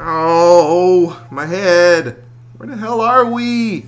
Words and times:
Oh, 0.00 1.26
my 1.30 1.44
head. 1.44 2.22
Where 2.56 2.68
the 2.68 2.76
hell 2.76 3.00
are 3.00 3.24
we? 3.24 3.86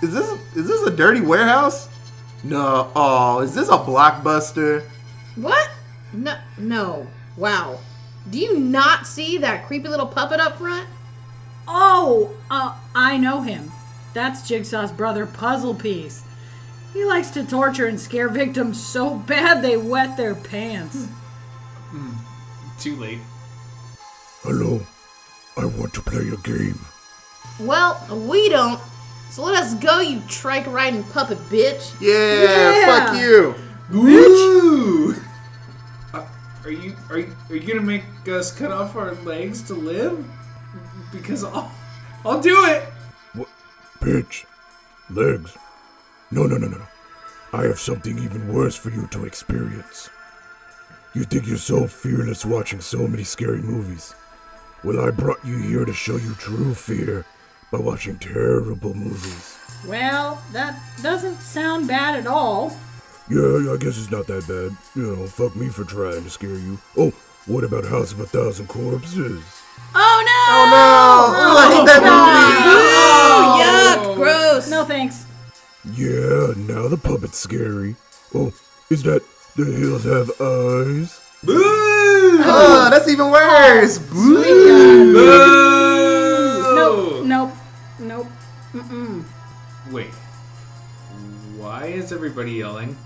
Is 0.00 0.12
this 0.12 0.30
is 0.54 0.68
this 0.68 0.82
a 0.82 0.90
dirty 0.90 1.20
warehouse? 1.20 1.88
No. 2.44 2.92
Oh, 2.94 3.40
is 3.40 3.54
this 3.54 3.68
a 3.68 3.78
blockbuster? 3.78 4.84
What? 5.34 5.68
No, 6.12 6.38
no. 6.58 7.06
Wow. 7.36 7.80
Do 8.30 8.38
you 8.38 8.58
not 8.58 9.06
see 9.06 9.38
that 9.38 9.66
creepy 9.66 9.88
little 9.88 10.06
puppet 10.06 10.38
up 10.38 10.58
front? 10.58 10.88
Oh, 11.66 12.30
uh, 12.50 12.78
I 12.94 13.16
know 13.16 13.40
him. 13.42 13.72
That's 14.14 14.48
Jigsaw's 14.48 14.92
brother, 14.92 15.26
Puzzle 15.26 15.74
Piece. 15.74 16.22
He 16.92 17.04
likes 17.04 17.30
to 17.30 17.44
torture 17.44 17.86
and 17.86 18.00
scare 18.00 18.28
victims 18.28 18.84
so 18.84 19.16
bad 19.16 19.62
they 19.62 19.76
wet 19.76 20.16
their 20.16 20.34
pants. 20.34 21.08
Too 22.78 22.96
late. 22.96 23.18
Hello. 24.42 24.80
I 25.56 25.64
want 25.64 25.94
to 25.94 26.02
play 26.02 26.28
a 26.28 26.36
game. 26.38 26.78
Well, 27.60 27.98
we 28.28 28.48
don't. 28.48 28.80
So 29.30 29.42
let 29.44 29.62
us 29.62 29.74
go, 29.74 30.00
you 30.00 30.20
trike 30.28 30.66
riding 30.66 31.02
puppet 31.04 31.38
bitch. 31.50 31.94
Yeah, 32.00 32.72
Yeah. 32.72 33.06
fuck 33.06 33.16
you. 33.20 33.54
Woo! 33.90 35.14
Uh, 36.12 36.24
are 36.64 36.70
you 36.70 36.96
are 37.10 37.18
you 37.18 37.36
are 37.50 37.56
you 37.56 37.66
gonna 37.66 37.80
make 37.86 38.04
us 38.28 38.50
cut 38.52 38.70
off 38.70 38.96
our 38.96 39.14
legs 39.16 39.62
to 39.62 39.74
live? 39.74 40.24
Because 41.12 41.44
I'll 41.44 41.70
I'll 42.24 42.40
do 42.40 42.64
it. 42.66 42.88
Bitch. 44.00 44.44
Legs. 45.10 45.56
No, 46.30 46.44
no, 46.44 46.56
no, 46.58 46.66
no, 46.68 46.78
no. 46.78 46.86
I 47.52 47.62
have 47.64 47.78
something 47.78 48.18
even 48.18 48.52
worse 48.52 48.76
for 48.76 48.90
you 48.90 49.06
to 49.08 49.24
experience. 49.24 50.10
You 51.14 51.24
think 51.24 51.46
you're 51.46 51.56
so 51.56 51.86
fearless 51.86 52.44
watching 52.44 52.80
so 52.80 53.06
many 53.06 53.24
scary 53.24 53.62
movies. 53.62 54.14
Well, 54.84 55.00
I 55.00 55.10
brought 55.10 55.44
you 55.44 55.58
here 55.58 55.84
to 55.84 55.92
show 55.92 56.16
you 56.16 56.34
true 56.34 56.74
fear 56.74 57.24
by 57.72 57.78
watching 57.78 58.18
terrible 58.18 58.94
movies. 58.94 59.58
Well, 59.86 60.40
that 60.52 60.78
doesn't 61.02 61.40
sound 61.40 61.88
bad 61.88 62.14
at 62.16 62.26
all. 62.26 62.76
Yeah, 63.28 63.72
I 63.72 63.76
guess 63.78 63.98
it's 63.98 64.10
not 64.10 64.26
that 64.28 64.46
bad. 64.46 64.76
You 64.94 65.16
know, 65.16 65.26
fuck 65.26 65.56
me 65.56 65.68
for 65.68 65.84
trying 65.84 66.22
to 66.22 66.30
scare 66.30 66.50
you. 66.50 66.78
Oh, 66.96 67.10
what 67.46 67.64
about 67.64 67.84
House 67.84 68.12
of 68.12 68.20
a 68.20 68.26
Thousand 68.26 68.68
Corpses? 68.68 69.42
Oh 69.94 70.22
no! 70.24 70.36
Oh 70.48 70.66
no! 70.70 71.36
Oh, 71.38 71.56
I 71.58 71.74
hate 71.74 71.86
that 71.86 72.02
movie. 72.02 72.56
Oh, 73.28 74.04
Ooh, 74.04 74.12
yuck, 74.12 74.16
gross. 74.16 74.70
No 74.70 74.84
thanks. 74.84 75.24
Yeah, 75.84 76.54
now 76.56 76.88
the 76.88 76.96
puppet's 76.96 77.38
scary. 77.38 77.96
Oh, 78.34 78.52
is 78.90 79.02
that 79.04 79.22
the 79.56 79.64
hills 79.64 80.04
have 80.04 80.30
eyes? 80.40 81.20
Boo! 81.42 81.85
Oh, 82.48 82.88
that's 82.90 83.08
even 83.08 83.30
worse. 83.30 83.98
Nope, 86.74 87.24
nope, 87.24 87.52
nope. 87.98 88.26
Mm-mm. 88.72 89.24
Wait. 89.90 90.12
Why 91.56 91.86
is 91.86 92.12
everybody 92.12 92.52
yelling? 92.52 92.96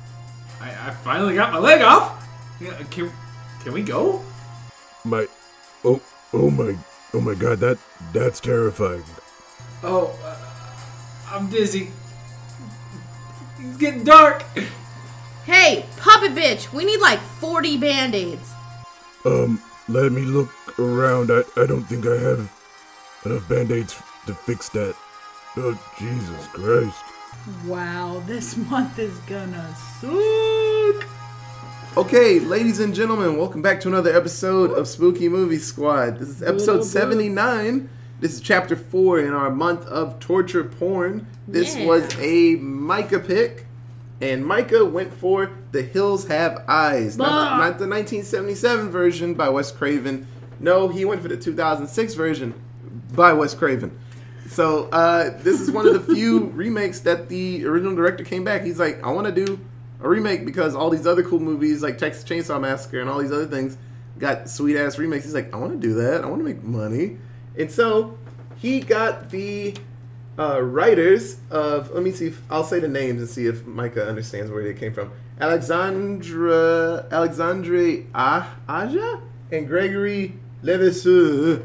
I, 0.61 0.71
I 0.71 0.91
finally 0.91 1.34
got 1.34 1.53
my 1.53 1.59
leg 1.59 1.83
off. 1.83 2.27
Can 2.91 3.11
can 3.62 3.73
we 3.73 3.83
go? 3.83 4.23
My, 5.05 5.27
oh, 5.84 6.01
oh 6.33 6.51
my, 6.51 6.77
oh 7.15 7.21
my 7.21 7.34
God, 7.34 7.59
that 7.61 7.78
that's 8.12 8.41
terrifying. 8.41 9.05
Oh, 9.83 10.15
uh, 10.23 10.37
I'm 11.34 11.48
dizzy. 11.48 11.91
It's 13.59 13.77
getting 13.78 14.05
dark. 14.05 14.43
Hey, 15.45 15.87
puppet 15.97 16.33
bitch, 16.34 16.73
we 16.73 16.84
need 16.84 17.01
like 17.01 17.19
40 17.19 17.78
band 17.78 18.15
aids. 18.15 18.53
Um, 19.24 19.60
let 19.88 20.12
me 20.12 20.22
look 20.22 20.50
around. 20.78 21.30
I, 21.30 21.42
I 21.60 21.66
don't 21.66 21.84
think 21.84 22.06
I 22.06 22.16
have 22.16 22.50
enough 23.24 23.48
band-aids 23.48 24.00
to 24.26 24.34
fix 24.34 24.68
that. 24.70 24.94
Oh, 25.56 25.78
Jesus 25.98 26.46
Christ. 26.48 27.02
Wow, 27.66 28.22
this 28.26 28.56
month 28.70 28.98
is 28.98 29.16
gonna 29.20 29.75
suck. 30.00 31.09
Okay, 31.97 32.38
ladies 32.38 32.78
and 32.80 32.94
gentlemen, 32.94 33.36
welcome 33.36 33.62
back 33.62 33.80
to 33.80 33.88
another 33.88 34.14
episode 34.16 34.70
of 34.70 34.86
Spooky 34.86 35.28
Movie 35.28 35.59
Squad. 35.59 36.19
This 36.19 36.28
is 36.28 36.42
episode 36.42 36.84
79. 36.84 37.88
This 38.20 38.34
is 38.34 38.41
chapter 38.41 38.76
4 38.76 39.20
in 39.20 39.32
our 39.34 39.50
month 39.50 39.84
of 39.86 40.19
torture 40.20 40.62
porn. 40.64 41.26
This 41.48 41.76
Yeah. 41.76 41.86
was 41.86 42.04
a 42.19 42.54
Micah 42.56 43.19
pick, 43.19 43.66
and 44.20 44.44
Micah 44.44 44.84
went 44.84 45.14
for 45.14 45.50
The 45.72 45.82
Hills 45.82 46.26
Have 46.28 46.64
Eyes. 46.69 47.16
Not, 47.16 47.58
not 47.58 47.78
the 47.78 47.88
1977 47.88 48.91
version 48.91 49.34
by 49.34 49.48
Wes 49.48 49.72
Craven. 49.72 50.26
No, 50.58 50.88
he 50.88 51.04
went 51.04 51.22
for 51.22 51.28
the 51.28 51.36
2006 51.36 52.14
version 52.14 52.54
by 53.14 53.32
Wes 53.32 53.54
Craven. 53.54 53.98
So 54.48 54.88
uh, 54.91 55.38
this 55.42 55.60
is 55.60 55.70
one 55.70 55.86
of 55.86 55.94
the 55.94 56.14
few 56.14 56.47
remakes 56.54 57.00
that 57.00 57.28
the 57.28 57.64
original 57.64 57.94
director 57.94 58.25
came 58.25 58.44
back. 58.44 58.62
He's 58.62 58.78
like, 58.78 59.03
I 59.03 59.10
want 59.10 59.26
to 59.26 59.47
do 59.47 59.59
a 60.03 60.09
remake 60.09 60.44
because 60.44 60.75
all 60.75 60.91
these 60.91 61.06
other 61.06 61.22
cool 61.22 61.41
movies 61.41 61.82
like 61.82 61.98
Texas 61.98 62.25
Chainsaw 62.25 62.60
Massacre 62.60 63.00
and 63.00 63.09
all 63.09 63.19
these 63.19 63.32
other 63.32 63.47
things 63.47 63.78
got 64.19 64.50
sweet 64.50 64.76
ass 64.76 64.98
remakes. 64.98 65.25
He's 65.25 65.34
like, 65.34 65.54
I 65.54 65.56
want 65.56 65.72
to 65.72 65.78
do 65.78 65.94
that. 65.94 66.25
I 66.25 66.26
want 66.26 66.41
to 66.41 66.44
make 66.44 66.62
money. 66.62 67.16
And 67.56 67.70
so 67.70 68.19
he 68.56 68.80
got 68.80 69.30
the 69.30 69.75
uh, 70.38 70.60
writers 70.62 71.36
of. 71.50 71.91
Let 71.91 72.02
me 72.02 72.10
see 72.12 72.26
if 72.28 72.41
I'll 72.50 72.64
say 72.64 72.80
the 72.80 72.88
names 72.88 73.20
and 73.20 73.28
see 73.30 73.46
if 73.46 73.66
Micah 73.66 74.06
understands 74.08 74.50
where 74.50 74.62
they 74.62 74.74
came 74.74 74.92
from. 74.94 75.12
Alexandra 75.41 77.06
Alexandre 77.10 78.04
Ah- 78.14 78.56
Aja 78.68 79.20
and 79.52 79.66
Gregory 79.66 80.34
Levasseur, 80.62 81.62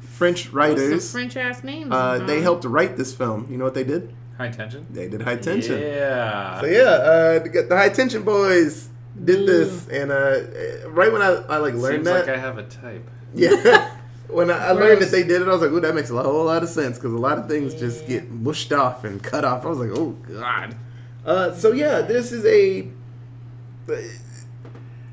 French 0.00 0.50
writers. 0.50 1.04
Some 1.04 1.20
French 1.20 1.36
ass 1.36 1.62
names. 1.64 1.88
Uh, 1.92 2.18
they 2.26 2.40
helped 2.40 2.64
write 2.64 2.96
this 2.96 3.14
film. 3.14 3.46
You 3.50 3.56
know 3.58 3.64
what 3.64 3.74
they 3.74 3.84
did? 3.84 4.12
High 4.38 4.50
tension. 4.50 4.86
They 4.90 5.08
did 5.08 5.22
High 5.22 5.36
Tension. 5.36 5.80
Yeah. 5.80 6.60
So 6.60 6.66
yeah, 6.66 6.82
uh, 6.82 7.38
the, 7.38 7.66
the 7.70 7.76
High 7.76 7.88
Tension 7.88 8.22
boys 8.22 8.88
did 9.24 9.46
this, 9.48 9.88
and 9.88 10.10
uh, 10.12 10.90
right 10.90 11.10
when 11.10 11.22
I, 11.22 11.28
I 11.48 11.56
like 11.56 11.72
learned 11.72 12.04
Seems 12.04 12.04
that, 12.04 12.26
like 12.26 12.36
I 12.36 12.38
have 12.38 12.58
a 12.58 12.64
type. 12.64 13.08
yeah, 13.34 13.96
when 14.28 14.50
I, 14.50 14.68
I 14.68 14.70
learned 14.72 15.02
that 15.02 15.10
they 15.10 15.22
did 15.22 15.42
it, 15.42 15.48
I 15.48 15.52
was 15.52 15.62
like, 15.62 15.70
"Ooh, 15.70 15.80
that 15.80 15.94
makes 15.94 16.10
a 16.10 16.22
whole 16.22 16.44
lot 16.44 16.62
of 16.62 16.68
sense," 16.68 16.98
because 16.98 17.12
a 17.12 17.18
lot 17.18 17.38
of 17.38 17.48
things 17.48 17.74
just 17.74 18.06
get 18.06 18.30
mushed 18.30 18.72
off 18.72 19.04
and 19.04 19.22
cut 19.22 19.44
off. 19.44 19.64
I 19.64 19.68
was 19.68 19.78
like, 19.78 19.90
"Oh 19.96 20.10
God." 20.10 20.74
Uh, 21.24 21.52
so 21.54 21.72
yeah, 21.72 22.00
this 22.02 22.32
is 22.32 22.44
a 22.46 22.88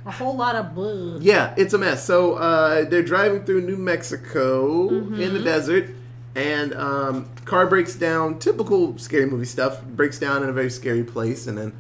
A 0.06 0.12
whole 0.12 0.36
lot 0.36 0.56
of 0.56 0.76
blood. 0.76 1.24
Yeah, 1.24 1.54
it's 1.58 1.74
a 1.74 1.78
mess. 1.78 2.04
So 2.04 2.34
uh, 2.34 2.86
they're 2.90 3.04
driving 3.04 3.44
through 3.46 3.62
New 3.62 3.78
Mexico 3.78 4.90
in 4.90 5.34
the 5.34 5.40
desert, 5.40 5.90
and 6.36 6.74
um, 6.74 7.30
car 7.46 7.68
breaks 7.68 7.96
down. 7.96 8.40
Typical 8.40 8.98
scary 8.98 9.26
movie 9.28 9.46
stuff. 9.46 9.82
Breaks 9.84 10.20
down 10.20 10.44
in 10.44 10.50
a 10.50 10.54
very 10.54 10.70
scary 10.70 11.04
place, 11.04 11.48
and 11.48 11.58
then 11.58 11.74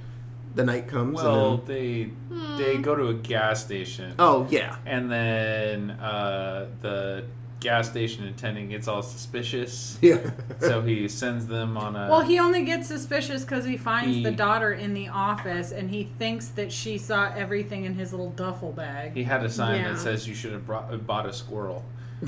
the 0.55 0.63
night 0.63 0.87
comes. 0.87 1.15
Well, 1.21 1.53
and 1.55 1.67
then, 1.67 1.75
they 2.57 2.63
they 2.63 2.77
go 2.77 2.95
to 2.95 3.07
a 3.07 3.13
gas 3.13 3.63
station. 3.63 4.13
oh 4.19 4.47
yeah, 4.49 4.77
And 4.85 5.11
then 5.11 5.91
uh, 5.91 6.67
the 6.81 7.25
gas 7.59 7.89
station 7.89 8.25
attendant 8.25 8.69
gets 8.69 8.87
all 8.89 9.01
suspicious. 9.01 9.97
yeah. 10.01 10.19
so 10.59 10.81
he 10.81 11.07
sends 11.07 11.47
them 11.47 11.77
on 11.77 11.95
a. 11.95 12.09
Well, 12.09 12.21
he 12.21 12.37
only 12.39 12.65
gets 12.65 12.87
suspicious 12.87 13.43
because 13.43 13.63
he 13.65 13.77
finds 13.77 14.17
He- 14.17 14.23
the 14.23 14.31
daughter 14.31 14.73
in 14.73 14.93
the 14.93 15.07
office 15.07 15.71
and 15.71 15.89
he 15.89 16.09
thinks 16.19 16.47
that 16.49 16.71
she 16.71 16.97
saw 16.97 17.31
everything 17.35 17.85
in 17.85 17.93
his 17.93 18.11
little 18.11 18.31
duffel 18.31 18.71
bag. 18.73 19.13
he 19.13 19.23
had 19.23 19.43
a 19.43 19.49
sign 19.49 19.79
Yeah. 19.81 19.93
that 19.93 19.99
says 19.99 20.27
you 20.27 20.35
should 20.35 20.51
have 20.51 20.65
brought, 20.67 21.07
bought 21.07 21.25
a 21.25 21.31
squirrel. 21.33 21.85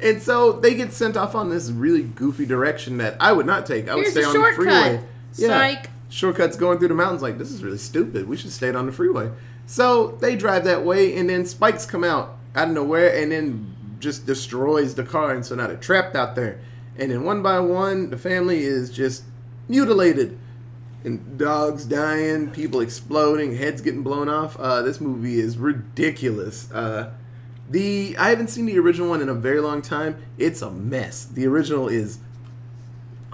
and 0.00 0.22
so 0.22 0.52
they 0.52 0.74
get 0.74 0.92
sent 0.92 1.16
off 1.16 1.34
on 1.34 1.50
this 1.50 1.70
really 1.70 2.02
goofy 2.02 2.46
direction 2.46 2.98
that 2.98 3.16
I 3.20 3.32
would 3.32 3.46
not 3.46 3.66
take. 3.66 3.88
I 3.88 3.94
would 3.94 4.06
stay 4.06 4.22
a 4.22 4.26
on 4.26 4.32
shortcut. 4.34 4.56
the 4.56 4.62
freeway. 4.62 5.04
Psych. 5.32 5.90
Shortcuts 6.14 6.56
going 6.56 6.78
through 6.78 6.88
the 6.88 6.94
mountains 6.94 7.22
like 7.22 7.38
this 7.38 7.50
is 7.50 7.64
really 7.64 7.76
stupid. 7.76 8.28
We 8.28 8.36
should 8.36 8.52
stay 8.52 8.72
on 8.72 8.86
the 8.86 8.92
freeway. 8.92 9.32
So 9.66 10.12
they 10.20 10.36
drive 10.36 10.62
that 10.62 10.84
way 10.84 11.16
and 11.16 11.28
then 11.28 11.44
spikes 11.44 11.84
come 11.84 12.04
out 12.04 12.36
out 12.54 12.68
of 12.68 12.74
nowhere 12.74 13.16
and 13.16 13.32
then 13.32 13.96
just 13.98 14.24
destroys 14.24 14.94
the 14.94 15.02
car 15.02 15.34
and 15.34 15.44
so 15.44 15.56
now 15.56 15.66
they're 15.66 15.76
trapped 15.76 16.14
out 16.14 16.36
there. 16.36 16.60
And 16.96 17.10
then 17.10 17.24
one 17.24 17.42
by 17.42 17.58
one 17.58 18.10
the 18.10 18.16
family 18.16 18.62
is 18.62 18.90
just 18.90 19.24
mutilated. 19.66 20.38
And 21.02 21.36
dogs 21.36 21.84
dying, 21.84 22.50
people 22.52 22.78
exploding, 22.78 23.56
heads 23.56 23.80
getting 23.80 24.04
blown 24.04 24.28
off. 24.28 24.56
Uh, 24.56 24.82
this 24.82 25.00
movie 25.00 25.40
is 25.40 25.58
ridiculous. 25.58 26.70
Uh, 26.70 27.12
the 27.68 28.16
I 28.20 28.28
haven't 28.28 28.50
seen 28.50 28.66
the 28.66 28.78
original 28.78 29.08
one 29.08 29.20
in 29.20 29.28
a 29.28 29.34
very 29.34 29.60
long 29.60 29.82
time. 29.82 30.16
It's 30.38 30.62
a 30.62 30.70
mess. 30.70 31.24
The 31.24 31.44
original 31.48 31.88
is 31.88 32.20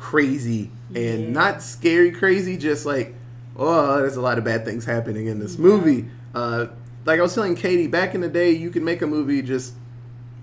crazy 0.00 0.70
and 0.94 1.32
not 1.32 1.62
scary 1.62 2.10
crazy, 2.10 2.56
just 2.56 2.86
like 2.86 3.14
oh, 3.56 3.98
there's 3.98 4.16
a 4.16 4.20
lot 4.20 4.38
of 4.38 4.44
bad 4.44 4.64
things 4.64 4.84
happening 4.84 5.26
in 5.26 5.38
this 5.38 5.58
movie. 5.58 6.06
Uh, 6.34 6.66
like 7.04 7.18
I 7.18 7.22
was 7.22 7.34
telling 7.34 7.54
Katie, 7.54 7.86
back 7.86 8.14
in 8.14 8.22
the 8.22 8.28
day, 8.28 8.52
you 8.52 8.70
could 8.70 8.82
make 8.82 9.02
a 9.02 9.06
movie 9.06 9.42
just 9.42 9.74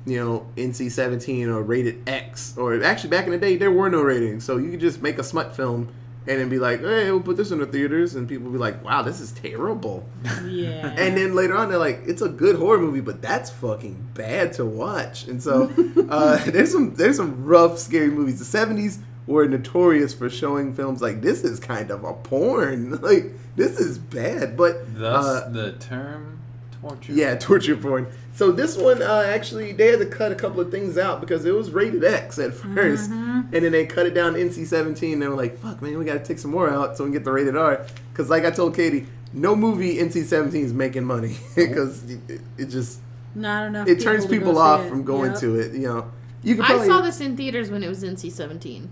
you 0.06 0.24
know 0.24 0.48
NC-17 0.56 1.48
or 1.48 1.62
rated 1.62 2.08
X, 2.08 2.56
or 2.58 2.82
actually 2.84 3.10
back 3.10 3.26
in 3.26 3.32
the 3.32 3.38
day 3.38 3.58
there 3.58 3.72
were 3.72 3.90
no 3.90 4.02
ratings, 4.02 4.46
so 4.46 4.58
you 4.58 4.72
could 4.72 4.80
just 4.80 5.02
make 5.02 5.18
a 5.18 5.24
smut 5.24 5.56
film 5.56 5.90
and 6.28 6.40
then 6.40 6.50
be 6.50 6.60
like, 6.60 6.82
"Hey, 6.82 7.10
we'll 7.10 7.22
put 7.22 7.38
this 7.38 7.52
in 7.52 7.60
the 7.60 7.66
theaters," 7.66 8.16
and 8.16 8.28
people 8.28 8.52
be 8.52 8.58
like, 8.58 8.84
"Wow, 8.84 9.02
this 9.02 9.20
is 9.20 9.32
terrible." 9.32 10.06
Yeah. 10.46 10.94
And 10.98 11.16
then 11.16 11.36
later 11.36 11.56
on, 11.56 11.70
they're 11.70 11.78
like, 11.78 12.02
"It's 12.06 12.22
a 12.22 12.30
good 12.30 12.58
horror 12.58 12.80
movie, 12.80 13.02
but 13.02 13.22
that's 13.22 13.50
fucking 13.50 14.10
bad 14.14 14.54
to 14.54 14.66
watch." 14.66 15.28
And 15.28 15.42
so 15.42 15.72
uh, 16.10 16.38
there's 16.52 16.72
some 16.72 16.94
there's 16.96 17.18
some 17.18 17.46
rough, 17.46 17.78
scary 17.80 18.10
movies. 18.10 18.40
The 18.40 18.58
'70s 18.58 19.00
were 19.28 19.48
notorious 19.48 20.14
for 20.14 20.30
showing 20.30 20.74
films 20.74 21.02
like 21.02 21.22
this 21.22 21.44
is 21.44 21.60
kind 21.60 21.92
of 21.92 22.04
a 22.04 22.14
porn. 22.14 23.00
Like 23.02 23.34
this 23.56 23.80
is 23.80 23.98
bad, 24.00 24.56
but 24.58 24.98
Thus 24.98 25.26
uh, 25.26 25.50
the 25.50 25.74
term 25.74 26.40
torture. 26.82 27.12
yeah, 27.14 27.36
torture 27.40 27.76
porn. 27.76 28.08
So 28.34 28.52
this 28.52 28.78
one 28.78 29.02
uh, 29.02 29.24
actually 29.28 29.72
they 29.74 29.88
had 29.88 30.00
to 30.00 30.06
cut 30.06 30.32
a 30.32 30.36
couple 30.36 30.62
of 30.62 30.70
things 30.72 30.98
out 30.98 31.20
because 31.22 31.44
it 31.46 31.54
was 31.54 31.72
rated 31.72 32.04
X 32.04 32.38
at 32.40 32.52
1st 32.54 33.10
and 33.10 33.52
then 33.52 33.72
they 33.72 33.86
cut 33.86 34.06
it 34.06 34.14
down 34.14 34.34
to 34.34 34.40
NC-17. 34.40 35.14
And 35.14 35.22
They 35.22 35.28
were 35.28 35.36
like, 35.36 35.58
"Fuck, 35.60 35.82
man, 35.82 35.98
we 35.98 36.06
got 36.06 36.14
to 36.14 36.24
take 36.24 36.40
some 36.40 36.52
more 36.52 36.70
out 36.70 36.96
so 36.98 37.04
we 37.04 37.08
can 37.10 37.14
get 37.14 37.24
the 37.26 37.32
rated 37.32 37.58
R." 37.58 37.86
Because 38.14 38.30
like 38.30 38.46
I 38.46 38.52
told 38.52 38.76
Katie, 38.76 39.08
no 39.34 39.56
movie 39.56 39.98
NC-17 39.98 40.54
is 40.56 40.74
making 40.74 41.04
money 41.04 41.36
because 41.56 42.04
it, 42.10 42.42
it 42.58 42.66
just 42.66 43.00
Not 43.36 43.68
enough. 43.68 43.88
it 43.88 44.00
turns 44.00 44.26
people 44.28 44.58
off 44.60 44.82
it. 44.86 44.90
from 44.90 45.04
going 45.04 45.32
Yep. 45.32 45.40
to 45.42 45.56
it. 45.60 45.74
You 45.74 45.88
know, 45.88 46.12
you 46.44 46.56
could 46.56 46.66
Probably, 46.66 46.86
I 46.86 46.88
saw 46.88 47.02
this 47.02 47.20
in 47.22 47.36
theaters 47.36 47.70
when 47.72 47.82
it 47.84 47.88
was 47.90 48.04
NC-17. 48.04 48.88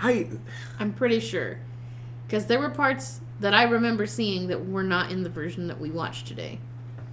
I 0.00 0.28
I'm 0.78 0.92
pretty 0.92 1.20
sure, 1.20 1.58
because 2.26 2.46
there 2.46 2.58
were 2.58 2.70
parts 2.70 3.20
that 3.40 3.54
I 3.54 3.64
remember 3.64 4.06
seeing 4.06 4.48
that 4.48 4.66
were 4.68 4.82
not 4.82 5.10
in 5.10 5.22
the 5.22 5.28
version 5.30 5.66
that 5.68 5.80
we 5.80 5.90
watched 5.90 6.26
today. 6.26 6.58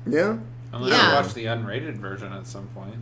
yeah, 0.07 0.37
Unless 0.71 0.91
Yeah. 0.91 1.09
you 1.09 1.15
watch 1.15 1.33
the 1.33 1.45
unrated 1.45 1.95
version 1.97 2.31
at 2.33 2.47
some 2.47 2.67
point. 2.67 2.95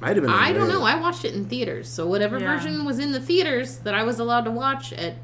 might 0.00 0.16
have 0.16 0.22
been. 0.24 0.30
I 0.30 0.52
don't 0.52 0.68
know. 0.68 0.82
I 0.82 1.00
watched 1.00 1.24
it 1.24 1.34
in 1.34 1.46
theaters, 1.46 1.88
so 1.88 2.06
whatever 2.06 2.38
Yeah. 2.38 2.54
version 2.56 2.84
was 2.84 2.98
in 2.98 3.12
the 3.12 3.20
theaters 3.20 3.78
that 3.78 3.94
I 3.94 4.02
was 4.02 4.18
allowed 4.18 4.44
to 4.44 4.50
watch 4.50 4.92
at. 4.92 5.14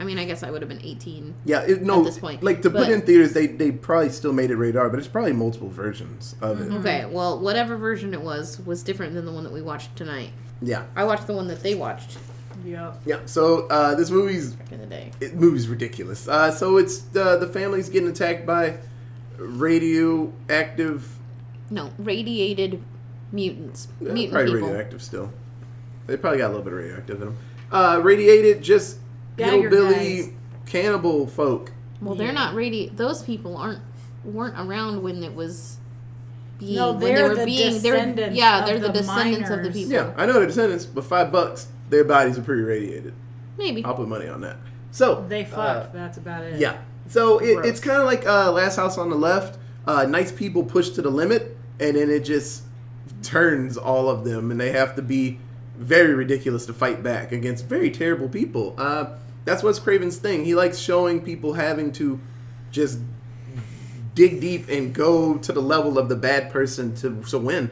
I 0.00 0.04
mean, 0.04 0.18
I 0.18 0.24
guess 0.24 0.42
I 0.42 0.50
would 0.50 0.62
have 0.62 0.68
been 0.70 0.80
18. 0.82 1.34
Yeah, 1.44 1.60
it, 1.60 1.82
no. 1.82 1.98
at 2.00 2.06
this 2.06 2.18
point. 2.18 2.42
Like 2.42 2.62
to 2.62 2.70
put 2.70 2.78
But- 2.80 2.88
it 2.90 2.94
in 2.94 3.00
theaters, 3.02 3.34
they 3.34 3.46
they 3.46 3.70
probably 3.70 4.08
still 4.08 4.32
made 4.32 4.50
it 4.50 4.56
radar, 4.56 4.88
but 4.88 4.98
it's 4.98 5.06
probably 5.08 5.32
multiple 5.34 5.68
versions 5.68 6.34
of 6.40 6.60
it. 6.62 6.72
Okay, 6.72 7.04
well, 7.04 7.38
whatever 7.38 7.76
version 7.76 8.14
it 8.14 8.22
was 8.22 8.58
was 8.64 8.82
different 8.82 9.12
than 9.14 9.26
the 9.26 9.32
one 9.32 9.44
that 9.44 9.52
we 9.52 9.60
watched 9.60 9.94
tonight. 9.96 10.30
Yeah, 10.62 10.84
I 10.96 11.04
watched 11.04 11.26
the 11.26 11.34
one 11.34 11.46
that 11.48 11.62
they 11.62 11.74
watched 11.74 12.16
Yep. 12.64 13.00
yeah. 13.06 13.20
So 13.26 13.66
uh, 13.68 13.94
this 13.94 14.10
movie's 14.10 14.54
back 14.54 14.72
in 14.72 14.80
the 14.80 14.86
day. 14.86 15.10
it, 15.20 15.34
movie's 15.34 15.68
ridiculous. 15.68 16.28
Uh, 16.28 16.50
so 16.50 16.76
it's 16.76 17.04
uh, 17.16 17.36
the 17.36 17.46
family's 17.48 17.88
getting 17.88 18.08
attacked 18.08 18.46
by 18.46 18.76
radioactive, 19.38 21.08
No, 21.70 21.90
radiated 21.98 22.82
mutants, 23.32 23.88
yeah, 24.00 24.12
mutant 24.12 24.32
probably 24.34 24.52
people. 24.54 24.68
radioactive 24.68 25.02
still. 25.02 25.32
They 26.06 26.16
probably 26.16 26.38
got 26.38 26.46
a 26.46 26.48
little 26.48 26.62
bit 26.64 26.72
of 26.72 26.78
radioactive 26.80 27.16
in 27.22 27.28
them. 27.28 27.38
Uh, 27.70 28.00
radiated, 28.02 28.62
just 28.62 28.98
Gagger 29.36 29.68
hillbilly 29.70 30.22
guys. 30.22 30.30
cannibal 30.66 31.26
folk. 31.26 31.72
Well, 32.00 32.14
they're 32.14 32.32
not 32.32 32.54
radi. 32.54 32.94
Those 32.96 33.22
people 33.22 33.56
aren't 33.56 33.80
weren't 34.24 34.58
around 34.58 35.02
when 35.02 35.22
it 35.22 35.34
was 35.34 35.78
being. 36.58 36.74
No, 36.76 36.90
when 36.92 37.00
they 37.00 37.14
they're 37.14 37.28
were 37.28 37.34
the 37.36 37.44
being. 37.46 37.80
They're, 37.80 37.92
descendants 37.94 38.36
yeah, 38.36 38.60
of 38.60 38.66
they're 38.66 38.78
the, 38.80 38.88
the 38.88 38.92
descendants 38.92 39.50
of 39.50 39.62
the 39.62 39.70
people. 39.70 39.92
Yeah, 39.92 40.12
I 40.16 40.26
know 40.26 40.40
the 40.40 40.46
descendants, 40.46 40.84
but 40.84 41.04
five 41.04 41.30
bucks, 41.32 41.68
their 41.92 42.04
bodies 42.04 42.38
are 42.38 42.42
pretty 42.42 42.62
radiated. 42.62 43.14
Maybe. 43.56 43.84
I'll 43.84 43.94
put 43.94 44.08
money 44.08 44.26
on 44.26 44.40
that. 44.40 44.56
So 44.90 45.24
They 45.28 45.44
uh. 45.44 45.86
That's 45.92 46.18
about 46.18 46.44
it. 46.44 46.58
Yeah. 46.58 46.78
So 47.08 47.38
it, 47.38 47.64
it's 47.64 47.80
kind 47.80 47.98
of 47.98 48.06
like 48.06 48.26
uh, 48.26 48.50
Last 48.50 48.76
House 48.76 48.98
on 48.98 49.10
the 49.10 49.16
Left. 49.16 49.58
Uh, 49.86 50.04
nice 50.04 50.32
people 50.32 50.64
push 50.64 50.90
to 50.90 51.02
the 51.02 51.10
limit, 51.10 51.56
and 51.80 51.96
then 51.96 52.10
it 52.10 52.24
just 52.24 52.62
turns 53.22 53.76
all 53.76 54.08
of 54.08 54.24
them, 54.24 54.50
and 54.50 54.60
they 54.60 54.72
have 54.72 54.94
to 54.96 55.02
be 55.02 55.38
very 55.76 56.14
ridiculous 56.14 56.66
to 56.66 56.72
fight 56.72 57.02
back 57.02 57.32
against 57.32 57.66
very 57.66 57.90
terrible 57.90 58.28
people. 58.28 58.74
Uh, 58.78 59.16
that's 59.44 59.62
what's 59.62 59.78
Craven's 59.78 60.16
thing. 60.16 60.44
He 60.44 60.54
likes 60.54 60.78
showing 60.78 61.20
people 61.20 61.52
having 61.54 61.92
to 61.92 62.20
just 62.70 63.00
dig 64.14 64.40
deep 64.40 64.68
and 64.68 64.94
go 64.94 65.36
to 65.38 65.52
the 65.52 65.60
level 65.60 65.98
of 65.98 66.08
the 66.08 66.16
bad 66.16 66.50
person 66.50 66.94
to 66.96 67.22
to 67.22 67.38
win. 67.38 67.70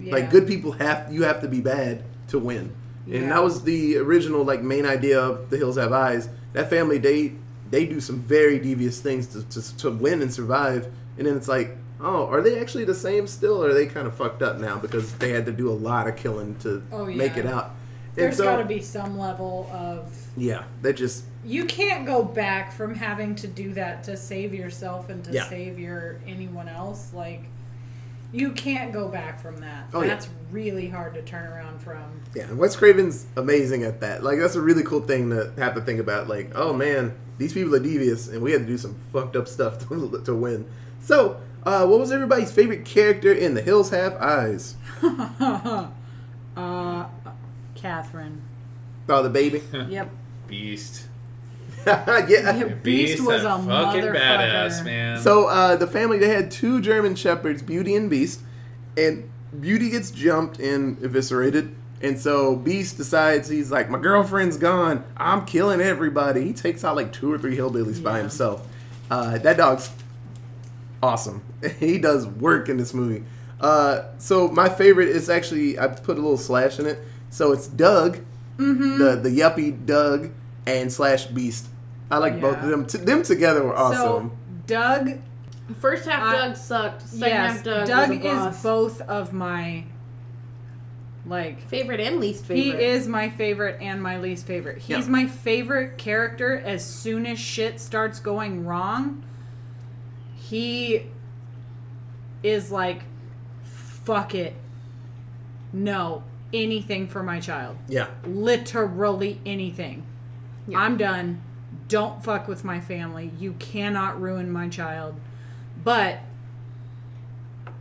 Like 0.00 0.30
good 0.30 0.46
people 0.46 0.72
have 0.72 1.12
you 1.12 1.24
have 1.24 1.40
to 1.40 1.48
be 1.48 1.60
bad 1.60 2.04
to 2.28 2.38
win. 2.38 2.74
And 3.10 3.22
Yeah. 3.22 3.28
that 3.30 3.42
was 3.42 3.62
the 3.62 3.96
original 3.96 4.44
like 4.44 4.62
main 4.62 4.86
idea 4.86 5.20
of 5.20 5.50
The 5.50 5.56
Hills 5.56 5.76
Have 5.76 5.92
Eyes. 5.92 6.28
That 6.52 6.68
family 6.70 6.98
they 6.98 7.32
they 7.70 7.84
do 7.86 8.00
some 8.00 8.18
very 8.20 8.58
devious 8.58 9.00
things 9.00 9.26
to, 9.28 9.42
to, 9.48 9.76
to 9.78 9.90
win 9.90 10.22
and 10.22 10.32
survive. 10.32 10.86
And 11.18 11.26
then 11.26 11.36
it's 11.36 11.48
like, 11.48 11.76
oh, 12.00 12.26
are 12.28 12.40
they 12.40 12.58
actually 12.58 12.84
the 12.84 12.94
same 12.94 13.26
still? 13.26 13.62
Or 13.62 13.70
are 13.70 13.74
they 13.74 13.86
kind 13.86 14.06
of 14.06 14.14
fucked 14.14 14.40
up 14.42 14.58
now 14.58 14.78
because 14.78 15.12
they 15.14 15.30
had 15.30 15.44
to 15.46 15.52
do 15.52 15.68
a 15.68 15.72
lot 15.74 16.06
of 16.08 16.16
killing 16.16 16.54
to 16.60 16.82
Oh, 16.92 17.04
make 17.04 17.36
it 17.36 17.44
out? 17.46 17.72
There's 18.14 18.28
and 18.28 18.36
so, 18.38 18.44
got 18.44 18.56
to 18.56 18.64
be 18.64 18.80
some 18.80 19.18
level 19.18 19.68
of. 19.72 20.10
yeah, 20.36 20.64
that 20.82 20.94
just 20.94 21.24
You 21.44 21.66
can't 21.66 22.04
go 22.06 22.22
back 22.24 22.72
from 22.72 22.94
having 22.94 23.34
to 23.36 23.46
do 23.46 23.74
that 23.74 24.02
to 24.04 24.16
save 24.16 24.54
yourself 24.54 25.08
and 25.10 25.22
to 25.24 25.32
Yeah. 25.32 25.48
save 25.48 25.78
your 25.78 26.16
anyone 26.26 26.68
else. 26.68 27.12
Like, 27.14 27.42
you 28.32 28.50
can't 28.52 28.92
go 28.92 29.08
back 29.08 29.40
from 29.40 29.58
that. 29.60 29.88
Oh, 29.94 30.02
yeah. 30.02 30.20
That's 30.48 30.54
really 30.54 30.88
hard 30.88 31.14
to 31.14 31.22
turn 31.22 31.46
around 31.46 31.80
from. 31.80 32.20
Yeah, 32.34 32.44
and 32.44 32.58
Wes 32.58 32.76
Craven's 32.76 33.26
amazing 33.36 33.84
at 33.84 34.00
that. 34.00 34.22
Like 34.22 34.38
that's 34.38 34.54
a 34.54 34.60
really 34.60 34.82
cool 34.82 35.00
thing 35.00 35.30
to 35.30 35.52
have 35.58 35.74
to 35.74 35.80
think 35.80 36.00
about. 36.00 36.28
Like, 36.28 36.52
oh 36.54 36.72
man, 36.72 37.14
these 37.38 37.52
people 37.52 37.74
are 37.74 37.80
devious, 37.80 38.28
and 38.28 38.42
we 38.42 38.52
had 38.52 38.62
to 38.62 38.66
do 38.66 38.78
some 38.78 38.96
fucked 39.12 39.36
up 39.36 39.48
stuff 39.48 39.78
to, 39.88 40.22
to 40.24 40.34
win. 40.34 40.66
So, 41.00 41.40
uh, 41.64 41.86
what 41.86 42.00
was 42.00 42.12
everybody's 42.12 42.52
favorite 42.52 42.84
character 42.84 43.32
in 43.32 43.54
The 43.54 43.62
Hills 43.62 43.90
Have 43.90 44.14
Eyes? 44.16 44.76
uh, 46.56 47.06
Catherine. 47.74 48.42
Oh, 49.08 49.22
the 49.22 49.30
baby. 49.30 49.62
Yep. 49.72 50.10
Beast. 50.46 51.06
yeah. 51.86 52.64
Beast 52.82 53.24
was 53.24 53.44
a 53.44 53.48
a 53.50 53.58
fucking 53.58 54.02
badass, 54.02 54.82
man. 54.84 55.20
So 55.20 55.46
uh, 55.46 55.76
the 55.76 55.86
family 55.86 56.18
they 56.18 56.28
had 56.28 56.50
two 56.50 56.80
German 56.80 57.14
shepherds, 57.14 57.62
Beauty 57.62 57.94
and 57.94 58.08
Beast, 58.08 58.40
and 58.96 59.28
Beauty 59.60 59.90
gets 59.90 60.10
jumped 60.10 60.58
and 60.58 61.02
eviscerated. 61.02 61.74
And 62.00 62.18
so 62.18 62.54
Beast 62.54 62.96
decides 62.96 63.48
he's 63.48 63.70
like, 63.70 63.90
my 63.90 63.98
girlfriend's 63.98 64.56
gone. 64.56 65.04
I'm 65.16 65.44
killing 65.46 65.80
everybody. 65.80 66.44
He 66.44 66.52
takes 66.52 66.84
out 66.84 66.94
like 66.96 67.12
two 67.12 67.32
or 67.32 67.38
three 67.38 67.56
hillbillies 67.56 68.02
by 68.02 68.18
himself. 68.18 68.66
Uh, 69.10 69.38
that 69.38 69.56
dog's 69.56 69.90
awesome. 71.02 71.42
he 71.78 71.98
does 71.98 72.26
work 72.26 72.68
in 72.68 72.76
this 72.76 72.94
movie. 72.94 73.24
Uh, 73.60 74.04
so 74.18 74.48
my 74.48 74.68
favorite 74.68 75.08
is 75.08 75.28
actually 75.28 75.78
I 75.78 75.88
put 75.88 76.16
a 76.16 76.20
little 76.20 76.36
slash 76.36 76.78
in 76.78 76.86
it. 76.86 77.00
So 77.30 77.52
it's 77.52 77.66
Doug, 77.66 78.20
the 78.56 79.18
the 79.20 79.28
yuppie 79.28 79.84
Doug, 79.84 80.30
and 80.66 80.92
slash 80.92 81.26
Beast. 81.26 81.66
I 82.10 82.18
like 82.18 82.40
both 82.40 82.56
of 82.58 82.68
them. 82.68 82.86
T- 82.86 82.98
them 82.98 83.22
together 83.22 83.62
were 83.64 83.76
awesome. 83.76 84.30
So, 84.30 84.30
Doug, 84.66 85.18
First 85.80 86.06
half 86.08 86.22
I- 86.22 86.32
Doug 86.32 86.56
sucked. 86.56 87.02
Second 87.02 87.28
yes, 87.28 87.56
half 87.56 87.64
Doug, 87.64 87.86
Doug 87.88 88.08
was 88.10 88.18
a 88.18 88.20
boss. 88.22 88.56
is 88.56 88.62
both 88.62 89.00
of 89.02 89.32
my, 89.32 89.84
like, 91.26 91.60
favorite 91.60 92.00
and 92.00 92.18
least 92.20 92.44
favorite. 92.46 92.78
He 92.78 92.84
is 92.86 93.06
my 93.06 93.28
favorite 93.28 93.78
and 93.80 94.02
my 94.02 94.18
least 94.18 94.46
favorite. 94.46 94.78
He's 94.78 95.04
Yeah. 95.06 95.10
my 95.12 95.26
favorite 95.26 95.98
character 95.98 96.56
as 96.58 96.84
soon 96.84 97.26
as 97.26 97.38
shit 97.38 97.80
starts 97.80 98.18
going 98.18 98.64
wrong. 98.64 99.22
He 100.36 101.06
is 102.42 102.70
like, 102.70 103.02
fuck 103.62 104.34
it. 104.34 104.54
No, 105.72 106.22
anything 106.52 107.08
for 107.08 107.22
my 107.22 107.40
child. 107.40 107.76
yeah. 107.88 108.06
Literally 108.24 109.38
anything. 109.44 110.04
Yeah. 110.66 110.78
I'm 110.80 110.96
done. 110.96 111.42
Don't 111.88 112.22
fuck 112.24 112.48
with 112.48 112.64
my 112.64 112.80
family. 112.80 113.32
You 113.38 113.52
cannot 113.58 114.18
ruin 114.20 114.50
my 114.50 114.68
child. 114.68 115.14
But 115.84 116.20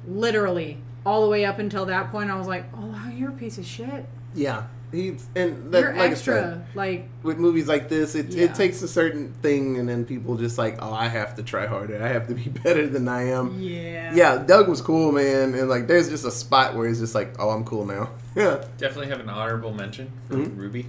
literally, 0.08 0.78
all 1.06 1.24
the 1.24 1.30
way 1.30 1.46
up 1.46 1.60
until 1.60 1.86
that 1.86 2.12
point, 2.12 2.30
I 2.30 2.36
was 2.38 2.48
like, 2.48 2.66
oh, 2.76 2.86
wow, 2.88 3.10
you're 3.14 3.30
a 3.30 3.34
piece 3.34 3.58
of 3.58 3.66
shit. 3.66 4.06
Yeah, 4.34 4.64
he's 4.92 5.26
and 5.36 5.72
that, 5.72 5.80
You're 5.82 5.92
like 5.94 6.02
I 6.02 6.12
extra. 6.12 6.34
said, 6.42 6.66
like, 6.76 7.10
with 7.24 7.38
movies 7.38 7.68
like 7.68 7.90
this, 7.90 8.14
it 8.14 8.28
Yeah. 8.28 8.46
it 8.46 8.56
takes 8.56 8.82
a 8.82 8.88
certain 8.88 9.34
thing, 9.42 9.78
and 9.78 9.88
then 9.90 10.06
people 10.06 10.36
just 10.38 10.58
like, 10.58 10.78
oh, 10.82 10.94
I 10.94 11.08
have 11.08 11.36
to 11.36 11.44
try 11.44 11.66
harder. 11.66 12.02
I 12.04 12.10
have 12.10 12.28
to 12.28 12.36
be 12.36 12.50
better 12.64 12.88
than 12.88 13.08
I 13.08 13.30
am. 13.30 13.60
yeah. 13.60 14.14
Yeah, 14.14 14.38
Doug 14.38 14.68
was 14.70 14.82
cool, 14.82 15.12
man, 15.12 15.54
and 15.56 15.70
like, 15.70 15.88
there's 15.88 16.10
just 16.10 16.26
a 16.26 16.32
spot 16.32 16.76
where 16.76 16.88
he's 16.88 17.00
just 17.00 17.16
like, 17.16 17.36
oh, 17.40 17.50
I'm 17.50 17.64
cool 17.64 17.86
now. 17.86 18.12
Yeah, 18.36 18.64
Definitely 18.78 19.08
have 19.08 19.20
an 19.22 19.30
honorable 19.30 19.74
mention 19.74 20.12
for 20.28 20.36
Mhm. 20.36 20.58
Ruby. 20.58 20.86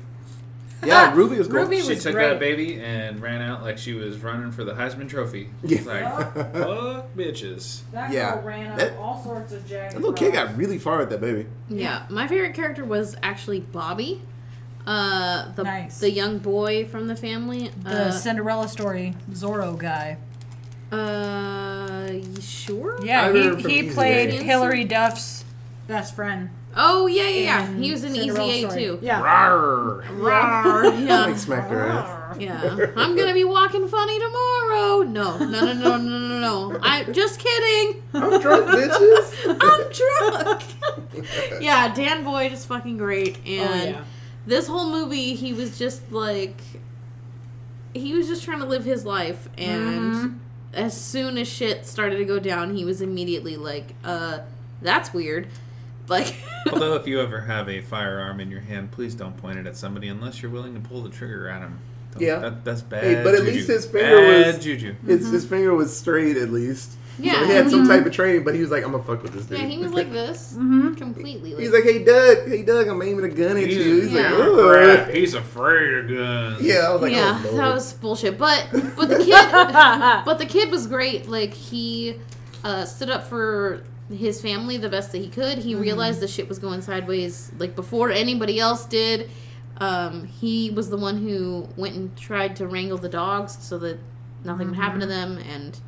Yeah, 0.84 1.12
Ruby 1.14 1.36
was 1.38 1.48
cool. 1.48 1.56
Ruby 1.60 1.80
She 1.80 1.94
was 1.94 2.02
took 2.04 2.12
great. 2.14 2.28
that 2.28 2.38
baby 2.38 2.80
and 2.80 3.20
ran 3.20 3.42
out 3.42 3.62
like 3.62 3.78
she 3.78 3.94
was 3.94 4.18
running 4.20 4.52
for 4.52 4.62
the 4.64 4.72
Heisman 4.74 5.08
Trophy. 5.08 5.50
Yeah. 5.64 5.78
She's 5.78 5.86
like, 5.86 6.04
fuck 6.34 7.14
bitches. 7.16 7.80
That 7.92 8.12
Yeah. 8.12 8.34
girl 8.34 8.42
ran 8.44 8.70
up 8.72 8.78
That- 8.78 8.96
all 8.98 9.22
sorts 9.24 9.52
of 9.52 9.66
jagged 9.66 9.94
That 9.94 10.00
little 10.00 10.12
kid 10.14 10.34
got 10.34 10.56
really 10.56 10.78
far 10.78 11.02
at 11.02 11.10
that 11.10 11.20
baby. 11.20 11.46
Yeah, 11.68 12.02
my 12.08 12.28
favorite 12.28 12.54
character 12.54 12.84
was 12.84 13.16
actually 13.24 13.60
Bobby, 13.60 14.22
uh, 14.86 15.50
the 15.56 15.64
Nice. 15.64 15.98
the 15.98 16.10
young 16.12 16.38
boy 16.38 16.86
from 16.86 17.08
the 17.08 17.16
family. 17.16 17.70
the 17.82 18.06
uh, 18.06 18.10
Cinderella 18.12 18.68
story 18.68 19.14
Zorro 19.32 19.76
guy. 19.76 20.16
uh, 20.92 22.08
sure? 22.40 22.98
Yeah, 23.04 23.26
I 23.26 23.32
he, 23.56 23.82
he 23.82 23.90
played 23.90 24.32
Hilary 24.32 24.84
Duff's 24.84 25.44
best 25.86 26.14
friend. 26.14 26.50
Oh 26.76 27.06
yeah, 27.06 27.22
yeah, 27.28 27.28
yeah. 27.40 27.72
He 27.76 27.90
was 27.90 28.04
in 28.04 28.14
Cinderella 28.14 28.48
Easy 28.48 28.64
A 28.64 28.70
story. 28.70 28.84
too. 28.84 28.98
Yeah. 29.02 29.20
Rawr. 29.22 30.02
Rawr, 30.18 31.06
yeah. 31.06 31.26
Like 31.26 31.36
smacked 31.38 31.70
her 31.70 31.86
ass. 31.88 32.36
Yeah, 32.38 32.86
I'm 32.96 33.16
gonna 33.16 33.32
be 33.34 33.42
walking 33.44 33.88
funny 33.88 34.18
tomorrow. 34.20 35.02
No, 35.02 35.38
no, 35.38 35.46
no, 35.46 35.72
no, 35.72 35.96
no, 35.96 36.18
no, 36.18 36.38
no. 36.70 36.78
I 36.82 37.04
just 37.04 37.40
kidding. 37.40 38.02
I'm 38.14 38.40
drunk, 38.40 38.66
bitches. 38.66 39.56
I'm 39.60 41.24
drunk. 41.24 41.62
yeah, 41.62 41.92
Dan 41.94 42.22
Byrd 42.22 42.52
is 42.52 42.64
fucking 42.64 42.96
great, 42.98 43.38
Oh, 43.38 43.48
and 43.50 43.90
yeah. 43.96 44.04
this 44.46 44.66
whole 44.68 44.90
movie, 44.90 45.34
he 45.34 45.52
was 45.54 45.78
just 45.78 46.12
like, 46.12 46.60
he 47.94 48.14
was 48.14 48.28
just 48.28 48.44
trying 48.44 48.60
to 48.60 48.66
live 48.66 48.84
his 48.84 49.04
life, 49.04 49.48
and 49.58 50.14
Mm-hmm. 50.14 50.36
as 50.74 50.98
soon 51.00 51.38
as 51.38 51.48
shit 51.48 51.86
started 51.86 52.18
to 52.18 52.24
go 52.24 52.38
down, 52.38 52.76
he 52.76 52.84
was 52.84 53.00
immediately 53.00 53.56
like, 53.56 53.94
uh, 54.04 54.40
that's 54.82 55.12
weird. 55.12 55.48
Like, 56.08 56.34
Although, 56.72 56.94
if 56.94 57.06
you 57.06 57.20
ever 57.20 57.40
have 57.40 57.68
a 57.68 57.80
firearm 57.82 58.40
in 58.40 58.50
your 58.50 58.60
hand, 58.60 58.90
please 58.90 59.14
don't 59.14 59.36
point 59.36 59.58
it 59.58 59.66
at 59.66 59.76
somebody 59.76 60.08
unless 60.08 60.42
you're 60.42 60.50
willing 60.50 60.74
to 60.74 60.80
pull 60.80 61.02
the 61.02 61.10
trigger 61.10 61.48
at 61.48 61.60
them. 61.60 61.78
Don't- 62.12 62.22
Yeah. 62.22 62.38
that, 62.40 62.64
that's 62.64 62.82
bad. 62.82 63.04
Hey, 63.04 63.22
but 63.22 63.34
at 63.34 63.40
juju. 63.40 63.52
least 63.52 63.68
his 63.68 63.86
finger 63.86 64.16
bad 64.16 64.54
was- 64.56 64.64
juju. 64.64 64.94
His, 65.06 65.28
his 65.30 65.44
finger 65.46 65.74
was 65.74 65.96
straight 65.96 66.36
at 66.36 66.50
least. 66.50 66.92
Yeah, 67.20 67.32
So 67.40 67.46
he 67.46 67.52
had 67.52 67.68
some 67.68 67.88
type 67.88 68.06
of 68.06 68.12
training, 68.12 68.44
but 68.44 68.54
he 68.54 68.60
was 68.60 68.70
like, 68.70 68.84
I'm 68.84 68.92
gonna 68.92 69.02
fuck 69.02 69.24
with 69.24 69.32
this 69.32 69.44
dude. 69.46 69.58
yeah, 69.58 69.66
he 69.66 69.76
was 69.78 69.92
like 69.92 70.12
this, 70.12 70.52
Mm-hmm. 70.56 70.94
completely. 70.94 71.50
Like, 71.54 71.62
He's 71.62 71.72
like, 71.72 71.82
hey 71.82 72.04
Doug, 72.04 72.46
hey 72.48 72.62
Doug, 72.62 72.86
I'm 72.86 73.02
aiming 73.02 73.24
a 73.24 73.28
gun 73.28 73.56
at 73.56 73.64
He's- 73.66 73.72
you. 73.74 74.00
He's 74.02 74.12
Yeah. 74.12 74.30
like, 74.34 74.52
Crap, 74.52 75.08
Ugh. 75.08 75.14
he's 75.14 75.34
afraid 75.34 75.94
of 75.94 76.08
guns. 76.08 76.62
Yeah, 76.62 76.76
I 76.88 76.92
was 76.92 77.02
like, 77.02 77.10
yeah, 77.12 77.42
oh, 77.44 77.56
that 77.56 77.74
was 77.74 77.92
bullshit. 77.94 78.38
But 78.38 78.68
but 78.94 79.08
the 79.08 79.18
kid, 79.24 79.34
but 80.24 80.38
the 80.38 80.46
kid 80.46 80.70
was 80.70 80.86
great. 80.86 81.28
Like 81.28 81.52
he 81.52 82.14
uh, 82.62 82.84
stood 82.84 83.10
up 83.10 83.26
for 83.26 83.82
his 84.10 84.40
family 84.40 84.76
the 84.78 84.88
best 84.88 85.12
that 85.12 85.18
he 85.18 85.28
could. 85.28 85.58
He 85.58 85.74
realized 85.74 86.20
the 86.20 86.28
shit 86.28 86.48
was 86.48 86.58
going 86.58 86.80
sideways 86.82 87.52
like 87.58 87.74
before 87.76 88.10
anybody 88.10 88.58
else 88.58 88.84
did. 88.86 89.30
Um, 89.78 90.24
he 90.26 90.70
was 90.70 90.90
the 90.90 90.96
one 90.96 91.18
who 91.18 91.68
went 91.76 91.94
and 91.94 92.16
tried 92.16 92.56
to 92.56 92.66
wrangle 92.66 92.98
the 92.98 93.08
dogs 93.08 93.56
so 93.60 93.78
that 93.78 93.98
nothing 94.44 94.68
would 94.68 94.76
happen 94.76 95.00
to 95.00 95.06
them 95.06 95.38
and. 95.38 95.78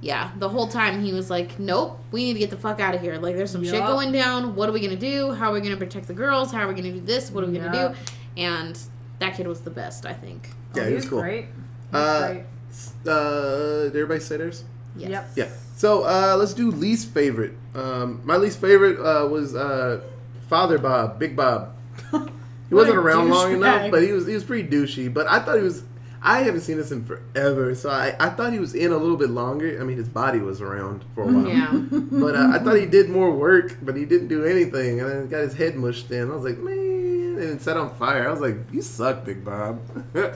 Yeah, 0.00 0.30
the 0.38 0.48
whole 0.48 0.68
time 0.68 1.02
he 1.02 1.12
was 1.12 1.28
like, 1.28 1.58
"Nope, 1.58 1.98
we 2.12 2.22
need 2.26 2.34
to 2.34 2.38
get 2.38 2.50
the 2.50 2.56
fuck 2.56 2.78
out 2.78 2.94
of 2.94 3.00
here. 3.00 3.16
Like, 3.18 3.34
there's 3.34 3.50
some 3.50 3.64
shit 3.64 3.80
going 3.84 4.12
down. 4.12 4.54
What 4.54 4.68
are 4.68 4.72
we 4.72 4.78
gonna 4.78 4.94
do? 4.94 5.32
How 5.32 5.50
are 5.50 5.54
we 5.54 5.60
gonna 5.60 5.76
protect 5.76 6.06
the 6.06 6.14
girls? 6.14 6.52
How 6.52 6.60
are 6.60 6.68
we 6.68 6.74
gonna 6.74 6.92
do 6.92 7.00
this? 7.00 7.32
What 7.32 7.42
are 7.42 7.48
we 7.48 7.58
gonna 7.58 7.72
do?" 7.72 7.96
And 8.40 8.78
that 9.18 9.34
kid 9.36 9.48
was 9.48 9.62
the 9.62 9.70
best, 9.70 10.06
I 10.06 10.12
think. 10.12 10.50
Yeah, 10.76 10.82
oh, 10.82 10.84
he 10.84 10.90
he 10.90 10.94
was 10.94 11.02
was 11.02 11.10
cool. 11.10 11.20
great. 11.22 11.46
He 11.46 11.50
was 11.96 12.00
Uh, 12.00 12.28
great. 12.28 13.12
Uh, 13.12 13.82
did 13.86 13.96
everybody 13.96 14.20
say 14.20 14.36
theirs? 14.36 14.62
Yes. 14.98 15.10
Yep. 15.10 15.30
Yeah. 15.36 15.48
So 15.76 16.02
uh, 16.04 16.36
let's 16.38 16.54
do 16.54 16.70
least 16.70 17.10
favorite. 17.14 17.52
Um, 17.74 18.20
my 18.24 18.36
least 18.36 18.60
favorite 18.60 18.98
uh, 18.98 19.26
was 19.28 19.54
uh, 19.54 20.00
Father 20.48 20.78
Bob, 20.78 21.18
Big 21.18 21.36
Bob. 21.36 21.74
He 22.68 22.74
wasn't 22.74 22.98
around 22.98 23.30
long 23.30 23.52
douchebag. 23.52 23.56
enough, 23.56 23.90
but 23.90 24.02
he 24.02 24.12
was 24.12 24.26
he 24.26 24.34
was 24.34 24.44
pretty 24.44 24.68
douchey. 24.68 25.10
But 25.12 25.26
I 25.26 25.38
thought 25.38 25.56
he 25.56 25.62
was. 25.62 25.84
I 26.20 26.42
haven't 26.42 26.60
seen 26.60 26.76
this 26.76 26.90
in 26.90 27.02
forever, 27.02 27.74
so 27.74 27.88
I, 27.88 28.14
I 28.20 28.28
thought 28.28 28.52
he 28.52 28.58
was 28.58 28.74
in 28.74 28.92
a 28.92 28.96
little 28.98 29.16
bit 29.16 29.30
longer. 29.30 29.80
I 29.80 29.84
mean, 29.84 29.96
his 29.96 30.08
body 30.10 30.40
was 30.40 30.60
around 30.60 31.02
for 31.14 31.22
a 31.22 31.26
while, 31.28 31.48
Yeah. 31.48 31.70
but 31.90 32.34
uh, 32.36 32.50
I 32.52 32.58
thought 32.58 32.74
he 32.76 32.84
did 32.84 33.08
more 33.08 33.30
work, 33.34 33.78
but 33.80 33.96
he 33.96 34.04
didn't 34.04 34.28
do 34.28 34.44
anything, 34.44 35.00
and 35.00 35.08
then 35.08 35.28
got 35.28 35.38
his 35.40 35.54
head 35.54 35.76
mushed 35.76 36.10
in. 36.10 36.30
I 36.30 36.34
was 36.34 36.44
like, 36.44 36.58
man, 36.58 36.74
and 36.76 37.42
it 37.42 37.62
set 37.62 37.78
on 37.78 37.94
fire. 37.94 38.28
I 38.28 38.30
was 38.30 38.40
like, 38.42 38.56
you 38.70 38.82
suck, 38.82 39.24
Big 39.24 39.42
Bob. 39.42 39.80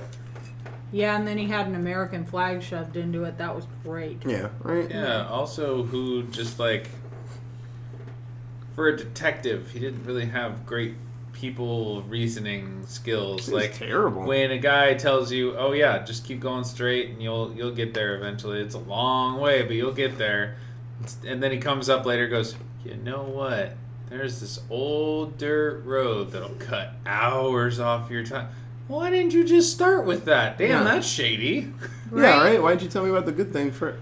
Yeah, 0.92 1.16
and 1.16 1.26
then 1.26 1.38
he 1.38 1.46
had 1.46 1.66
an 1.66 1.74
American 1.74 2.24
flag 2.24 2.62
shoved 2.62 2.96
into 2.96 3.24
it. 3.24 3.38
That 3.38 3.56
was 3.56 3.66
great. 3.82 4.22
yeah, 4.26 4.50
right. 4.60 4.88
Yeah, 4.90 5.26
also 5.28 5.82
who 5.84 6.24
just 6.24 6.58
like 6.58 6.90
for 8.74 8.88
a 8.88 8.96
detective, 8.96 9.70
he 9.70 9.78
didn't 9.80 10.04
really 10.04 10.26
have 10.26 10.64
great 10.66 10.94
people 11.32 12.02
reasoning 12.02 12.84
skills. 12.86 13.46
He 13.46 13.52
like 13.52 13.74
terrible. 13.74 14.22
when 14.24 14.50
a 14.50 14.58
guy 14.58 14.94
tells 14.94 15.32
you, 15.32 15.56
"Oh 15.56 15.72
yeah, 15.72 16.04
just 16.04 16.24
keep 16.24 16.40
going 16.40 16.64
straight 16.64 17.08
and 17.10 17.22
you'll 17.22 17.52
you'll 17.54 17.74
get 17.74 17.94
there 17.94 18.14
eventually." 18.14 18.60
It's 18.60 18.74
a 18.74 18.78
long 18.78 19.40
way, 19.40 19.62
but 19.62 19.72
you'll 19.72 19.92
get 19.92 20.18
there. 20.18 20.56
And 21.26 21.42
then 21.42 21.50
he 21.50 21.58
comes 21.58 21.88
up 21.88 22.06
later 22.06 22.24
and 22.24 22.30
goes, 22.30 22.54
"You 22.84 22.96
know 22.96 23.22
what? 23.22 23.76
There's 24.08 24.40
this 24.40 24.60
old 24.68 25.38
dirt 25.38 25.84
road 25.84 26.32
that'll 26.32 26.50
cut 26.50 26.92
hours 27.06 27.80
off 27.80 28.10
your 28.10 28.24
time." 28.24 28.48
Why 28.88 29.10
didn't 29.10 29.32
you 29.32 29.44
just 29.44 29.72
start 29.72 30.04
with 30.06 30.24
that? 30.26 30.58
Damn, 30.58 30.68
Yeah. 30.68 30.82
that's 30.84 31.06
shady. 31.06 31.72
Yeah, 32.14 32.42
right. 32.42 32.62
Why 32.62 32.70
didn't 32.72 32.82
you 32.82 32.88
tell 32.88 33.04
me 33.04 33.10
about 33.10 33.24
the 33.26 33.32
good 33.32 33.52
thing 33.52 33.70
for? 33.72 33.96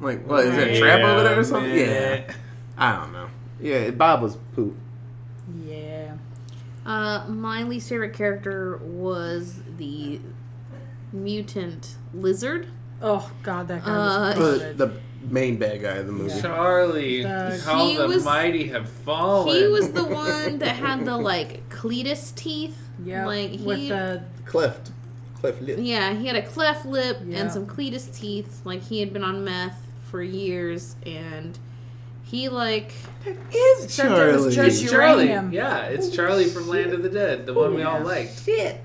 Like, 0.00 0.26
what 0.26 0.46
is 0.46 0.54
there 0.56 0.68
a 0.68 0.78
trap 0.78 1.00
over 1.00 1.22
there 1.22 1.38
or 1.38 1.44
something? 1.44 1.74
Yeah, 1.74 1.86
man. 1.86 2.34
I 2.78 2.96
don't 2.96 3.12
know. 3.12 3.26
Yeah, 3.60 3.90
Bob 3.90 4.22
was 4.22 4.36
poop. 4.54 4.74
Yeah. 5.66 6.12
Uh, 6.86 7.26
my 7.28 7.62
least 7.62 7.88
favorite 7.90 8.14
character 8.14 8.78
was 8.78 9.60
the 9.76 10.20
mutant 11.12 11.96
lizard. 12.14 12.68
Oh 13.02 13.30
God, 13.42 13.68
that 13.68 13.84
guy 13.84 13.90
Uh, 13.90 14.18
was 14.18 14.34
The, 14.34 14.40
good. 14.40 14.78
the 14.78 14.92
main 15.28 15.56
bad 15.58 15.82
guy 15.82 15.96
of 15.96 16.06
the 16.06 16.12
movie. 16.12 16.40
Charlie, 16.40 17.22
The- 17.22 17.60
how 17.64 17.92
the 17.92 18.06
was- 18.08 18.24
mighty 18.24 18.68
have 18.68 18.88
fallen. 18.88 19.54
He 19.54 19.66
was 19.66 19.92
the 19.92 20.04
one 20.04 20.58
that 20.58 20.76
had 20.76 21.04
the 21.04 21.16
like 21.16 21.68
Cletus 21.68 22.34
teeth. 22.34 22.76
yeah, 23.04 23.26
like 23.26 23.50
he, 23.50 23.64
with 23.66 23.88
the 23.88 24.22
Cleft, 24.46 24.90
cleft 25.40 25.60
lip. 25.62 25.78
yeah, 25.80 26.14
he 26.14 26.26
had 26.26 26.36
a 26.36 26.42
cleft 26.42 26.86
lip 26.86 27.18
Yeah. 27.26 27.38
and 27.40 27.52
some 27.52 27.66
Cletus 27.66 28.14
teeth. 28.14 28.60
Like 28.64 28.82
he 28.82 29.00
had 29.00 29.12
been 29.12 29.24
on 29.24 29.44
meth 29.44 29.78
for 30.10 30.22
years, 30.22 30.96
and 31.06 31.58
he 32.22 32.48
like 32.48 32.92
Is 33.26 33.84
Except 33.84 34.10
it 34.12 34.12
was 34.40 34.54
Charlie? 34.54 34.68
just 34.70 34.82
It's 34.82 34.90
Charlie. 34.92 35.28
Yeah, 35.54 35.82
it's 35.86 36.08
Charlie 36.10 36.46
from 36.46 36.68
Land 36.68 36.92
of 36.92 37.02
the 37.02 37.08
Dead, 37.10 37.44
the 37.46 37.52
one 37.54 37.74
we 37.74 37.82
all 37.82 37.98
Yeah. 38.00 38.04
liked. 38.04 38.44
Shit. 38.44 38.80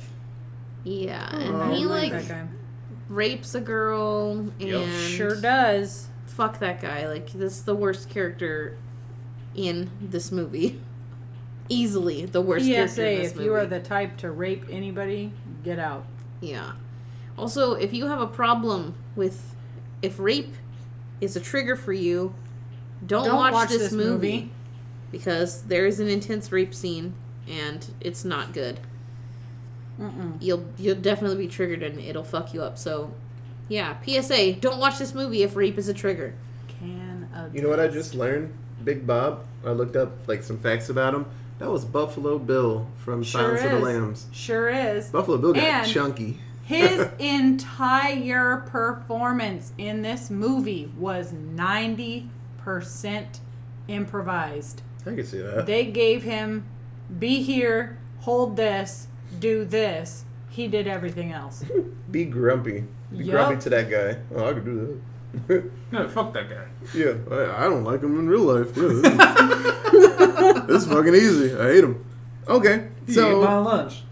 yeah, 0.83 1.29
Oh, 1.33 1.37
and 1.37 1.55
I 1.57 1.73
he 1.75 1.83
don't 1.83 1.91
like 1.91 2.13
rapes 3.09 3.55
a 3.55 3.61
girl 3.61 4.31
and 4.59 4.61
Yep. 4.61 4.87
Sure 4.89 5.35
does. 5.35 6.07
Fuck 6.25 6.59
that 6.59 6.81
guy. 6.81 7.07
Like 7.07 7.31
this 7.31 7.53
is 7.57 7.63
the 7.63 7.75
worst 7.75 8.09
character 8.09 8.77
in 9.55 9.89
this 10.01 10.31
movie. 10.31 10.79
Easily 11.67 12.25
the 12.25 12.41
worst 12.41 12.65
character 12.65 13.03
in 13.03 13.17
PSA: 13.17 13.21
this 13.23 13.31
If 13.31 13.35
movie. 13.37 13.45
you 13.45 13.53
are 13.55 13.65
the 13.65 13.79
type 13.79 14.17
to 14.17 14.29
rape 14.31 14.65
anybody, 14.69 15.31
get 15.63 15.79
out. 15.79 16.05
Yeah. 16.41 16.73
Also, 17.37 17.73
if 17.73 17.91
you 17.93 18.05
have 18.07 18.21
a 18.21 18.27
problem 18.27 18.95
with 19.15 19.55
if 20.01 20.19
rape 20.19 20.53
is 21.21 21.35
a 21.35 21.39
trigger 21.39 21.75
for 21.75 21.91
you, 21.93 22.33
don't, 23.05 23.25
Don't 23.25 23.35
watch, 23.35 23.53
watch 23.53 23.69
this, 23.69 23.79
this 23.83 23.91
movie, 23.91 24.11
movie. 24.41 24.51
because 25.11 25.63
there 25.63 25.85
is 25.87 25.99
an 25.99 26.07
intense 26.07 26.51
rape 26.51 26.73
scene 26.73 27.13
and 27.47 27.87
it's 27.99 28.23
not 28.23 28.53
good. 28.53 28.79
Mm-mm. 29.99 30.37
You'll 30.41 30.65
you'll 30.77 30.95
definitely 30.95 31.37
be 31.37 31.47
triggered 31.47 31.81
and 31.81 31.99
it'll 31.99 32.23
fuck 32.23 32.53
you 32.53 32.61
up. 32.61 32.77
So, 32.77 33.11
yeah, 33.67 33.95
PSA, 34.05 34.53
don't 34.53 34.79
watch 34.79 34.97
this 34.99 35.13
movie 35.13 35.43
if 35.43 35.55
rape 35.55 35.77
is 35.77 35.87
a 35.87 35.93
trigger. 35.93 36.33
Can 36.79 37.27
of 37.35 37.55
You 37.55 37.61
know 37.61 37.69
what 37.69 37.79
I 37.79 37.87
just 37.87 38.13
learned? 38.15 38.53
Big 38.83 39.05
Bob. 39.07 39.45
I 39.65 39.71
looked 39.71 39.95
up 39.95 40.27
like 40.27 40.43
some 40.43 40.57
facts 40.59 40.89
about 40.89 41.13
him. 41.15 41.25
That 41.59 41.71
was 41.71 41.85
Buffalo 41.85 42.37
Bill 42.37 42.87
from 42.97 43.23
Sure 43.23 43.41
Silence 43.57 43.61
of 43.63 43.71
the. 43.71 43.79
Lambs. 43.79 44.27
Sure 44.31 44.69
is. 44.69 45.07
Buffalo 45.09 45.37
Bill 45.37 45.53
got 45.53 45.63
And- 45.63 45.87
chunky. 45.91 46.39
His 46.63 47.07
entire 47.19 48.57
performance 48.67 49.71
in 49.77 50.01
this 50.01 50.29
movie 50.31 50.91
was 50.97 51.31
90% 51.31 52.25
improvised. 53.87 54.81
I 55.05 55.15
can 55.15 55.23
see 55.23 55.37
that. 55.39 55.65
They 55.65 55.85
gave 55.85 56.23
him 56.23 56.65
be 57.19 57.41
here, 57.43 57.97
hold 58.21 58.55
this, 58.57 59.07
do 59.39 59.63
this. 59.65 60.24
He 60.55 60.67
did 60.69 60.87
everything 60.87 61.33
else. 61.33 61.63
Be 62.11 62.23
grumpy. 62.25 62.85
Be 63.11 63.25
Yup. 63.25 63.35
grumpy 63.35 63.61
to 63.63 63.69
that 63.71 63.89
guy. 63.89 64.17
Oh, 64.33 64.49
I 64.49 64.53
could 64.53 64.65
do 64.65 65.01
that. 65.49 65.71
No, 65.91 66.07
fuck 66.07 66.33
that 66.33 66.49
guy. 66.49 66.65
yeah, 66.93 67.13
I, 67.29 67.65
I 67.65 67.69
don't 67.69 67.83
like 67.83 68.01
him 68.01 68.17
in 68.19 68.27
real 68.29 68.43
life. 68.43 68.71
Yeah, 68.75 68.83
this, 69.91 70.61
this 70.67 70.83
is 70.83 70.87
fucking 70.87 71.13
easy. 71.13 71.53
I 71.53 71.73
hate 71.73 71.83
him. 71.83 72.05
Okay, 72.47 72.87
so 73.09 73.41
my 73.41 73.57
lunch. 73.57 74.03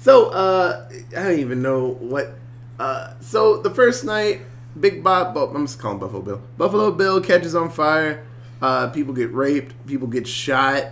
so 0.00 0.28
uh 0.30 0.88
I 1.16 1.22
don't 1.22 1.38
even 1.38 1.62
know 1.62 1.88
what 1.94 2.34
uh 2.78 3.14
so 3.20 3.62
the 3.62 3.70
first 3.70 4.04
night 4.04 4.42
Big 4.78 5.02
Bob 5.02 5.34
well, 5.34 5.50
I'm 5.54 5.66
just 5.66 5.78
calling 5.78 5.98
Buffalo 5.98 6.20
Bill. 6.22 6.42
Buffalo 6.58 6.90
Bill 6.90 7.20
catches 7.22 7.54
on 7.54 7.70
fire, 7.70 8.26
uh 8.60 8.88
people 8.88 9.14
get 9.14 9.32
raped, 9.32 9.74
people 9.86 10.08
get 10.08 10.26
shot, 10.26 10.84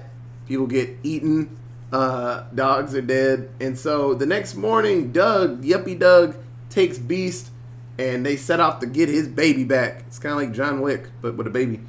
people 0.47 0.67
get 0.67 0.89
eaten, 1.03 1.59
uh 1.93 2.45
dogs 2.55 2.95
are 2.95 3.03
dead. 3.03 3.51
And 3.61 3.79
so 3.79 4.15
the 4.15 4.27
next 4.27 4.55
morning 4.55 5.13
Doug, 5.13 5.63
Yuppie 5.63 5.99
Doug, 5.99 6.37
takes 6.71 6.99
Beast 6.99 7.51
and 7.99 8.25
they 8.25 8.37
set 8.37 8.59
off 8.61 8.81
to 8.81 8.87
get 8.87 9.09
his 9.09 9.29
baby 9.29 9.65
back. 9.65 10.05
It's 10.07 10.19
kinda 10.19 10.37
like 10.37 10.53
John 10.53 10.81
Wick, 10.81 11.09
but 11.21 11.37
with 11.37 11.47
a 11.47 11.51
baby. 11.51 11.81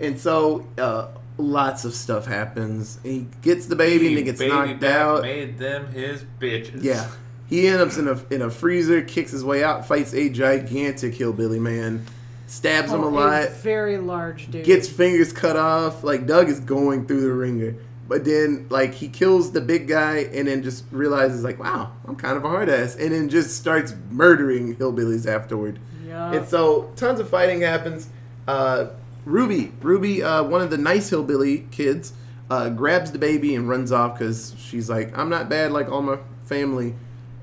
And 0.00 0.18
so 0.18 0.66
uh 0.78 1.08
lots 1.38 1.84
of 1.84 1.94
stuff 1.94 2.26
happens. 2.26 2.98
He 3.02 3.26
gets 3.40 3.66
the 3.66 3.76
baby 3.76 4.08
and 4.08 4.18
he 4.18 4.22
gets 4.24 4.40
knocked 4.40 4.82
out. 4.84 5.22
Made 5.22 5.58
them 5.58 5.90
his 5.92 6.24
bitches. 6.40 6.82
Yeah. 6.82 7.08
He 7.48 7.66
ends 7.68 7.98
up 7.98 8.02
in 8.02 8.08
a 8.08 8.34
in 8.34 8.42
a 8.42 8.50
freezer, 8.50 9.02
kicks 9.02 9.30
his 9.30 9.44
way 9.44 9.62
out, 9.62 9.86
fights 9.86 10.12
a 10.14 10.28
gigantic 10.28 11.14
hillbilly 11.14 11.60
man, 11.60 12.04
stabs 12.46 12.90
him 12.90 13.00
a 13.02 13.06
Oh, 13.06 13.10
lot, 13.10 13.50
very 13.50 13.98
large 13.98 14.50
dude. 14.50 14.64
gets 14.64 14.88
fingers 14.88 15.32
cut 15.32 15.56
off. 15.56 16.02
Like 16.02 16.26
Doug 16.26 16.48
is 16.48 16.60
going 16.60 17.06
through 17.06 17.20
the 17.20 17.32
ringer. 17.32 17.74
But 18.08 18.24
then 18.24 18.66
like 18.68 18.94
he 18.94 19.08
kills 19.08 19.52
the 19.52 19.60
big 19.60 19.88
guy 19.88 20.18
and 20.32 20.48
then 20.48 20.62
just 20.62 20.84
realizes 20.90 21.44
like, 21.44 21.58
wow, 21.58 21.92
I'm 22.06 22.16
kind 22.16 22.36
of 22.36 22.44
a 22.44 22.48
hard 22.48 22.68
ass, 22.68 22.96
and 22.96 23.12
then 23.12 23.28
just 23.28 23.56
starts 23.56 23.94
murdering 24.10 24.76
hillbillies 24.76 25.26
afterward. 25.26 25.78
Yeah. 26.06 26.32
And 26.32 26.48
so 26.48 26.92
tons 26.96 27.20
of 27.20 27.28
fighting 27.28 27.62
happens. 27.62 28.08
Uh, 28.46 28.88
Ruby, 29.24 29.72
Ruby, 29.80 30.22
uh, 30.22 30.42
one 30.42 30.62
of 30.62 30.70
the 30.70 30.78
nice 30.78 31.08
hillbilly 31.10 31.66
kids, 31.70 32.12
uh, 32.50 32.68
grabs 32.68 33.12
the 33.12 33.18
baby 33.18 33.54
and 33.54 33.68
runs 33.68 33.92
off 33.92 34.18
because 34.18 34.54
she's 34.58 34.90
like, 34.90 35.16
I'm 35.16 35.30
not 35.30 35.48
bad 35.48 35.72
like 35.72 35.88
all 35.88 36.02
my 36.02 36.18
family. 36.44 36.94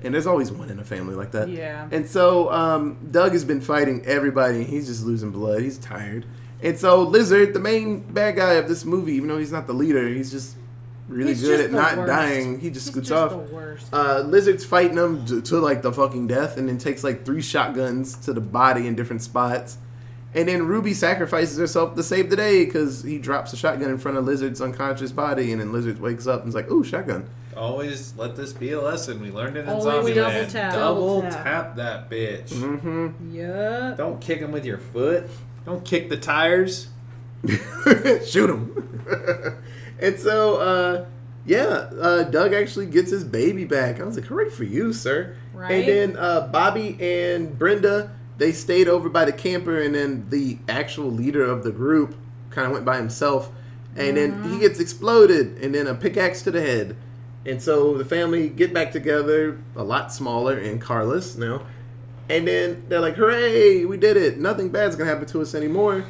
And 0.02 0.14
there's 0.14 0.26
always 0.26 0.52
one 0.52 0.70
in 0.70 0.78
a 0.78 0.84
family 0.84 1.14
like 1.14 1.32
that. 1.32 1.48
Yeah. 1.48 1.88
And 1.90 2.08
so 2.08 2.50
um, 2.52 2.96
Doug 3.10 3.32
has 3.32 3.44
been 3.44 3.60
fighting 3.60 4.04
everybody. 4.06 4.58
And 4.58 4.66
he's 4.66 4.86
just 4.86 5.04
losing 5.04 5.30
blood. 5.30 5.62
He's 5.62 5.78
tired. 5.78 6.26
And 6.62 6.78
so 6.78 7.02
Lizard, 7.02 7.54
the 7.54 7.60
main 7.60 8.00
bad 8.00 8.36
guy 8.36 8.54
of 8.54 8.68
this 8.68 8.84
movie, 8.84 9.14
even 9.14 9.28
though 9.28 9.38
he's 9.38 9.52
not 9.52 9.66
the 9.66 9.72
leader, 9.72 10.06
he's 10.08 10.30
just 10.30 10.56
really 11.08 11.30
He's 11.30 11.40
good 11.42 11.56
just 11.58 11.64
at 11.64 11.72
not 11.72 11.96
worst. 11.98 12.08
dying. 12.08 12.60
He 12.60 12.68
just 12.70 12.86
He's 12.86 12.92
scoots 12.92 13.08
just 13.08 13.32
off. 13.34 13.46
the 13.48 13.54
worst. 13.54 13.86
Uh, 13.92 14.20
Lizard's 14.20 14.64
fighting 14.64 14.96
him 14.98 15.24
to, 15.26 15.40
to 15.42 15.58
like 15.58 15.82
the 15.82 15.92
fucking 15.92 16.26
death, 16.26 16.56
and 16.56 16.68
then 16.68 16.78
takes 16.78 17.02
like 17.02 17.24
three 17.24 17.42
shotguns 17.42 18.14
to 18.18 18.32
the 18.32 18.40
body 18.40 18.86
in 18.86 18.94
different 18.94 19.22
spots. 19.22 19.78
And 20.32 20.48
then 20.48 20.64
Ruby 20.68 20.94
sacrifices 20.94 21.58
herself 21.58 21.96
to 21.96 22.04
save 22.04 22.30
the 22.30 22.36
day 22.36 22.64
because 22.64 23.02
he 23.02 23.18
drops 23.18 23.52
a 23.52 23.56
shotgun 23.56 23.90
in 23.90 23.98
front 23.98 24.16
of 24.16 24.24
Lizard's 24.26 24.60
unconscious 24.60 25.10
body, 25.10 25.50
and 25.50 25.60
then 25.60 25.72
Lizard 25.72 25.98
wakes 26.00 26.28
up 26.28 26.40
and 26.42 26.50
is 26.50 26.54
like, 26.54 26.70
"Ooh, 26.70 26.84
shotgun!" 26.84 27.28
Always 27.56 28.14
let 28.16 28.36
this 28.36 28.52
be 28.52 28.70
a 28.72 28.80
lesson. 28.80 29.20
We 29.20 29.32
learned 29.32 29.56
it 29.56 29.64
in 29.64 29.68
Always 29.70 29.86
Zombieland. 29.86 30.14
double 30.14 30.46
tap. 30.50 30.72
Double 30.72 31.20
Double 31.22 31.22
tap. 31.32 31.44
tap. 31.44 31.76
that 31.76 32.08
bitch. 32.08 32.50
Mm-hmm. 32.50 33.34
yeah. 33.34 33.94
Don't 33.96 34.20
kick 34.20 34.38
him 34.38 34.52
with 34.52 34.64
your 34.64 34.78
foot. 34.78 35.24
Don't 35.64 35.84
kick 35.84 36.08
the 36.08 36.16
tires. 36.16 36.88
Shoot 37.46 38.50
him. 38.50 39.62
and 40.00 40.18
so, 40.18 40.56
uh, 40.56 41.06
yeah, 41.46 41.90
uh, 42.00 42.24
Doug 42.24 42.52
actually 42.52 42.86
gets 42.86 43.10
his 43.10 43.24
baby 43.24 43.64
back. 43.64 44.00
I 44.00 44.04
was 44.04 44.16
like, 44.16 44.26
hooray 44.26 44.50
for 44.50 44.64
you, 44.64 44.92
sir. 44.92 45.36
Right. 45.54 45.72
And 45.72 45.88
then 45.88 46.16
uh, 46.16 46.48
Bobby 46.48 46.96
and 47.00 47.58
Brenda, 47.58 48.14
they 48.38 48.52
stayed 48.52 48.88
over 48.88 49.08
by 49.08 49.24
the 49.24 49.32
camper, 49.32 49.80
and 49.80 49.94
then 49.94 50.26
the 50.30 50.58
actual 50.68 51.10
leader 51.10 51.44
of 51.44 51.62
the 51.64 51.72
group 51.72 52.16
kind 52.50 52.66
of 52.66 52.72
went 52.72 52.84
by 52.84 52.96
himself. 52.96 53.50
And 53.96 54.16
then 54.16 54.44
he 54.44 54.60
gets 54.60 54.78
exploded, 54.78 55.58
and 55.62 55.74
then 55.74 55.86
a 55.86 55.94
pickaxe 55.94 56.42
to 56.42 56.50
the 56.50 56.60
head. 56.60 56.96
And 57.44 57.60
so 57.60 57.96
the 57.96 58.04
family 58.04 58.48
get 58.48 58.72
back 58.72 58.92
together, 58.92 59.58
a 59.74 59.82
lot 59.82 60.12
smaller 60.12 60.56
and 60.56 60.80
carless 60.80 61.36
now. 61.36 61.66
And 62.30 62.46
then 62.46 62.84
they're 62.88 63.00
like, 63.00 63.16
hooray, 63.16 63.84
we 63.84 63.96
did 63.96 64.16
it. 64.16 64.38
Nothing 64.38 64.68
bad's 64.68 64.96
going 64.96 65.08
to 65.08 65.12
happen 65.12 65.28
to 65.28 65.42
us 65.42 65.54
anymore. 65.54 66.04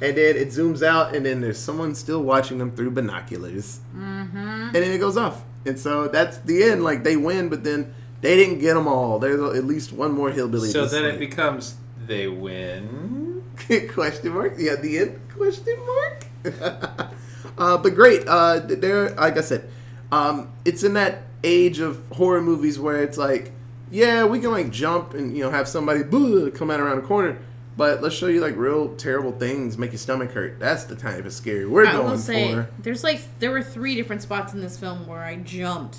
And 0.00 0.16
then 0.16 0.36
it 0.36 0.48
zooms 0.48 0.82
out, 0.82 1.14
and 1.14 1.24
then 1.24 1.40
there's 1.40 1.58
someone 1.58 1.94
still 1.94 2.22
watching 2.22 2.58
them 2.58 2.74
through 2.74 2.90
binoculars. 2.92 3.80
Mm-hmm. 3.94 4.36
And 4.36 4.74
then 4.74 4.90
it 4.90 4.98
goes 4.98 5.16
off. 5.16 5.42
And 5.64 5.78
so 5.78 6.08
that's 6.08 6.38
the 6.38 6.62
end. 6.62 6.82
Like, 6.82 7.02
they 7.02 7.16
win, 7.16 7.48
but 7.48 7.64
then 7.64 7.94
they 8.20 8.36
didn't 8.36 8.58
get 8.58 8.74
them 8.74 8.88
all. 8.88 9.18
There's 9.18 9.40
at 9.56 9.64
least 9.64 9.92
one 9.92 10.12
more 10.12 10.30
hillbilly. 10.30 10.70
So 10.70 10.82
that's 10.82 10.92
then 10.92 11.04
it 11.04 11.18
becomes 11.18 11.76
they 12.06 12.26
win. 12.26 13.42
question 13.88 14.32
mark. 14.32 14.54
Yeah, 14.58 14.76
the 14.76 14.98
end. 14.98 15.20
Question 15.36 15.76
mark. 15.86 16.26
uh, 17.58 17.78
but 17.78 17.94
great. 17.94 18.26
Uh, 18.26 18.60
there, 18.60 19.10
like 19.10 19.36
I 19.36 19.40
said, 19.40 19.68
um, 20.12 20.52
it's 20.64 20.82
in 20.84 20.94
that 20.94 21.22
age 21.44 21.80
of 21.80 22.02
horror 22.12 22.42
movies 22.42 22.78
where 22.78 23.02
it's 23.02 23.18
like, 23.18 23.52
yeah, 23.90 24.24
we 24.24 24.40
can 24.40 24.50
like 24.50 24.70
jump 24.70 25.14
and 25.14 25.36
you 25.36 25.44
know 25.44 25.50
have 25.50 25.68
somebody 25.68 26.02
"Boo," 26.02 26.50
come 26.50 26.70
out 26.70 26.80
around 26.80 26.96
the 27.00 27.06
corner, 27.06 27.38
but 27.76 28.02
let's 28.02 28.14
show 28.14 28.26
you 28.26 28.40
like 28.40 28.56
real 28.56 28.94
terrible 28.96 29.32
things 29.32 29.78
make 29.78 29.92
your 29.92 29.98
stomach 29.98 30.32
hurt. 30.32 30.58
That's 30.58 30.84
the 30.84 30.96
type 30.96 31.24
of 31.24 31.32
scary 31.32 31.66
we're 31.66 31.86
I 31.86 31.92
going 31.92 32.10
will 32.10 32.18
say 32.18 32.54
for. 32.54 32.68
there's 32.80 33.04
like 33.04 33.20
there 33.38 33.50
were 33.50 33.62
three 33.62 33.94
different 33.94 34.22
spots 34.22 34.52
in 34.54 34.60
this 34.60 34.78
film 34.78 35.06
where 35.06 35.22
I 35.22 35.36
jumped, 35.36 35.98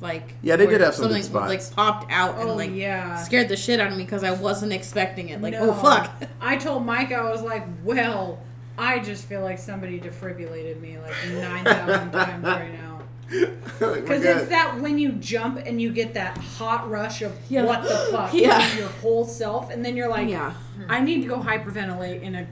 like 0.00 0.34
Yeah, 0.42 0.56
they 0.56 0.66
did 0.66 0.76
where 0.78 0.84
have 0.86 0.94
some 0.94 1.04
something 1.04 1.22
spots. 1.22 1.48
like 1.48 1.74
popped 1.76 2.10
out 2.12 2.38
and 2.40 2.48
Oh, 2.50 2.54
like 2.54 2.72
yeah. 2.74 3.16
scared 3.16 3.48
the 3.48 3.56
shit 3.56 3.78
out 3.80 3.90
of 3.92 3.96
me 3.98 4.04
because 4.04 4.24
I 4.24 4.32
wasn't 4.32 4.72
expecting 4.72 5.28
it. 5.28 5.40
Like 5.40 5.54
oh, 5.54 5.66
No. 5.66 5.70
oh 5.70 5.74
fuck, 5.74 6.10
I 6.40 6.56
told 6.56 6.84
Mike 6.86 7.12
I 7.12 7.30
was 7.30 7.42
like, 7.42 7.66
well, 7.84 8.40
I 8.76 9.00
just 9.00 9.24
feel 9.26 9.40
like 9.42 9.58
somebody 9.58 10.00
defibrillated 10.00 10.80
me 10.80 10.98
like 10.98 11.14
nine 11.32 11.64
thousand 11.64 12.12
times 12.12 12.44
right 12.44 12.72
now. 12.72 12.87
Like, 13.30 14.02
Because 14.02 14.24
it's 14.24 14.48
that 14.48 14.80
when 14.80 14.98
you 14.98 15.12
jump 15.12 15.58
and 15.66 15.80
you 15.80 15.90
get 15.92 16.14
that 16.14 16.38
hot 16.38 16.88
rush 16.90 17.20
of 17.22 17.32
Yeah. 17.48 17.64
what 17.64 17.82
the 17.82 18.08
fuck, 18.10 18.32
Yeah. 18.32 18.70
in 18.72 18.78
your 18.78 18.88
whole 18.88 19.24
self, 19.24 19.70
and 19.70 19.84
then 19.84 19.96
you're 19.96 20.08
like, 20.08 20.28
yeah, 20.28 20.54
I 20.88 21.00
need 21.00 21.20
to 21.22 21.28
go 21.28 21.38
hyperventilate 21.38 22.22
in 22.22 22.34
a 22.34 22.46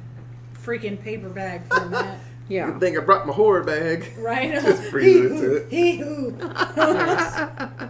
freaking 0.64 1.00
paper 1.00 1.28
bag 1.30 1.62
for 1.68 1.78
a 1.78 1.88
minute, 1.88 2.18
yeah. 2.48 2.66
Good 2.70 2.80
thing 2.80 2.98
I 2.98 3.00
brought 3.00 3.26
my 3.26 3.32
horror 3.32 3.64
bag. 3.64 4.12
right? 4.18 4.52
Just 4.62 4.90
breathe 4.90 5.32
into 5.32 5.56
it. 5.56 5.70
Hee 5.70 5.96
hoo. 5.96 6.36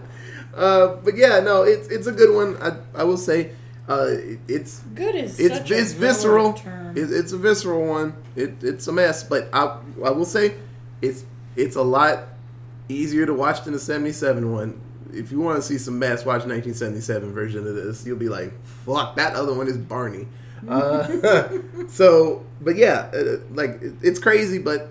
Uh, 0.55 0.97
but 1.05 1.15
yeah, 1.19 1.39
no, 1.41 1.65
it's 1.65 1.87
it's 1.89 2.07
a 2.07 2.13
good 2.13 2.35
one. 2.35 2.57
I 2.63 2.79
I 2.99 3.05
will 3.05 3.19
say, 3.19 3.51
uh, 3.91 4.07
it's 4.49 4.81
Good 4.95 5.15
is 5.15 5.39
it's 5.39 5.59
such 5.59 5.71
a 5.71 5.79
it's 5.79 5.93
visceral. 5.93 6.59
It, 6.95 7.13
it's 7.13 7.33
a 7.33 7.37
visceral 7.37 7.85
one. 7.87 8.15
It, 8.37 8.55
it's 8.63 8.87
a 8.87 8.93
mess, 8.93 9.23
but 9.23 9.51
I 9.53 9.77
I 10.03 10.11
will 10.13 10.25
say, 10.25 10.55
it's 11.03 11.27
it's 11.57 11.77
a 11.77 11.83
lot 11.83 12.29
easier 12.89 13.27
to 13.27 13.35
watch 13.35 13.65
than 13.65 13.73
the 13.73 13.79
'77 13.79 14.53
one. 14.53 14.81
If 15.13 15.31
you 15.33 15.41
want 15.41 15.57
to 15.57 15.63
see 15.63 15.79
some 15.79 15.99
mess, 15.99 16.21
watch 16.27 16.45
1977 16.45 17.33
version 17.33 17.67
of 17.67 17.75
this. 17.75 18.05
You'll 18.07 18.19
be 18.19 18.29
like, 18.29 18.53
"Fuck, 18.65 19.17
that 19.17 19.35
other 19.35 19.55
one 19.55 19.69
is 19.69 19.77
Barney." 19.79 20.27
Uh, 20.69 21.49
so, 21.89 22.45
but 22.63 22.77
yeah, 22.77 23.11
uh, 23.15 23.37
like 23.53 23.81
it- 23.83 23.93
it's 24.03 24.19
crazy, 24.19 24.59
but 24.59 24.89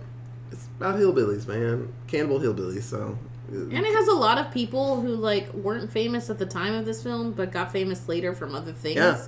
it's 0.52 0.68
about 0.80 0.96
hillbillies, 0.96 1.48
man. 1.48 1.92
Cannibal 2.08 2.40
hillbillies. 2.40 2.84
So, 2.84 3.18
uh, 3.52 3.56
And 3.58 3.74
it 3.86 3.94
has 3.94 4.08
a 4.08 4.14
lot 4.14 4.38
of 4.38 4.52
people 4.54 5.02
who 5.02 5.16
like 5.16 5.52
weren't 5.54 5.92
famous 5.92 6.30
at 6.30 6.38
the 6.38 6.46
time 6.46 6.76
of 6.76 6.86
this 6.86 7.02
film, 7.04 7.32
but 7.32 7.52
got 7.52 7.72
famous 7.74 8.08
later 8.08 8.34
from 8.34 8.54
other 8.56 8.72
things. 8.72 8.96
Yeah. 8.98 9.26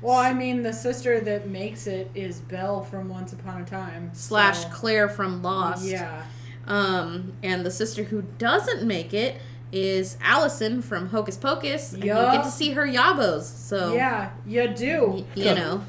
Well, 0.00 0.16
I 0.18 0.32
mean, 0.32 0.62
the 0.62 0.72
sister 0.72 1.20
that 1.20 1.48
makes 1.48 1.86
it 1.86 2.10
is 2.14 2.40
Belle 2.40 2.82
from 2.82 3.08
Once 3.08 3.32
Upon 3.34 3.60
a 3.62 3.64
Time. 3.64 4.10
Slash 4.14 4.62
so- 4.62 4.68
Claire 4.70 5.08
from 5.10 5.42
Lost. 5.42 5.84
Yeah. 5.84 6.24
Um, 6.66 7.32
and 7.42 7.64
the 7.64 7.70
sister 7.70 8.04
who 8.04 8.22
doesn't 8.38 8.82
make 8.86 9.12
it 9.14 9.36
is 9.72 10.16
Allison 10.22 10.80
from 10.82 11.08
Hocus 11.08 11.36
Pocus, 11.36 11.92
and 11.92 12.02
you 12.04 12.10
Yup. 12.12 12.32
get 12.32 12.44
to 12.44 12.50
see 12.50 12.70
her 12.72 12.86
yabos. 12.86 13.42
So 13.42 13.94
Yeah, 13.94 14.30
you 14.46 14.68
do. 14.68 15.06
y- 15.08 15.24
you 15.34 15.54
know, 15.54 15.82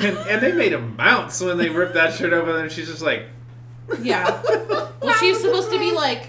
And, 0.00 0.16
and 0.18 0.42
they 0.42 0.52
made 0.52 0.72
him 0.72 0.96
bounce 0.96 1.40
when 1.40 1.58
they 1.58 1.68
ripped 1.68 1.94
that 1.94 2.12
shirt 2.14 2.32
over 2.32 2.58
and 2.58 2.70
she's 2.72 2.88
just 2.88 3.02
like, 3.02 3.24
yeah. 4.02 4.42
well, 5.00 5.12
she's 5.20 5.38
supposed 5.40 5.70
to 5.70 5.78
be 5.78 5.92
like 5.92 6.28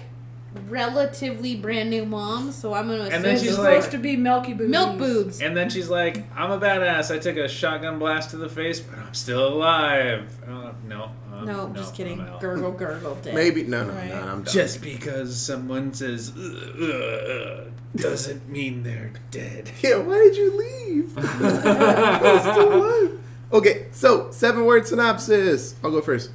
relatively 0.68 1.54
brand 1.56 1.90
new 1.90 2.04
mom, 2.06 2.52
so 2.52 2.72
I'm 2.74 2.88
gonna 2.88 3.02
assume 3.02 3.14
And 3.14 3.24
then 3.24 3.38
she's 3.38 3.50
supposed 3.54 3.82
like- 3.86 3.90
to 3.92 3.98
be 3.98 4.16
Milky 4.16 4.52
boobs 4.54 4.70
milk 4.70 4.98
boobs. 4.98 5.40
and 5.40 5.56
then 5.56 5.70
she's 5.70 5.88
like, 5.88 6.24
I'm 6.36 6.50
a 6.50 6.58
badass. 6.58 7.14
I 7.14 7.18
took 7.18 7.36
a 7.36 7.48
shotgun 7.48 7.98
blast 7.98 8.30
to 8.30 8.36
the 8.36 8.48
face, 8.48 8.80
but 8.80 8.98
I'm 8.98 9.14
still 9.14 9.48
alive. 9.48 10.30
Uh, 10.46 10.72
no, 10.86 11.10
uh, 11.38 11.44
No, 11.44 11.72
just 11.74 11.94
kidding. 11.94 12.20
I'm 12.20 12.26
out. 12.26 12.40
Gurgle, 12.40 12.72
gurgle. 12.78 13.14
Dead. 13.22 13.34
maybe 13.34 13.62
no, 13.64 13.84
no, 13.84 13.92
Right. 13.92 14.08
no, 14.08 14.16
I'm 14.20 14.42
done. 14.42 14.52
Just 14.54 14.80
because 14.82 15.36
someone 15.40 15.92
says 15.94 16.32
"Ugh, 16.36 16.82
ugh, 16.82 16.90
ugh," 17.30 17.72
doesn't 17.96 18.48
mean 18.48 18.82
they're 18.82 19.12
dead. 19.30 19.70
Yeah, 19.82 19.96
why 19.98 20.18
did 20.18 20.36
you 20.36 20.56
leave? 20.58 21.18
I'm 21.18 22.40
still 22.40 22.74
alive. 22.74 23.20
Okay, 23.52 23.86
so 23.92 24.30
seven 24.30 24.64
word 24.66 24.86
synopsis. 24.86 25.74
I'll 25.82 25.90
go 25.90 26.00
first. 26.02 26.30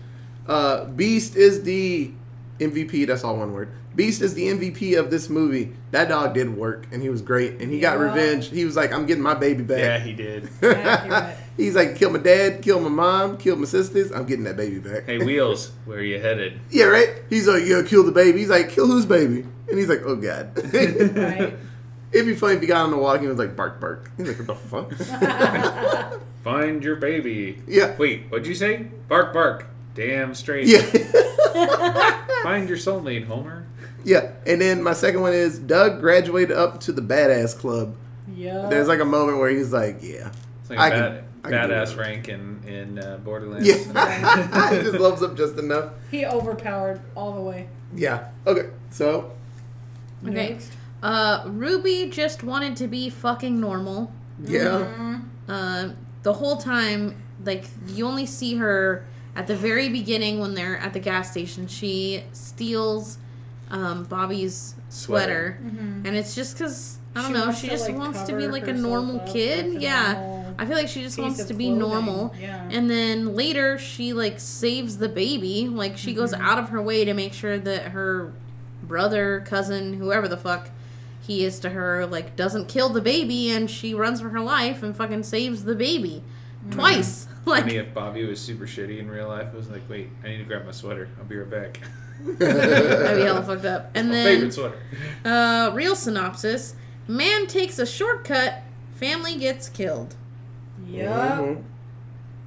Uh, 0.47 0.85
Beast 0.85 1.35
is 1.35 1.63
the 1.63 2.11
MVP. 2.59 3.05
That's 3.07 3.23
all 3.23 3.37
one 3.37 3.53
word. 3.53 3.69
Beast 3.95 4.21
is 4.23 4.33
the 4.33 4.47
MVP 4.47 4.97
of 4.97 5.11
this 5.11 5.29
movie. 5.29 5.71
That 5.91 6.09
dog 6.09 6.33
did 6.33 6.49
work, 6.57 6.87
and 6.91 7.03
he 7.03 7.09
was 7.09 7.21
great, 7.21 7.61
and 7.61 7.71
he 7.71 7.79
got 7.79 7.97
Yeah. 7.99 8.05
revenge. 8.05 8.49
He 8.49 8.65
was 8.65 8.75
like, 8.75 8.91
"I'm 8.91 9.05
getting 9.05 9.21
my 9.21 9.35
baby 9.35 9.61
back." 9.61 9.77
Yeah, 9.79 9.99
he 9.99 10.13
did. 10.13 10.49
Accurate. 10.63 11.37
He's 11.57 11.75
like, 11.75 11.95
"Kill 11.97 12.09
my 12.09 12.19
dad, 12.19 12.61
kill 12.61 12.79
my 12.79 12.89
mom, 12.89 13.37
kill 13.37 13.55
my 13.55 13.65
sisters. 13.65 14.11
I'm 14.11 14.25
getting 14.25 14.43
that 14.45 14.57
baby 14.57 14.79
back." 14.79 15.05
Hey, 15.05 15.17
Wheels, 15.19 15.71
where 15.85 15.99
are 15.99 16.01
you 16.01 16.19
headed? 16.19 16.59
Yeah, 16.71 16.85
right. 16.85 17.09
He's 17.29 17.47
like, 17.47 17.63
"Yeah, 17.65 17.81
kill 17.85 18.03
the 18.03 18.11
baby." 18.11 18.39
He's 18.39 18.49
like, 18.49 18.69
"Kill 18.69 18.87
whose 18.87 19.05
baby?" 19.05 19.45
And 19.69 19.77
he's 19.79 19.89
like, 19.89 20.01
"Oh 20.05 20.15
God." 20.15 20.51
right. 21.15 21.53
It'd 22.11 22.27
be 22.27 22.35
funny 22.35 22.55
if 22.55 22.61
he 22.61 22.67
got 22.67 22.83
on 22.85 22.91
the 22.91 22.97
walk 22.97 23.15
and 23.15 23.23
he 23.23 23.27
was 23.29 23.37
like, 23.39 23.55
"Bark, 23.55 23.79
bark." 23.81 24.09
He's 24.17 24.27
like, 24.27 24.37
"What 24.37 24.47
the 24.47 24.55
fuck?" 24.55 26.19
Find 26.43 26.83
your 26.83 26.95
baby. 26.97 27.61
yeah. 27.67 27.95
Wait, 27.97 28.23
what'd 28.29 28.45
you 28.47 28.53
say? 28.55 28.87
Bark, 29.07 29.33
bark. 29.33 29.65
Damn 29.95 30.35
straight. 30.35 30.67
Yeah. 30.67 30.81
Find 32.43 32.67
your 32.67 32.77
soulmate, 32.77 33.25
Homer. 33.27 33.65
Yeah, 34.03 34.31
and 34.45 34.59
then 34.59 34.83
my 34.83 34.93
second 34.93 35.21
one 35.21 35.33
is 35.33 35.57
Doug 35.59 36.01
graduated 36.01 36.55
up 36.57 36.79
to 36.81 36.91
the 36.91 37.01
badass 37.01 37.57
club. 37.57 37.95
Yeah. 38.35 38.67
There's 38.69 38.87
like 38.87 38.99
a 38.99 39.05
moment 39.05 39.37
where 39.37 39.49
he's 39.49 39.71
like, 39.71 39.99
"Yeah, 40.01 40.27
It's 40.27 40.37
like 40.75 40.93
I 40.93 40.95
a 40.95 40.99
can- 41.01 41.01
bad, 41.13 41.23
I 41.45 41.49
can 41.49 41.69
do 41.69 41.73
badass 41.75 41.87
that. 41.89 41.97
rank 41.97 42.29
in 42.29 42.61
in 42.67 42.99
uh, 42.99 43.17
Borderlands. 43.23 43.67
yeah," 43.67 44.69
he 44.71 44.81
just 44.83 44.99
loves 44.99 45.21
him 45.21 45.35
just 45.35 45.57
enough. 45.57 45.91
he 46.11 46.25
overpowered 46.25 47.01
all 47.15 47.33
the 47.33 47.41
way. 47.41 47.67
Yeah. 47.95 48.29
Okay. 48.47 48.69
So 48.91 49.31
Okay. 50.25 50.33
Next. 50.53 50.71
Uh, 51.01 51.43
Ruby 51.47 52.09
just 52.09 52.43
wanted 52.43 52.77
to 52.77 52.87
be 52.87 53.09
fucking 53.09 53.59
normal. 53.59 54.09
yeah, 54.41 55.19
Uh, 55.49 55.89
the 56.23 56.31
whole 56.31 56.55
time, 56.55 57.15
like 57.43 57.65
you 57.87 58.07
only 58.07 58.25
see 58.25 58.55
her 58.55 59.03
at 59.35 59.47
the 59.47 59.55
very 59.55 59.89
beginning 59.89 60.39
when 60.39 60.53
they're 60.53 60.77
at 60.77 60.93
the 60.93 60.99
gas 61.01 61.29
station. 61.31 61.67
She 61.67 62.23
steals 62.31 63.17
um, 63.69 64.05
Bobby's 64.05 64.75
Sweater. 64.87 65.57
sweater, 65.59 66.05
and 66.05 66.15
it's 66.15 66.35
just 66.35 66.57
because 66.57 66.99
I 67.15 67.21
don't 67.21 67.27
She 67.31 67.33
know. 67.33 67.45
wants 67.47 67.59
She 67.59 67.67
to, 67.67 67.73
just 67.73 67.89
like, 67.89 67.97
wants 67.97 68.21
to 68.23 68.37
be 68.37 68.47
like 68.47 68.67
a 68.69 68.73
normal 68.73 69.19
kid. 69.27 69.81
Yeah, 69.81 70.13
normal 70.13 70.42
I 70.59 70.65
feel 70.65 70.75
like 70.75 70.87
she 70.87 71.01
just 71.01 71.17
wants 71.17 71.43
to 71.45 71.53
be 71.53 71.65
clothing. 71.65 71.79
normal. 71.79 72.33
Yeah. 72.39 72.67
And 72.71 72.89
then 72.89 73.35
later, 73.35 73.77
she 73.77 74.13
like 74.13 74.39
saves 74.39 74.97
the 74.97 75.09
baby. 75.09 75.67
Like 75.67 75.97
she 75.97 76.13
goes 76.13 76.33
Mm-hmm. 76.33 76.43
out 76.45 76.59
of 76.59 76.69
her 76.69 76.81
way 76.81 77.05
to 77.05 77.13
make 77.13 77.33
sure 77.33 77.57
that 77.57 77.91
her 77.91 78.31
brother, 78.83 79.43
cousin, 79.47 79.93
whoever 79.93 80.27
the 80.27 80.37
fuck 80.37 80.69
he 81.21 81.45
is 81.45 81.59
to 81.61 81.69
her, 81.69 82.05
like 82.05 82.35
doesn't 82.35 82.67
kill 82.67 82.89
the 82.89 82.99
baby, 83.01 83.49
and 83.49 83.69
she 83.71 83.93
runs 83.93 84.19
for 84.21 84.29
her 84.29 84.41
life 84.41 84.83
and 84.83 84.95
fucking 84.95 85.23
saves 85.23 85.63
the 85.63 85.75
baby 85.75 86.21
Mm-hmm. 86.63 86.71
twice. 86.79 87.27
Like 87.45 87.63
Funny 87.63 87.75
if 87.75 87.93
Bobby 87.93 88.23
was 88.25 88.39
super 88.39 88.65
shitty 88.65 88.99
in 88.99 89.11
real 89.11 89.27
life. 89.27 89.47
It 89.47 89.57
was 89.57 89.69
like, 89.69 89.81
wait, 89.89 90.07
I 90.23 90.29
need 90.29 90.37
to 90.37 90.43
grab 90.45 90.65
my 90.65 90.71
sweater. 90.71 91.09
I'll 91.19 91.25
be 91.25 91.35
right 91.35 91.49
back. 91.49 91.81
that'd 92.39 93.17
be 93.17 93.23
hella 93.23 93.43
fucked 93.43 93.65
up. 93.65 93.91
And 93.95 94.07
my 94.07 94.13
then 94.15 94.35
favorite 94.35 94.53
sweater. 94.53 94.77
Uh, 95.25 95.71
real 95.73 95.93
synopsis: 95.93 96.75
Man 97.05 97.47
takes 97.47 97.79
a 97.79 97.85
shortcut. 97.85 98.61
Family 98.95 99.35
gets 99.35 99.67
killed. 99.67 100.15
Yep. 100.87 101.09
Mhm. 101.09 101.63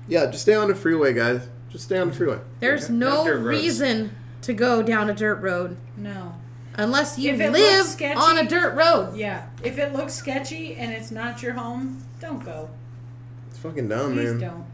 Yeah, 0.09 0.27
just 0.27 0.42
stay 0.42 0.55
on 0.55 0.68
the 0.68 0.75
freeway, 0.75 1.12
guys. 1.12 1.42
Just 1.70 1.85
stay 1.85 1.99
on 1.99 2.09
the 2.09 2.14
freeway. 2.14 2.38
There's 2.61 2.88
no 2.88 3.29
reason 3.29 4.12
to 4.42 4.53
go 4.53 4.83
down 4.83 5.11
a 5.11 5.14
dirt 5.14 5.40
road 5.40 5.77
No. 5.96 6.35
unless 6.75 7.18
you 7.18 7.33
If 7.35 7.53
live 7.53 7.87
sketchy- 7.87 8.16
on 8.18 8.38
a 8.38 8.49
dirt 8.49 8.75
road. 8.77 9.16
Yeah. 9.16 9.46
If 9.62 9.79
it 9.79 9.92
looks 9.92 10.14
sketchy 10.14 10.77
and 10.77 10.92
it's 10.92 11.11
not 11.11 11.42
your 11.42 11.55
home, 11.55 12.03
don't 12.20 12.44
go. 12.44 12.68
It's 13.51 13.59
fucking 13.59 13.88
dumb, 13.88 14.12
Please 14.14 14.31
man. 14.33 14.40
don't. 14.40 14.64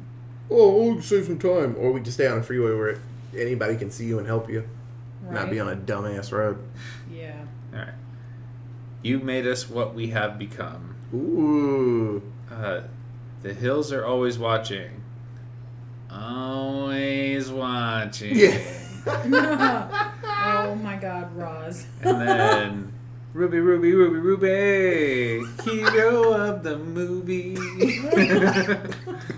Oh, 0.50 0.92
we'll 0.92 1.02
save 1.02 1.24
some 1.26 1.38
time. 1.38 1.76
Or 1.78 1.92
we 1.92 2.00
just 2.00 2.16
stay 2.18 2.26
on 2.26 2.38
a 2.38 2.42
freeway 2.42 2.74
where 2.76 2.98
anybody 3.36 3.76
can 3.76 3.90
see 3.90 4.04
you 4.04 4.18
and 4.18 4.26
help 4.26 4.50
you. 4.50 4.64
Right? 5.22 5.34
Not 5.34 5.50
be 5.50 5.58
on 5.60 5.68
a 5.68 5.76
dumbass 5.76 6.30
road. 6.32 6.58
Yeah. 7.10 7.32
All 7.72 7.78
right. 7.78 7.88
You 9.02 9.18
made 9.18 9.46
us 9.46 9.70
what 9.70 9.94
we 9.94 10.08
have 10.08 10.38
become. 10.38 10.94
Ooh. 11.14 12.22
Uh, 12.50 12.82
the 13.42 13.52
hills 13.54 13.92
are 13.92 14.04
always 14.04 14.38
watching. 14.38 15.02
Always 16.10 17.50
watching. 17.50 18.36
Yeah. 18.36 18.58
oh 19.06 20.74
my 20.76 20.96
God, 20.96 21.34
Roz. 21.36 21.86
And 22.02 22.20
then 22.20 22.92
Ruby, 23.34 23.60
Ruby, 23.60 23.92
Ruby, 23.94 24.18
Ruby, 24.18 25.46
hero 25.64 26.32
of 26.32 26.62
the 26.62 26.78
movie. 26.78 27.56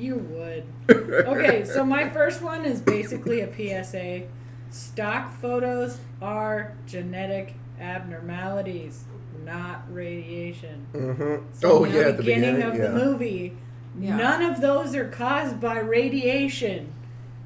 You 0.00 0.16
would. 0.16 0.64
Okay, 0.88 1.66
so 1.66 1.84
my 1.84 2.08
first 2.08 2.40
one 2.40 2.64
is 2.64 2.80
basically 2.80 3.40
a 3.42 3.52
PSA. 3.84 4.22
Stock 4.70 5.30
photos 5.42 5.98
are 6.22 6.74
genetic 6.86 7.54
abnormalities, 7.78 9.04
not 9.50 9.82
radiation. 9.92 10.86
Mm-hmm. 10.92 11.44
So 11.52 11.70
Oh 11.80 11.84
in 11.84 11.92
yeah, 11.94 12.02
the 12.10 12.12
beginning, 12.14 12.54
beginning, 12.56 12.62
of 12.62 12.74
yeah. 12.76 12.88
the 12.88 13.04
movie, 13.04 13.56
Yeah. 13.98 14.16
none 14.16 14.42
of 14.42 14.60
those 14.60 14.94
are 14.94 15.08
caused 15.08 15.60
by 15.60 15.78
radiation. 15.80 16.92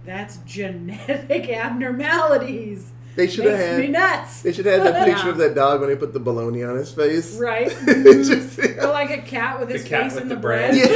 That's 0.05 0.37
genetic 0.47 1.49
abnormalities. 1.64 2.90
They 3.17 3.29
should 3.29 3.45
have 3.45 3.59
Makes 3.59 3.79
me 3.79 3.83
had. 3.85 3.93
nuts. 3.93 4.43
They 4.43 4.53
should 4.53 4.67
have 4.67 4.83
had 4.83 4.93
that 4.95 5.05
picture 5.07 5.27
Yeah. 5.27 5.31
of 5.33 5.37
that 5.38 5.55
dog 5.55 5.81
when 5.81 5.88
they 5.88 5.97
put 5.97 6.12
the 6.12 6.21
bologna 6.21 6.64
on 6.64 6.77
his 6.77 6.93
face. 6.93 7.37
Right? 7.38 7.69
It's 7.87 8.29
just 8.29 8.59
or 8.59 8.88
like 8.88 9.11
a 9.11 9.23
cat 9.23 9.61
with 9.61 9.69
The 9.69 9.79
his 9.79 9.85
cat 9.85 10.03
face 10.05 10.14
with 10.14 10.23
in 10.25 10.29
the 10.29 10.35
the, 10.35 10.40
bread. 10.40 10.73
bread. 10.75 10.90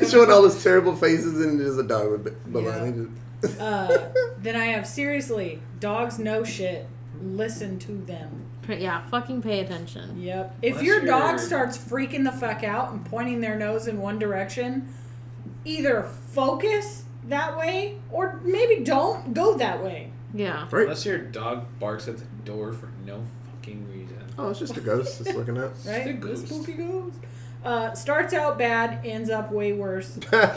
Yeah. 0.00 0.08
showing 0.08 0.30
all 0.30 0.42
those 0.42 0.62
terrible 0.62 0.94
faces 0.94 1.40
and 1.44 1.58
just 1.58 1.78
a 1.78 1.82
dog 1.82 2.10
with 2.12 2.44
bologna. 2.52 3.08
Uh, 3.58 3.98
then 4.38 4.54
I 4.54 4.66
have 4.66 4.86
seriously, 4.86 5.60
dogs 5.80 6.18
know 6.18 6.44
shit. 6.44 6.86
Listen 7.22 7.78
to 7.80 7.92
them. 7.92 8.44
Yeah, 8.78 9.04
fucking 9.08 9.42
pay 9.42 9.60
attention. 9.60 10.20
Yep. 10.20 10.56
If 10.62 10.72
Unless 10.72 10.84
your 10.86 10.96
you're- 10.96 11.06
dog 11.08 11.38
starts 11.38 11.76
freaking 11.78 12.24
the 12.24 12.32
fuck 12.32 12.62
out 12.62 12.92
and 12.92 13.04
pointing 13.04 13.40
their 13.40 13.56
nose 13.58 13.86
in 13.88 13.98
one 14.00 14.18
direction, 14.18 14.88
either 15.64 16.02
focus 16.32 17.04
that 17.28 17.56
way 17.58 17.96
or 18.10 18.40
maybe 18.44 18.84
don't 18.84 19.34
go 19.34 19.56
that 19.56 19.82
way. 19.82 20.10
Yeah. 20.32 20.66
right. 20.70 20.82
Unless 20.84 21.04
your 21.06 21.18
dog 21.18 21.66
barks 21.80 22.06
at 22.08 22.18
the 22.18 22.24
door 22.44 22.72
for 22.72 22.88
no 23.04 23.22
fucking 23.56 23.88
reason. 23.90 24.16
Oh, 24.38 24.50
it's 24.50 24.58
just 24.60 24.76
a 24.76 24.80
ghost 24.80 25.18
that's 25.22 25.36
looking 25.36 25.58
out. 25.58 25.72
Right? 25.84 26.02
a 26.06 26.12
The 26.12 26.12
ghost. 26.14 26.46
spooky 26.46 26.72
ghost. 26.74 27.18
Uh, 27.62 27.92
starts 27.92 28.32
out 28.32 28.56
bad, 28.56 29.04
ends 29.04 29.28
up 29.28 29.52
way 29.52 29.74
worse. 29.74 30.18
That's 30.30 30.56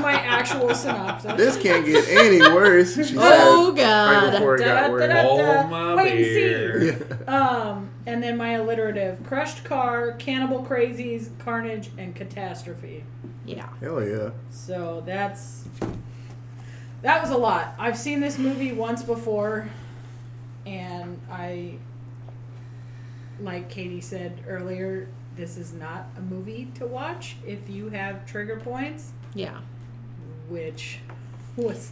my 0.00 0.12
actual 0.12 0.72
synopsis. 0.74 1.32
This 1.36 1.56
can't 1.60 1.84
get 1.84 2.06
any 2.08 2.38
worse. 2.40 2.94
She 2.94 3.16
Oh 3.18 3.74
said 3.74 3.76
right 3.76 3.76
god. 3.76 4.30
before 4.32 4.54
it 4.56 4.60
got 4.60 4.90
Da-da-da-da. 4.90 5.34
worse. 5.34 5.56
Hold 5.62 5.70
my 5.70 5.94
Wait 5.96 6.12
and 6.12 6.24
see. 7.08 7.24
Um, 7.26 7.90
and 8.06 8.22
then 8.22 8.36
my 8.36 8.52
alliterative: 8.52 9.18
crushed 9.26 9.64
car, 9.64 10.12
cannibal 10.12 10.62
crazies, 10.64 11.30
carnage, 11.40 11.90
and 11.98 12.14
catastrophe. 12.14 13.02
Yeah. 13.46 13.68
Hell 13.80 14.00
yeah. 14.06 14.30
So 14.50 15.02
that's 15.04 15.64
that 17.02 17.20
was 17.20 17.32
a 17.32 17.36
lot. 17.36 17.74
I've 17.78 17.98
seen 17.98 18.20
this 18.20 18.38
movie 18.38 18.72
once 18.72 19.02
before, 19.02 19.68
and 20.66 21.20
I, 21.30 21.74
like 23.40 23.68
Katie 23.68 24.00
said 24.00 24.38
earlier, 24.48 25.08
this 25.36 25.56
is 25.56 25.72
not 25.72 26.06
a 26.16 26.20
movie 26.20 26.68
to 26.76 26.86
watch 26.86 27.36
if 27.46 27.68
you 27.68 27.88
have 27.90 28.24
trigger 28.26 28.56
points, 28.60 29.12
Yeah. 29.34 29.58
which 30.48 31.00
was 31.56 31.90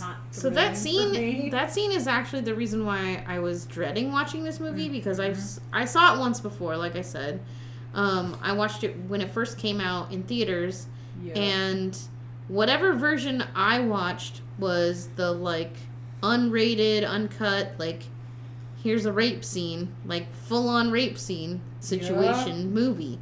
not. 0.00 0.16
So 0.30 0.48
that 0.50 0.76
scene, 0.76 1.50
that 1.50 1.72
scene 1.72 1.90
is 1.92 2.06
actually 2.06 2.42
the 2.42 2.54
reason 2.54 2.86
why 2.86 3.24
I 3.26 3.38
was 3.40 3.64
dreading 3.66 4.12
watching 4.12 4.44
this 4.44 4.56
Mm-hmm. 4.56 4.64
movie 4.64 4.88
because 4.88 5.18
I 5.20 5.34
I 5.72 5.84
saw 5.84 6.14
it 6.16 6.20
once 6.20 6.40
before, 6.40 6.76
like 6.76 6.94
I 6.96 7.00
said. 7.02 7.40
Um, 7.94 8.36
I 8.42 8.52
watched 8.52 8.84
it 8.84 8.94
when 9.08 9.20
it 9.20 9.30
first 9.30 9.58
came 9.58 9.80
out 9.80 10.12
in 10.12 10.22
theaters, 10.22 10.86
Yeah. 11.24 11.34
and 11.34 11.98
whatever 12.48 12.92
version 12.92 13.42
I 13.54 13.80
watched 13.80 14.42
was 14.58 15.08
the 15.16 15.32
like 15.32 15.74
unrated, 16.22 17.04
uncut, 17.08 17.72
like 17.78 18.02
here's 18.86 19.04
a 19.04 19.12
rape 19.12 19.44
scene, 19.44 19.92
like 20.04 20.32
full 20.32 20.68
on 20.68 20.90
rape 20.92 21.18
scene 21.18 21.60
situation 21.80 22.72
movie. 22.72 23.18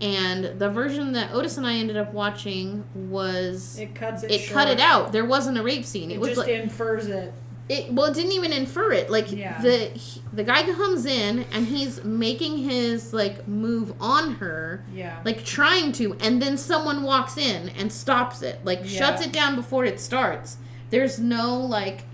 And 0.00 0.58
the 0.58 0.68
version 0.70 1.12
that 1.12 1.32
Otis 1.32 1.56
and 1.58 1.66
I 1.66 1.74
ended 1.74 1.96
up 1.96 2.12
watching 2.12 2.84
was 2.94 3.78
it 3.78 3.94
cuts 3.94 4.22
it. 4.22 4.30
it 4.30 4.50
cut 4.50 4.68
it 4.68 4.80
out. 4.80 5.12
There 5.12 5.24
wasn't 5.24 5.58
a 5.58 5.62
rape 5.62 5.84
scene. 5.84 6.10
It, 6.10 6.14
It, 6.14 6.20
was 6.20 6.30
just 6.30 6.40
like 6.40 6.48
infers 6.48 7.06
it. 7.06 7.32
it. 7.68 7.92
Well, 7.92 8.06
it 8.06 8.14
didn't 8.14 8.32
even 8.32 8.52
infer 8.52 8.92
it. 8.92 9.08
Like 9.10 9.30
Yeah. 9.30 9.60
the 9.62 9.78
he- 9.94 10.22
the 10.32 10.42
guy 10.42 10.62
comes 10.64 11.06
in 11.06 11.44
and 11.52 11.66
he's 11.66 12.02
making 12.02 12.58
his 12.58 13.12
like 13.12 13.46
move 13.46 13.94
on 14.00 14.34
her, 14.36 14.82
Yeah. 14.92 15.18
like 15.24 15.44
trying 15.44 15.92
to, 15.92 16.14
and 16.20 16.40
then 16.42 16.56
someone 16.56 17.02
walks 17.02 17.36
in 17.36 17.68
and 17.78 17.92
stops 17.92 18.42
it, 18.42 18.64
like 18.64 18.84
shuts 18.86 19.20
it 19.24 19.32
down 19.32 19.54
before 19.54 19.84
it 19.84 20.00
starts. 20.00 20.56
There's 20.90 21.18
no 21.20 21.56
like, 21.60 22.04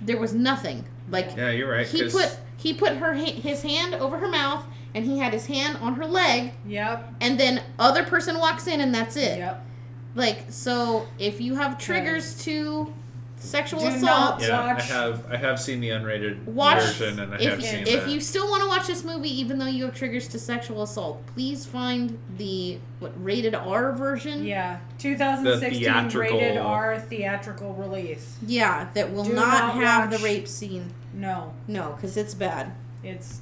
there 0.00 0.18
was 0.18 0.34
nothing. 0.34 0.84
Like 1.10 1.36
Yeah, 1.36 1.50
you're 1.50 1.70
right. 1.70 1.86
he 1.86 2.00
'cause 2.02 2.12
put 2.12 2.38
he 2.56 2.72
put 2.72 2.92
her 2.96 3.12
his 3.14 3.62
hand 3.62 3.94
over 3.94 4.18
her 4.18 4.28
mouth 4.28 4.64
and 4.94 5.04
he 5.04 5.18
had 5.18 5.32
his 5.32 5.46
hand 5.46 5.76
on 5.80 5.94
her 5.96 6.06
leg, 6.06 6.52
Yep. 6.66 7.14
and 7.20 7.38
then 7.38 7.60
other 7.78 8.04
person 8.04 8.38
walks 8.38 8.66
in 8.66 8.80
and 8.80 8.94
that's 8.94 9.16
it. 9.16 9.38
Yep. 9.38 9.64
Like 10.14 10.44
so, 10.48 11.06
if 11.18 11.40
you 11.40 11.56
have 11.56 11.76
triggers 11.78 12.42
to 12.44 12.92
sexual 13.44 13.80
Do 13.80 13.86
assault, 13.86 14.02
not 14.02 14.42
yeah, 14.42 14.60
I 14.60 14.72
watch- 14.74 14.88
have 14.88 15.24
I 15.30 15.36
have 15.36 15.60
seen 15.60 15.80
the 15.80 15.90
unrated 15.90 16.44
watch. 16.46 16.82
version 16.82 17.20
and 17.20 17.34
I 17.34 17.42
have 17.42 17.58
If, 17.60 17.64
seen 17.64 17.86
if 17.86 18.04
that. 18.04 18.08
you 18.10 18.20
still 18.20 18.48
want 18.50 18.62
to 18.62 18.68
watch 18.68 18.86
this 18.86 19.04
movie, 19.04 19.28
even 19.40 19.58
though 19.58 19.66
you 19.66 19.84
have 19.84 19.94
triggers 19.94 20.26
to 20.28 20.38
sexual 20.38 20.82
assault, 20.82 21.24
please 21.34 21.66
find 21.66 22.18
the 22.38 22.78
what 23.00 23.12
rated 23.22 23.54
R 23.54 23.92
version. 23.92 24.44
Yeah. 24.44 24.78
2016 24.98 25.82
theatrical- 25.82 26.38
rated 26.38 26.56
R 26.58 26.98
theatrical 26.98 27.74
release. 27.74 28.36
Yeah, 28.46 28.88
that 28.94 29.12
will 29.12 29.24
Do 29.24 29.32
not, 29.34 29.48
not 29.48 29.74
have 29.84 30.10
watch- 30.10 30.18
the 30.20 30.24
rape 30.24 30.48
scene. 30.48 30.92
No, 31.12 31.52
No, 31.68 31.92
because 31.96 32.16
it's 32.16 32.34
bad. 32.34 32.72
it's 33.02 33.40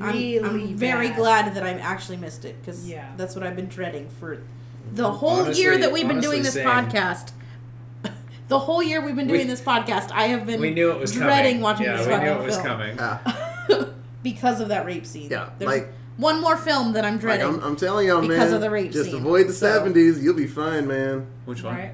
I'm- 0.00 0.12
really 0.14 0.38
I'm, 0.40 0.74
very 0.76 1.08
bad. 1.08 1.16
glad 1.16 1.54
that 1.54 1.62
I 1.64 1.70
actually 1.72 2.16
missed 2.16 2.44
it 2.44 2.60
because 2.60 2.88
Yeah. 2.88 3.08
that's 3.16 3.34
what 3.34 3.44
I've 3.44 3.56
been 3.56 3.66
dreading 3.68 4.08
for 4.20 4.38
the 4.92 5.10
whole 5.10 5.40
Honestly- 5.40 5.62
year 5.64 5.78
that 5.78 5.90
we've 5.92 6.06
been 6.06 6.20
doing 6.20 6.40
honestly, 6.40 6.40
this 6.42 6.54
same. 6.54 6.66
podcast. 6.68 7.32
The 8.48 8.58
whole 8.58 8.82
year 8.82 9.00
we've 9.04 9.16
been 9.16 9.26
doing 9.28 9.40
We- 9.42 9.46
this 9.46 9.60
podcast, 9.60 10.10
I 10.12 10.24
have 10.28 10.46
been 10.46 10.60
we 10.60 10.70
knew 10.70 10.90
it 10.90 10.98
was 10.98 11.12
dreading 11.12 11.52
coming. 11.52 11.60
watching 11.62 11.86
yeah, 11.86 11.96
this 11.96 12.06
we 12.06 12.12
fucking 12.12 12.26
knew 12.28 12.32
it 12.34 12.44
was 12.44 12.56
film. 12.56 12.66
coming. 12.66 12.98
Because 14.22 14.60
of 14.60 14.68
that 14.68 14.86
rape 14.86 15.04
scene. 15.04 15.30
Yeah, 15.30 15.50
There's 15.58 15.70
like- 15.70 15.92
one 16.16 16.40
more 16.40 16.56
film 16.56 16.94
that 16.94 17.04
I'm 17.04 17.14
like 17.14 17.20
dreading. 17.20 17.46
I'm, 17.46 17.60
I'm 17.62 17.76
telling 17.76 18.06
y'all, 18.08 18.20
man. 18.22 18.30
Because 18.30 18.52
of 18.52 18.60
the 18.62 18.70
rape 18.70 18.84
scene. 18.92 19.02
just 19.02 19.10
scene, 19.10 19.20
avoid 19.20 19.48
the 19.48 19.52
so. 19.52 19.66
70s. 19.82 20.22
You'll 20.22 20.34
be 20.34 20.46
fine, 20.46 20.86
man. 20.86 21.26
Which 21.44 21.62
one? 21.62 21.74
Right? 21.76 21.92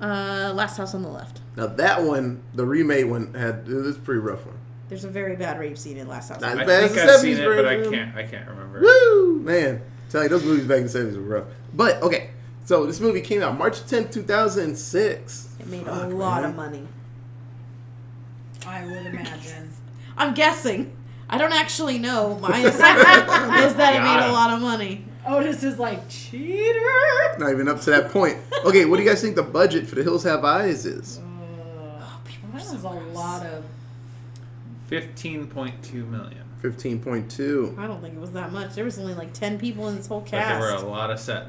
uh, 0.00 0.52
Last 0.54 0.76
House 0.76 0.94
on 0.94 1.02
the 1.02 1.08
Left. 1.08 1.40
Now 1.56 1.66
that 1.66 2.02
one, 2.02 2.42
the 2.54 2.64
remake 2.64 3.08
one, 3.08 3.34
had 3.34 3.66
it 3.68 3.74
was 3.74 3.96
a 3.96 4.00
pretty 4.00 4.20
rough 4.20 4.44
one. 4.46 4.56
There's 4.88 5.04
a 5.04 5.08
very 5.10 5.34
bad 5.34 5.58
rape 5.58 5.78
scene 5.78 5.96
in 5.96 6.06
Last 6.06 6.28
House. 6.28 6.40
Not 6.40 6.50
on 6.52 6.56
the 6.58 6.62
I 6.62 6.66
bad 6.66 6.82
Left. 6.82 6.84
as 6.84 6.94
think 6.94 7.06
the 7.06 7.12
I've 7.14 7.20
seen 7.20 7.36
70s 7.36 7.38
it, 7.40 7.56
but 7.56 7.66
I 7.66 7.90
can't 7.96 8.16
I 8.16 8.22
can't 8.24 8.48
remember. 8.48 8.80
Woo, 8.80 9.40
man! 9.40 9.82
Tell 10.10 10.22
you 10.22 10.28
those 10.28 10.44
movies 10.44 10.66
back 10.66 10.78
in 10.78 10.84
the 10.84 10.90
70s 10.90 11.16
were 11.16 11.22
rough. 11.22 11.44
But 11.72 12.02
okay, 12.02 12.30
so 12.64 12.86
this 12.86 13.00
movie 13.00 13.20
came 13.20 13.42
out 13.42 13.56
March 13.58 13.80
10th, 13.82 14.12
2006. 14.12 15.48
It 15.60 15.66
made 15.66 15.84
Fuck, 15.84 16.04
a 16.04 16.06
lot 16.14 16.42
man. 16.42 16.50
of 16.50 16.56
money. 16.56 16.88
I 18.66 18.84
would 18.84 19.06
imagine. 19.06 19.70
I'm 20.16 20.34
guessing. 20.34 20.96
I 21.28 21.38
don't 21.38 21.52
actually 21.52 21.98
know. 21.98 22.38
My 22.38 22.58
assumption 22.58 23.64
is 23.64 23.74
that 23.74 23.94
it 23.96 24.02
made 24.02 24.28
a 24.28 24.32
lot 24.32 24.50
of 24.50 24.60
money. 24.60 25.04
Otis 25.26 25.62
is 25.64 25.78
like 25.78 26.08
cheater. 26.08 27.36
Not 27.38 27.50
even 27.50 27.68
up 27.68 27.80
to 27.82 27.90
that 27.90 28.10
point. 28.10 28.38
Okay, 28.64 28.84
what 28.84 28.96
do 28.98 29.02
you 29.02 29.08
guys 29.08 29.20
think 29.22 29.36
the 29.36 29.42
budget 29.42 29.86
for 29.86 29.94
The 29.96 30.02
Hills 30.02 30.22
Have 30.24 30.44
Eyes 30.44 30.84
is? 30.86 31.18
Uh, 31.18 31.22
oh, 32.02 32.20
that 32.52 32.54
was 32.54 32.84
a 32.84 32.88
lot 32.88 33.44
of. 33.46 33.64
Fifteen 34.86 35.46
point 35.46 35.82
two 35.82 36.04
million. 36.04 36.42
Fifteen 36.60 37.00
point 37.00 37.30
two. 37.30 37.74
I 37.78 37.86
don't 37.86 38.00
think 38.02 38.14
it 38.14 38.20
was 38.20 38.32
that 38.32 38.52
much. 38.52 38.74
There 38.74 38.84
was 38.84 38.98
only 38.98 39.14
like 39.14 39.32
ten 39.32 39.58
people 39.58 39.88
in 39.88 39.96
this 39.96 40.06
whole 40.06 40.20
But 40.20 40.30
there 40.32 40.60
were 40.60 40.70
cast. 40.72 40.84
a 40.84 40.86
lot 40.86 41.10
of 41.10 41.18
set 41.18 41.46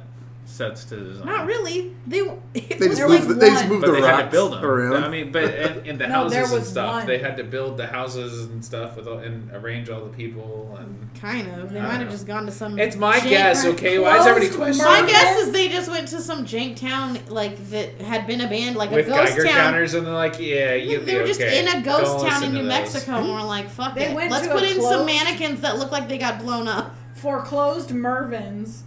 sets 0.48 0.86
to 0.86 0.96
design. 1.04 1.26
Not 1.26 1.46
really. 1.48 1.94
They 2.08 2.20
it 2.20 2.80
They 2.80 2.88
was 2.88 2.98
just 2.98 3.10
like 3.10 3.22
moved. 3.24 3.30
The, 3.30 3.34
they 3.36 3.50
just 3.50 3.68
moved 3.68 3.82
But 3.82 3.88
the 3.88 3.94
they 3.94 4.02
rocks 4.02 4.16
had 4.18 4.26
to 4.26 4.32
build 4.32 4.54
them. 4.54 4.64
around. 4.66 5.04
I 5.04 5.10
mean, 5.10 5.32
but 5.32 5.44
in, 5.46 5.86
in 5.86 5.98
the 5.98 6.08
No, 6.08 6.30
there 6.30 6.42
houses 6.42 6.58
and 6.58 6.66
stuff, 6.66 6.94
one. 6.94 7.08
they 7.08 7.18
had 7.18 7.36
to 7.38 7.44
build 7.44 7.78
the 7.78 7.88
houses 7.88 8.46
and 8.46 8.64
stuff 8.64 8.96
with 8.96 9.08
all, 9.08 9.18
and 9.18 9.50
arrange 9.52 9.90
all 9.90 10.04
the 10.06 10.12
people. 10.16 10.78
And 10.80 11.10
kind 11.20 11.48
of. 11.60 11.72
They 11.74 11.80
I 11.80 11.84
might 11.84 11.92
have 11.98 12.06
know. 12.06 12.12
just 12.12 12.28
gone 12.28 12.46
to 12.46 12.52
some. 12.52 12.78
it's 12.80 12.96
my 12.96 13.20
guess, 13.20 13.66
okay? 13.66 13.98
Why 14.00 14.20
is 14.20 14.26
everybody 14.28 14.54
Closed 14.56 14.80
questioning? 14.80 15.06
My 15.06 15.10
guess 15.12 15.40
is 15.40 15.52
they 15.52 15.68
just 15.68 15.90
went 15.90 16.08
to 16.10 16.22
some 16.22 16.46
jank 16.46 16.76
town 16.80 17.20
like 17.28 17.58
that 17.72 18.00
had 18.02 18.28
been 18.28 18.42
abandoned, 18.42 18.78
like 18.78 18.92
with 18.92 19.08
a 19.08 19.10
ghost 19.10 19.32
Geiger 19.32 19.44
town. 19.46 19.54
counters, 19.54 19.94
and 19.96 20.06
they're 20.06 20.14
like, 20.14 20.40
"Yeah, 20.40 20.76
you'll 20.76 21.04
they 21.04 21.14
be 21.16 21.20
were 21.22 21.28
just 21.28 21.42
okay. 21.42 21.60
in 21.60 21.68
a 21.68 21.82
ghost 21.84 22.04
Don't 22.20 22.30
town 22.30 22.44
in 22.44 22.54
New. 22.54 22.64
Mexico, 22.64 23.14
and 23.14 23.30
we're 23.30 23.42
like, 23.42 23.68
"Fuck 23.70 23.96
They 23.96 24.06
it, 24.10 24.16
went 24.16 24.32
let's 24.32 24.48
put 24.48 24.64
in 24.64 24.80
some 24.82 25.06
mannequins 25.06 25.62
that 25.62 25.78
look 25.80 25.92
like 25.92 26.08
they 26.08 26.18
got 26.20 26.40
blown 26.40 26.68
up." 26.68 26.96
Foreclosed 27.16 27.92
Mervyn's. 27.92 28.84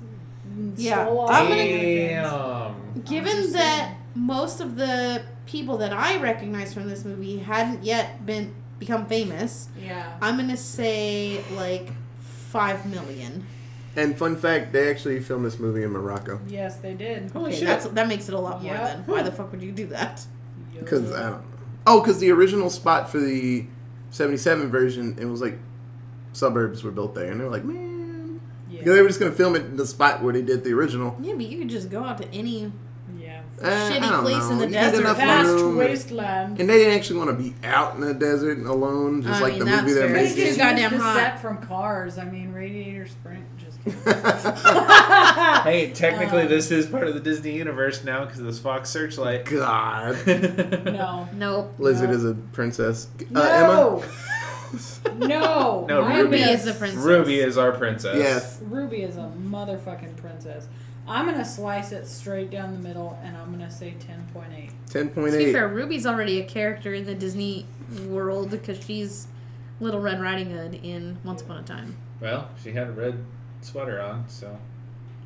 Yeah. 0.78 1.04
Stole 1.04 1.18
all 1.20 1.30
I'm 1.30 1.44
the 1.44 1.50
gonna- 1.50 1.64
mannequins. 1.64 2.14
Damn. 2.94 3.02
Given 3.04 3.36
just 3.42 3.52
that 3.54 3.94
most 4.14 4.60
of 4.60 4.76
the 4.76 5.22
people 5.46 5.78
that 5.78 5.92
I 5.92 6.20
recognize 6.20 6.74
from 6.74 6.88
this 6.88 7.04
movie 7.04 7.38
hadn't 7.38 7.84
yet 7.84 8.24
been 8.26 8.54
become 8.78 9.06
famous, 9.06 9.68
Yeah. 9.82 10.16
I'm 10.22 10.36
gonna 10.36 10.56
say 10.56 11.42
like 11.56 11.90
five 12.20 12.86
million. 12.86 13.44
And 13.96 14.16
fun 14.16 14.36
fact, 14.36 14.72
they 14.72 14.88
actually 14.90 15.18
filmed 15.20 15.44
this 15.44 15.58
movie 15.58 15.82
in 15.82 15.90
Morocco. 15.90 16.38
Yes, 16.46 16.76
they 16.76 16.94
did. 16.94 17.30
Holy 17.32 17.50
Okay, 17.50 17.58
shit. 17.60 17.66
that's 17.66 17.86
that 17.86 18.06
makes 18.08 18.28
it 18.28 18.34
a 18.34 18.38
lot 18.38 18.62
more. 18.62 18.72
Yeah. 18.74 18.84
Then 18.86 19.02
why 19.06 19.22
the 19.22 19.32
fuck 19.32 19.50
would 19.50 19.62
you 19.62 19.72
do 19.72 19.86
that? 19.88 20.24
Because 20.78 21.10
I 21.12 21.22
don't 21.22 21.32
know. 21.32 21.42
Oh, 21.86 22.00
because 22.00 22.18
the 22.20 22.30
original 22.30 22.70
spot 22.70 23.10
for 23.10 23.18
the 23.18 23.66
'77 24.10 24.70
version, 24.70 25.16
it 25.20 25.24
was 25.24 25.40
like 25.40 25.58
suburbs 26.32 26.84
were 26.84 26.90
built 26.90 27.14
there, 27.14 27.30
and 27.32 27.40
they 27.40 27.44
were 27.44 27.50
like, 27.50 27.64
man, 27.64 27.97
Yeah. 28.78 28.92
they 28.94 29.02
were 29.02 29.08
just 29.08 29.20
gonna 29.20 29.32
film 29.32 29.54
it 29.56 29.64
in 29.66 29.76
the 29.76 29.86
spot 29.86 30.22
where 30.22 30.32
they 30.32 30.42
did 30.42 30.64
the 30.64 30.72
original. 30.72 31.16
Yeah, 31.20 31.34
but 31.34 31.46
you 31.46 31.58
could 31.58 31.68
just 31.68 31.90
go 31.90 32.02
out 32.04 32.18
to 32.22 32.28
any 32.34 32.72
Yeah. 33.18 33.40
Eh, 33.60 33.90
Shitty 33.90 34.08
don't 34.08 34.22
place 34.22 34.48
in 34.50 34.58
the 34.58 34.66
You 34.66 34.72
desert. 34.72 35.00
enough 35.00 35.16
Vast 35.16 35.48
room, 35.48 35.76
wasteland. 35.78 36.60
and 36.60 36.68
they 36.70 36.78
didn't 36.78 36.94
actually 36.94 37.18
want 37.18 37.30
to 37.30 37.42
be 37.42 37.54
out 37.64 37.94
in 37.96 38.00
the 38.02 38.14
desert 38.14 38.58
alone, 38.64 39.22
just 39.22 39.40
I 39.40 39.42
like 39.42 39.52
mean, 39.54 39.58
the 39.60 39.64
movie 39.66 39.76
that's 39.82 39.94
they're 39.94 40.08
fair. 40.08 40.12
They 40.16 40.24
It's 40.26 40.34
just 40.36 40.52
too 40.52 40.58
goddamn 40.58 40.90
the 40.92 40.98
hot. 40.98 41.16
set 41.16 41.42
from 41.42 41.56
Cars. 41.58 42.18
I 42.18 42.24
mean, 42.24 42.52
Radiator 42.52 43.06
Springs. 43.08 43.44
Just 43.58 43.82
kidding. 43.84 44.14
Hey, 45.64 45.90
technically, 45.94 46.42
Um, 46.42 46.48
this 46.48 46.70
is 46.70 46.86
part 46.86 47.08
of 47.08 47.14
the 47.14 47.20
Disney 47.20 47.56
universe 47.56 48.04
now 48.04 48.24
because 48.24 48.40
of 48.40 48.46
this 48.46 48.58
Fox 48.58 48.90
Searchlight. 48.90 49.44
God, 49.46 50.16
no. 50.84 51.28
Nope. 51.34 51.74
Lizard 51.78 52.10
No. 52.10 52.16
is 52.16 52.24
a 52.24 52.34
princess. 52.52 53.08
Uh, 53.34 53.40
Emma, 53.40 54.02
No. 55.16 55.26
no. 55.28 55.86
No, 55.88 56.02
Ruby 56.02 56.14
Ruby 56.22 56.30
miss- 56.38 56.60
is 56.60 56.64
the 56.66 56.74
princess. 56.74 57.02
Ruby 57.04 57.40
is 57.40 57.58
our 57.58 57.72
princess. 57.72 58.16
yes, 58.18 58.60
Ruby 58.62 59.02
is 59.02 59.16
a 59.16 59.30
motherfucking 59.44 60.16
princess. 60.16 60.66
I'm 61.06 61.24
gonna 61.26 61.44
slice 61.44 61.92
it 61.92 62.06
straight 62.06 62.50
down 62.50 62.72
the 62.74 62.78
middle, 62.80 63.18
and 63.22 63.36
I'm 63.36 63.50
gonna 63.50 63.70
say 63.70 63.94
ten 63.98 64.26
point 64.34 64.48
eight. 64.56 64.70
ten 64.90 65.08
point 65.08 65.32
To 65.32 65.38
be 65.38 65.44
eight. 65.46 65.52
fair, 65.52 65.66
Ruby's 65.68 66.06
already 66.06 66.38
a 66.40 66.44
character 66.44 66.92
in 66.92 67.06
the 67.06 67.14
Disney 67.14 67.64
world 68.06 68.50
because 68.50 68.82
she's 68.84 69.26
Little 69.80 70.00
Red 70.00 70.20
Riding 70.20 70.50
Hood 70.50 70.74
in 70.82 71.16
Once 71.24 71.40
Upon 71.40 71.58
a 71.58 71.62
Time. 71.62 71.96
Well, 72.20 72.48
she 72.62 72.72
had 72.72 72.88
a 72.88 72.92
red 72.92 73.14
sweater 73.62 74.00
on, 74.02 74.24
so 74.28 74.58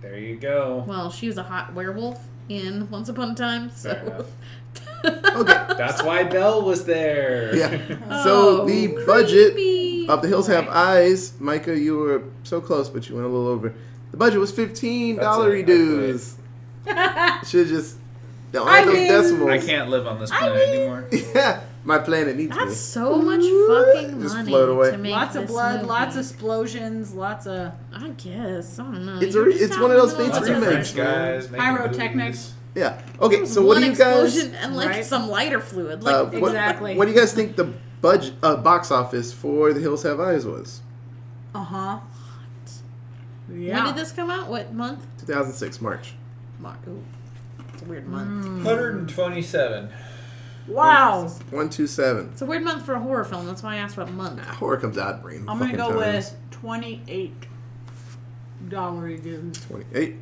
there 0.01 0.17
you 0.19 0.37
go. 0.37 0.85
Well, 0.87 1.11
she 1.11 1.27
was 1.27 1.37
a 1.39 1.43
hot 1.43 1.75
werewolf 1.75 2.29
in 2.49 2.89
Once 2.91 3.09
Upon 3.09 3.33
a 3.33 3.35
Time, 3.35 3.69
Fair 3.71 4.01
so. 4.05 4.07
enough. 4.13 4.27
Okay, 5.05 5.65
That's 5.77 6.03
why 6.03 6.25
Belle 6.25 6.63
was 6.63 6.85
there. 6.85 7.55
Yeah. 7.57 7.79
Oh, 8.11 8.25
So 8.25 8.67
the 8.67 8.89
budget 9.07 9.53
creepy. 9.55 10.09
of 10.09 10.23
The 10.23 10.29
Hills 10.29 10.47
Have 10.49 10.69
Eyes, 10.69 11.33
Micah, 11.41 11.79
you 11.79 11.97
were 11.99 12.23
so 12.45 12.61
close, 12.61 12.89
but 12.89 13.09
you 13.09 13.15
went 13.17 13.27
a 13.27 13.31
little 13.31 13.49
over. 13.49 13.75
The 14.11 14.17
budget 14.17 14.39
was 14.41 14.53
fifteen 14.53 15.17
dollar 15.17 15.55
That's 15.57 15.67
dues. 15.67 16.37
Should 17.49 17.69
just 17.69 17.97
don't 18.53 18.69
add 18.69 18.83
I 18.83 18.85
those 18.85 18.95
mean- 18.95 19.09
decimals. 19.09 19.51
I 19.51 19.59
can't 19.59 19.89
live 19.91 20.07
on 20.07 20.21
this 20.21 20.31
I 20.31 20.39
planet 20.39 20.69
mean- 20.69 20.81
anymore. 20.81 21.09
Yeah, 21.35 21.61
my 21.85 21.99
planet 21.99 22.37
needs 22.37 22.55
That's 22.57 22.69
me. 22.71 22.75
so 22.75 23.17
much 23.17 23.41
fucking 23.41 24.21
Just 24.21 24.35
money. 24.35 24.49
float 24.51 24.69
away. 24.69 24.91
To 24.91 24.99
make 24.99 25.13
Lots 25.13 25.35
of 25.37 25.47
blood, 25.47 25.77
movie. 25.77 25.89
lots 25.89 26.17
of 26.17 26.21
explosions, 26.21 27.15
lots 27.15 27.47
of 27.47 27.73
I 27.95 28.09
guess. 28.11 28.79
I 28.79 28.83
don't 28.83 29.07
know. 29.07 29.19
It's 29.21 29.35
a 29.35 29.39
You're 29.39 29.47
re- 29.47 29.53
just 29.53 29.65
it's 29.65 29.79
one 29.79 29.91
of 29.91 29.97
those 29.97 30.15
the 30.15 30.25
middle 30.25 30.35
fancy 30.41 30.53
Lots 30.53 30.67
remakes. 30.67 30.91
French 30.93 31.09
guys 31.09 31.47
Pyrotechnics. 31.49 32.53
Movies. 32.75 32.93
Yeah. 32.93 33.03
Okay, 33.21 33.35
There 33.37 33.41
was 33.43 33.53
so 33.53 33.65
what 33.65 33.79
do 33.79 33.85
you 33.87 33.95
guys? 33.95 34.37
and 34.39 34.77
like 34.77 34.89
Right. 34.89 35.05
some 35.05 35.29
lighter 35.29 35.61
fluid. 35.61 36.03
Like 36.03 36.15
Uh, 36.15 36.25
what, 36.27 36.49
Exactly. 36.51 36.97
what 36.97 37.07
do 37.07 37.13
you 37.13 37.19
guys 37.19 37.33
think 37.33 37.57
the 37.57 37.73
budget 38.01 38.35
uh, 38.43 38.57
box 38.57 38.91
office 38.91 39.33
for 39.33 39.73
The 39.73 39.81
Hills 39.81 40.03
Have 40.03 40.21
Eyes 40.21 40.45
was? 40.47 40.81
uh 41.55 41.63
huh. 41.65 41.99
Yeah. 43.53 43.85
when 43.85 43.95
did 43.95 43.97
this 44.03 44.13
come 44.13 44.31
out? 44.31 44.49
What 44.49 44.73
month? 44.73 45.05
2006 45.19 45.81
March. 45.83 46.15
Mar- 46.59 46.79
Ooh, 46.89 47.03
it's 47.75 47.83
a 47.83 47.85
weird 47.85 48.07
month. 48.09 48.47
Mm. 48.47 48.65
127. 48.65 49.91
Wow. 50.69 51.27
One 51.51 51.69
two 51.69 51.89
seven. 51.89 52.29
It's 52.33 52.41
a 52.41 52.47
weird 52.47 52.63
month 52.63 52.87
for 52.87 52.95
a 52.95 53.01
horror 53.01 53.25
film. 53.25 53.47
That's 53.47 53.65
why 53.65 53.75
I 53.75 53.77
asked 53.79 53.97
what 53.97 54.09
month. 54.13 54.41
Horror 54.41 54.77
comes 54.77 54.97
out 54.97 55.21
brain. 55.21 55.45
I'm 55.49 55.59
gonna 55.59 55.77
go 55.77 55.89
times. 55.89 55.97
with 55.97 56.37
twenty 56.53 57.03
eight 57.09 57.35
dollar 58.69 59.15
dues. 59.17 59.59
28. 59.67 60.17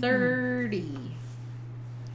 Thirty. 0.00 0.86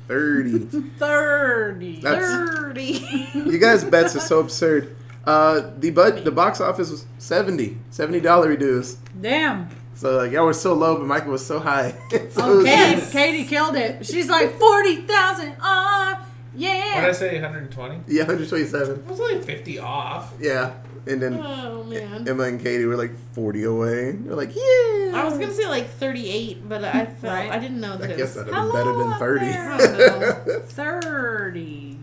30. 0.07 0.59
Thirty. 0.99 1.99
That's- 2.01 2.23
Thirty. 2.23 3.27
you 3.33 3.57
guys' 3.57 3.83
bets 3.83 4.15
are 4.15 4.19
so 4.19 4.39
absurd. 4.39 4.95
Uh, 5.25 5.71
the 5.77 5.89
bud, 5.91 6.25
the 6.25 6.31
box 6.31 6.59
office 6.59 6.91
was 6.91 7.05
70. 7.17 7.77
70 7.91 8.19
dollar 8.19 8.49
reduce. 8.49 8.95
Damn. 9.19 9.69
So 9.95 10.17
like 10.17 10.31
y'all 10.31 10.45
were 10.45 10.53
so 10.53 10.73
low, 10.73 10.97
but 10.97 11.05
Michael 11.07 11.31
was 11.31 11.45
so 11.45 11.59
high. 11.59 11.91
so 12.09 12.17
it 12.17 12.31
was- 12.31 12.65
Okay, 12.67 13.07
Katie 13.11 13.45
killed 13.47 13.75
it. 13.75 14.05
She's 14.05 14.27
like 14.29 14.59
forty 14.59 14.97
thousand. 14.97 15.55
Ah, 15.61 16.25
yeah. 16.55 16.95
What 16.95 17.01
did. 17.01 17.09
I 17.09 17.11
say? 17.13 17.33
120? 17.41 17.95
Yeah, 18.07 18.23
127. 18.23 18.95
It 18.99 19.05
was 19.05 19.19
only 19.19 19.41
50 19.41 19.79
off. 19.79 20.33
Yeah, 20.39 20.73
and 21.07 21.21
then 21.21 21.33
oh 21.43 21.83
man. 21.83 22.27
Emma 22.27 22.43
and 22.43 22.61
Katie 22.61 22.85
were 22.85 22.95
like 22.95 23.11
40 23.33 23.63
away. 23.65 24.11
They're 24.13 24.35
like, 24.35 24.55
yeah. 24.55 25.11
I 25.13 25.23
was 25.25 25.33
gonna 25.37 25.53
say 25.53 25.67
like 25.67 25.89
thirty-eight, 25.89 26.67
but 26.67 26.83
I 26.83 27.05
felt 27.05 27.23
Right. 27.33 27.51
I 27.51 27.59
didn't 27.59 27.79
know 27.81 27.93
I 27.93 27.97
that. 27.97 28.11
it 28.11 28.17
guess 28.17 28.35
was- 28.35 28.45
that'd 28.45 28.53
have 28.53 28.71
been 28.71 28.73
better 28.73 28.93
than 28.97 29.13
30. 29.19 29.45
I 29.45 29.77
don't 29.77 30.47
know. 30.47 30.59
Thirty. 30.67 31.99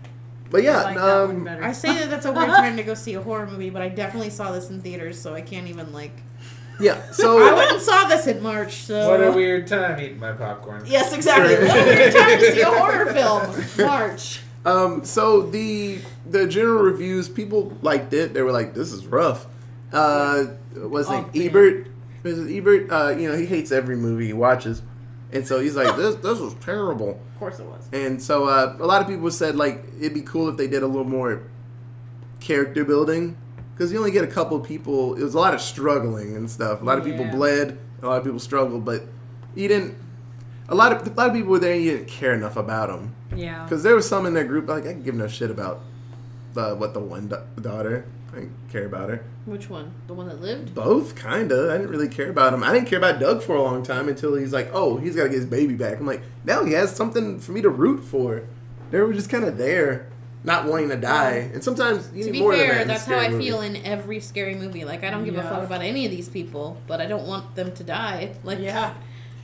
but 0.50 0.62
yeah, 0.62 0.78
I 0.78 0.82
like 0.82 0.96
um. 0.98 1.48
I 1.48 1.72
say 1.72 1.94
that 1.94 2.10
that's 2.10 2.26
a 2.26 2.32
weird 2.32 2.48
time 2.50 2.76
to 2.76 2.82
go 2.82 2.94
see 2.94 3.14
a 3.14 3.22
horror 3.22 3.46
movie, 3.46 3.70
but 3.70 3.82
I 3.82 3.88
definitely 3.88 4.30
saw 4.30 4.52
this 4.52 4.70
in 4.70 4.80
theaters, 4.80 5.20
so 5.20 5.34
I 5.34 5.40
can't 5.40 5.68
even 5.68 5.92
like. 5.92 6.12
yeah. 6.80 7.10
So 7.12 7.38
I 7.42 7.48
So 7.50 7.56
went 7.56 7.72
and 7.72 7.80
saw 7.82 8.08
this 8.08 8.26
in 8.26 8.42
March, 8.42 8.74
so. 8.82 9.10
What 9.10 9.22
a 9.26 9.32
weird 9.32 9.66
time 9.66 10.00
eating 10.00 10.18
my 10.20 10.32
popcorn. 10.32 10.84
Yes, 10.86 11.12
exactly. 11.12 11.54
What 11.66 11.76
a 11.78 11.84
weird 11.84 12.12
time 12.14 12.38
to 12.38 12.52
see 12.52 12.60
a 12.60 12.66
horror 12.66 13.12
film. 13.12 13.64
March. 13.86 14.40
um, 14.64 15.04
so 15.04 15.42
the 15.42 15.98
the 16.30 16.46
general 16.46 16.82
reviews, 16.82 17.28
people 17.28 17.76
liked 17.82 18.12
it. 18.12 18.32
They 18.34 18.42
were 18.42 18.52
like, 18.52 18.74
this 18.74 18.92
is 18.92 19.06
rough. 19.06 19.46
Uh, 19.92 20.46
was 20.74 21.08
Oh, 21.08 21.18
it 21.18 21.34
man. 21.34 21.46
Ebert? 21.46 21.86
Ebert? 22.24 22.90
Uh, 22.90 23.14
you 23.18 23.28
know, 23.30 23.36
he 23.36 23.46
hates 23.46 23.72
every 23.72 23.96
movie 23.96 24.26
he 24.28 24.32
watches, 24.32 24.82
and 25.32 25.46
so 25.46 25.58
he's 25.60 25.74
like, 25.76 25.96
this 25.96 26.14
this 26.16 26.38
was 26.38 26.54
terrible. 26.60 27.10
Of 27.10 27.38
course 27.38 27.58
it 27.58 27.66
was. 27.66 27.88
And 27.92 28.22
so 28.22 28.44
uh, 28.44 28.76
a 28.78 28.86
lot 28.86 29.00
of 29.02 29.08
people 29.08 29.30
said 29.30 29.56
like 29.56 29.82
it'd 29.98 30.14
be 30.14 30.20
cool 30.22 30.48
if 30.48 30.56
they 30.56 30.66
did 30.68 30.82
a 30.82 30.86
little 30.86 31.04
more 31.08 31.42
character 32.40 32.84
building 32.84 33.36
because 33.74 33.92
you 33.92 33.98
only 33.98 34.10
get 34.10 34.24
a 34.24 34.28
couple 34.28 34.56
of 34.56 34.64
people. 34.66 35.14
It 35.16 35.22
was 35.22 35.34
a 35.34 35.38
lot 35.38 35.54
of 35.54 35.60
struggling 35.60 36.36
and 36.36 36.48
stuff. 36.50 36.82
A 36.82 36.84
lot 36.84 36.98
of 36.98 37.04
people 37.04 37.24
bled. 37.26 37.78
A 38.02 38.06
lot 38.06 38.18
of 38.18 38.24
people 38.24 38.38
struggled, 38.38 38.84
but 38.84 39.02
you 39.54 39.68
didn't. 39.68 39.94
A 40.68 40.74
lot 40.74 40.92
of 40.92 41.06
a 41.06 41.10
lot 41.10 41.28
of 41.28 41.34
people 41.34 41.50
were 41.50 41.58
there. 41.58 41.74
and 41.74 41.82
You 41.82 41.96
didn't 41.96 42.08
care 42.08 42.32
enough 42.34 42.56
about 42.56 42.88
them 42.88 43.14
yeah. 43.34 43.64
because 43.64 43.82
there 43.82 43.94
was 43.96 44.08
some 44.08 44.24
in 44.26 44.34
that 44.34 44.44
group 44.46 44.68
like 44.68 44.84
I 44.86 44.92
can 44.92 45.02
give 45.02 45.14
no 45.16 45.26
shit 45.26 45.50
about 45.50 45.80
the 46.54 46.74
what 46.74 46.94
the 46.94 47.00
one 47.00 47.28
da- 47.28 47.42
daughter. 47.60 48.04
I 48.32 48.36
didn't 48.40 48.52
care 48.70 48.86
about 48.86 49.10
her. 49.10 49.24
Which 49.44 49.68
one? 49.68 49.92
The 50.06 50.14
one 50.14 50.28
that 50.28 50.40
lived? 50.40 50.72
Both 50.74 51.16
kinda. 51.20 51.70
I 51.72 51.78
didn't 51.78 51.90
really 51.90 52.08
care 52.08 52.30
about 52.30 52.54
him. 52.54 52.62
I 52.62 52.72
didn't 52.72 52.86
care 52.86 52.98
about 52.98 53.18
Doug 53.18 53.42
for 53.42 53.56
a 53.56 53.62
long 53.62 53.82
time 53.82 54.08
until 54.08 54.36
he's 54.36 54.52
like, 54.52 54.70
oh, 54.72 54.98
he's 54.98 55.16
got 55.16 55.24
to 55.24 55.28
get 55.30 55.36
his 55.36 55.46
baby 55.46 55.74
back. 55.74 55.98
I'm 55.98 56.06
like, 56.06 56.22
now 56.44 56.64
he 56.64 56.72
has 56.74 56.94
something 56.94 57.40
for 57.40 57.50
me 57.50 57.60
to 57.62 57.68
root 57.68 58.04
for. 58.04 58.42
They 58.92 59.00
were 59.00 59.12
just 59.12 59.30
kind 59.30 59.42
of 59.44 59.58
there, 59.58 60.06
not 60.44 60.66
wanting 60.66 60.90
to 60.90 60.96
die. 60.96 61.50
And 61.52 61.64
sometimes 61.64 62.08
you 62.14 62.22
To 62.24 62.30
need 62.30 62.38
be 62.38 62.40
more 62.40 62.56
than 62.56 62.60
that. 62.60 62.72
fair, 62.72 62.82
in 62.82 62.90
a 62.90 62.92
that's 62.92 63.04
how 63.06 63.16
I 63.18 63.28
movie. 63.30 63.46
feel 63.46 63.60
in 63.62 63.76
every 63.84 64.20
scary 64.20 64.54
movie. 64.54 64.84
Like 64.84 65.02
I 65.02 65.10
don't 65.10 65.24
give 65.24 65.36
a 65.36 65.42
fuck 65.42 65.64
about 65.64 65.82
any 65.82 66.04
of 66.04 66.12
these 66.12 66.28
people, 66.28 66.80
but 66.86 67.00
I 67.00 67.06
don't 67.06 67.26
want 67.26 67.56
them 67.56 67.72
to 67.72 67.82
die. 67.82 68.34
Like 68.44 68.60
Yeah. 68.60 68.94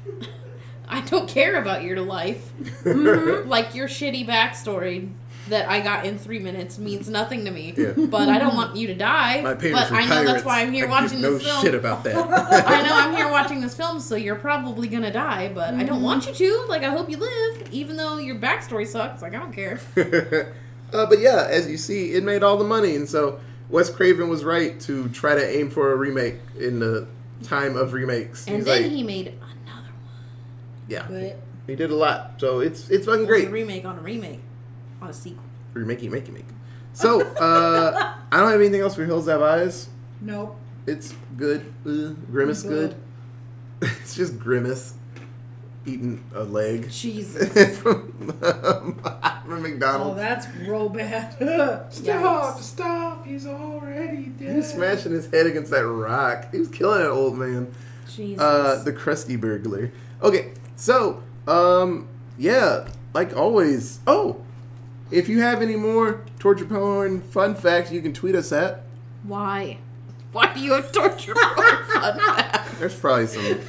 I 0.88 1.00
don't 1.00 1.28
care 1.28 1.60
about 1.60 1.82
your 1.82 2.00
life. 2.00 2.52
Mm-hmm. 2.84 3.48
like 3.48 3.74
your 3.74 3.88
shitty 3.88 4.24
backstory 4.28 5.10
that 5.48 5.68
I 5.68 5.80
got 5.80 6.04
in 6.04 6.18
three 6.18 6.38
minutes 6.38 6.78
means 6.78 7.08
nothing 7.08 7.44
to 7.44 7.50
me. 7.50 7.72
Yeah. 7.76 7.92
But 7.96 8.28
I 8.28 8.38
don't 8.38 8.56
want 8.56 8.76
you 8.76 8.86
to 8.88 8.94
die. 8.94 9.40
My 9.42 9.54
parents 9.54 9.80
but 9.82 9.90
were 9.90 9.96
I 9.96 10.06
know 10.06 10.24
that's 10.24 10.44
why 10.44 10.62
I'm 10.62 10.72
here 10.72 10.86
I 10.86 10.90
watching 10.90 11.20
give 11.20 11.32
this 11.34 11.42
no 11.44 11.48
film. 11.50 11.64
shit 11.64 11.74
about 11.74 12.04
that. 12.04 12.16
I 12.66 12.82
know 12.82 12.94
I'm 12.94 13.14
here 13.14 13.30
watching 13.30 13.60
this 13.60 13.76
film, 13.76 14.00
so 14.00 14.16
you're 14.16 14.34
probably 14.36 14.88
gonna 14.88 15.12
die, 15.12 15.50
but 15.54 15.74
I 15.74 15.84
don't 15.84 16.02
want 16.02 16.26
you 16.26 16.34
to. 16.34 16.66
Like, 16.68 16.82
I 16.82 16.90
hope 16.90 17.08
you 17.08 17.16
live, 17.16 17.68
even 17.72 17.96
though 17.96 18.18
your 18.18 18.36
backstory 18.36 18.86
sucks. 18.86 19.22
Like, 19.22 19.34
I 19.34 19.38
don't 19.38 19.52
care. 19.52 19.80
uh, 20.92 21.06
but 21.06 21.20
yeah, 21.20 21.46
as 21.48 21.68
you 21.70 21.76
see, 21.76 22.12
it 22.14 22.24
made 22.24 22.42
all 22.42 22.56
the 22.56 22.64
money, 22.64 22.96
and 22.96 23.08
so 23.08 23.38
Wes 23.70 23.90
Craven 23.90 24.28
was 24.28 24.44
right 24.44 24.80
to 24.80 25.08
try 25.10 25.34
to 25.34 25.44
aim 25.56 25.70
for 25.70 25.92
a 25.92 25.96
remake 25.96 26.36
in 26.58 26.78
the 26.80 27.06
time 27.42 27.76
of 27.76 27.92
remakes. 27.92 28.46
And 28.46 28.56
He's 28.56 28.64
then 28.64 28.82
like, 28.82 28.90
he 28.90 29.02
made 29.02 29.26
another 29.28 29.92
one. 29.92 30.88
yeah, 30.88 31.06
But 31.08 31.38
he 31.66 31.76
did 31.76 31.90
a 31.90 31.94
lot. 31.96 32.34
So 32.38 32.60
it's 32.60 32.88
it's 32.90 33.06
fucking 33.06 33.26
great. 33.26 33.48
a 33.48 33.50
remake 33.50 33.84
on 33.84 33.98
a 33.98 34.02
remake 34.02 34.40
on 35.06 35.10
a 35.10 35.14
sequel. 35.14 35.42
Remakey, 35.74 36.10
makey, 36.10 36.32
make. 36.32 36.44
So 36.92 37.20
uh, 37.22 38.14
I 38.32 38.40
don't 38.40 38.50
have 38.50 38.60
anything 38.60 38.80
else 38.80 38.94
for 38.94 39.04
Hills 39.04 39.28
Have 39.28 39.42
Eyes. 39.42 39.88
nope. 40.20 40.56
It's 40.86 41.14
good. 41.36 41.60
Uh, 41.84 42.14
Grimace 42.30 42.62
Good. 42.62 42.96
good. 43.80 43.90
it's 44.00 44.14
just 44.14 44.38
Grimace 44.38 44.94
eating 45.84 46.22
a 46.34 46.42
leg 46.42 46.88
Jesus. 46.90 47.78
from, 47.78 48.32
um, 48.42 49.00
from 49.44 49.82
Oh, 49.82 50.14
that's 50.14 50.48
real 50.56 50.88
bad. 50.88 51.32
Stop! 51.92 52.56
Yikes. 52.56 52.60
Stop! 52.60 53.26
He's 53.26 53.46
already 53.46 54.16
he 54.16 54.30
dead. 54.30 54.56
was 54.56 54.70
smashing 54.70 55.12
his 55.12 55.30
head 55.30 55.46
against 55.46 55.70
that 55.72 55.86
rock. 55.86 56.52
He 56.52 56.58
was 56.58 56.68
killing 56.68 57.00
that 57.00 57.10
old 57.10 57.36
man. 57.36 57.72
Jesus. 58.08 58.40
Uh, 58.40 58.82
the 58.84 58.92
crusty 58.92 59.36
burglar. 59.36 59.90
Okay, 60.22 60.52
so 60.76 61.22
um, 61.48 62.08
yeah, 62.38 62.88
like 63.12 63.36
always. 63.36 63.98
Oh, 64.06 64.40
if 65.10 65.28
you 65.28 65.40
have 65.40 65.62
any 65.62 65.76
more 65.76 66.22
torture 66.38 66.64
porn 66.64 67.20
fun 67.20 67.54
facts, 67.54 67.90
you 67.92 68.02
can 68.02 68.12
tweet 68.12 68.34
us 68.34 68.52
at. 68.52 68.82
Why? 69.24 69.78
Why 70.32 70.52
do 70.52 70.60
you 70.60 70.72
have 70.74 70.92
torture 70.92 71.34
porn 71.34 71.84
fun 71.92 72.18
facts? 72.36 72.78
There's 72.78 72.94
probably 72.98 73.26
some 73.26 73.60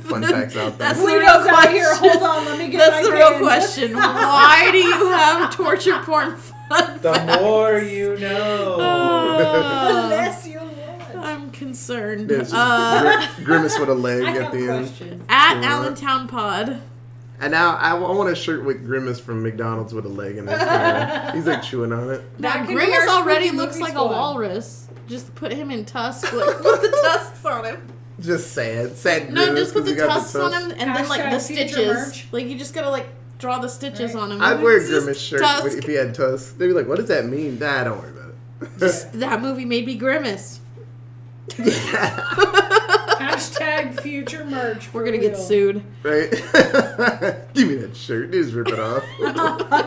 fun 0.00 0.22
facts 0.24 0.56
out 0.56 0.78
there. 0.78 0.88
That's 0.88 1.00
the 1.00 1.06
real 1.06 1.20
Guido's 1.20 1.46
out 1.48 1.70
here. 1.70 1.94
Hold 1.96 2.22
on, 2.22 2.44
let 2.46 2.58
me 2.58 2.68
get 2.68 2.78
That's 2.78 3.04
my 3.04 3.10
the 3.10 3.16
real 3.16 3.30
pen. 3.32 3.42
question. 3.42 3.92
Why 3.96 4.68
do 4.72 4.78
you 4.78 5.06
have 5.10 5.54
torture 5.54 5.98
porn 6.02 6.36
fun 6.36 6.98
The 7.02 7.12
facts? 7.14 7.42
more 7.42 7.78
you 7.78 8.16
know. 8.18 8.80
Uh, 8.80 10.00
Unless 10.04 10.46
you 10.46 10.58
want. 10.58 10.72
I'm 11.16 11.50
concerned. 11.50 12.28
There's 12.28 12.50
just 12.50 12.54
Uh, 12.54 13.26
Gri- 13.36 13.44
Grimace 13.44 13.78
with 13.78 13.88
a 13.88 13.94
leg 13.94 14.22
I 14.24 14.36
at 14.36 14.42
have 14.44 14.52
the 14.52 14.68
end. 15.10 15.24
at 15.28 15.62
Allentown 15.64 16.28
Pod. 16.28 16.80
And 17.40 17.50
now 17.52 17.76
I, 17.76 17.92
want 17.94 18.30
a 18.30 18.34
shirt 18.34 18.64
with 18.64 18.84
Grimace 18.86 19.20
from 19.20 19.42
McDonald's 19.42 19.92
with 19.92 20.06
a 20.06 20.08
leg 20.08 20.36
in 20.38 20.48
it. 20.48 21.34
He's 21.34 21.46
like 21.46 21.62
chewing 21.62 21.92
on 21.92 22.10
it. 22.10 22.38
That 22.40 22.60
Now, 22.60 22.66
Grimace 22.66 23.08
already 23.08 23.50
looks 23.50 23.74
movie 23.78 23.92
like 23.92 23.94
a 23.94 24.04
walrus. 24.04 24.88
Just 25.06 25.34
put 25.34 25.52
him 25.52 25.70
in 25.70 25.84
tusks. 25.84 26.32
Like, 26.32 26.56
put 26.62 26.80
the 26.80 26.88
tusks 27.04 27.44
on 27.44 27.64
him. 27.64 27.86
Just 28.20 28.52
sad, 28.54 28.96
sad. 28.96 29.30
No, 29.32 29.44
Grimace 29.44 29.60
just 29.64 29.74
put 29.74 29.80
'cause 29.82 29.88
he 29.90 29.94
the 29.96 30.06
tusks 30.06 30.34
on 30.34 30.52
him, 30.52 30.70
and 30.78 30.96
then 30.96 31.08
like 31.08 31.30
the 31.30 31.38
stitches. 31.38 31.86
merch. 31.94 32.26
Like 32.32 32.46
you 32.46 32.56
just 32.58 32.72
gotta 32.74 32.88
like 32.90 33.06
draw 33.38 33.58
the 33.58 33.68
stitches 33.68 34.14
Right. 34.14 34.20
on 34.22 34.32
him. 34.32 34.40
I'd 34.42 34.62
wear 34.62 34.78
a 34.78 34.86
Grimace 34.86 35.20
shirt 35.20 35.40
tusk. 35.42 35.76
if 35.76 35.84
he 35.84 35.92
had 35.94 36.14
tusks. 36.14 36.52
They'd 36.52 36.68
be 36.68 36.72
like, 36.72 36.88
"What 36.88 36.96
does 36.96 37.08
that 37.08 37.26
mean?" 37.26 37.58
Nah, 37.58 37.84
don't 37.84 37.98
worry 38.00 38.10
about 38.12 38.30
it. 38.62 38.68
Just- 38.78 39.12
that 39.20 39.42
movie 39.42 39.66
made 39.66 39.84
me 39.84 39.94
grimace. 39.96 40.60
Hashtag 43.18 44.00
future 44.00 44.44
merch. 44.44 44.92
We're 44.92 45.04
gonna 45.04 45.18
get 45.18 45.36
sued. 45.36 45.82
right? 46.02 46.30
Give 47.54 47.68
me 47.68 47.74
that 47.76 47.96
shirt. 47.96 48.32
Just 48.32 48.52
rip 48.52 48.68
it 48.68 48.78
off. 48.78 49.02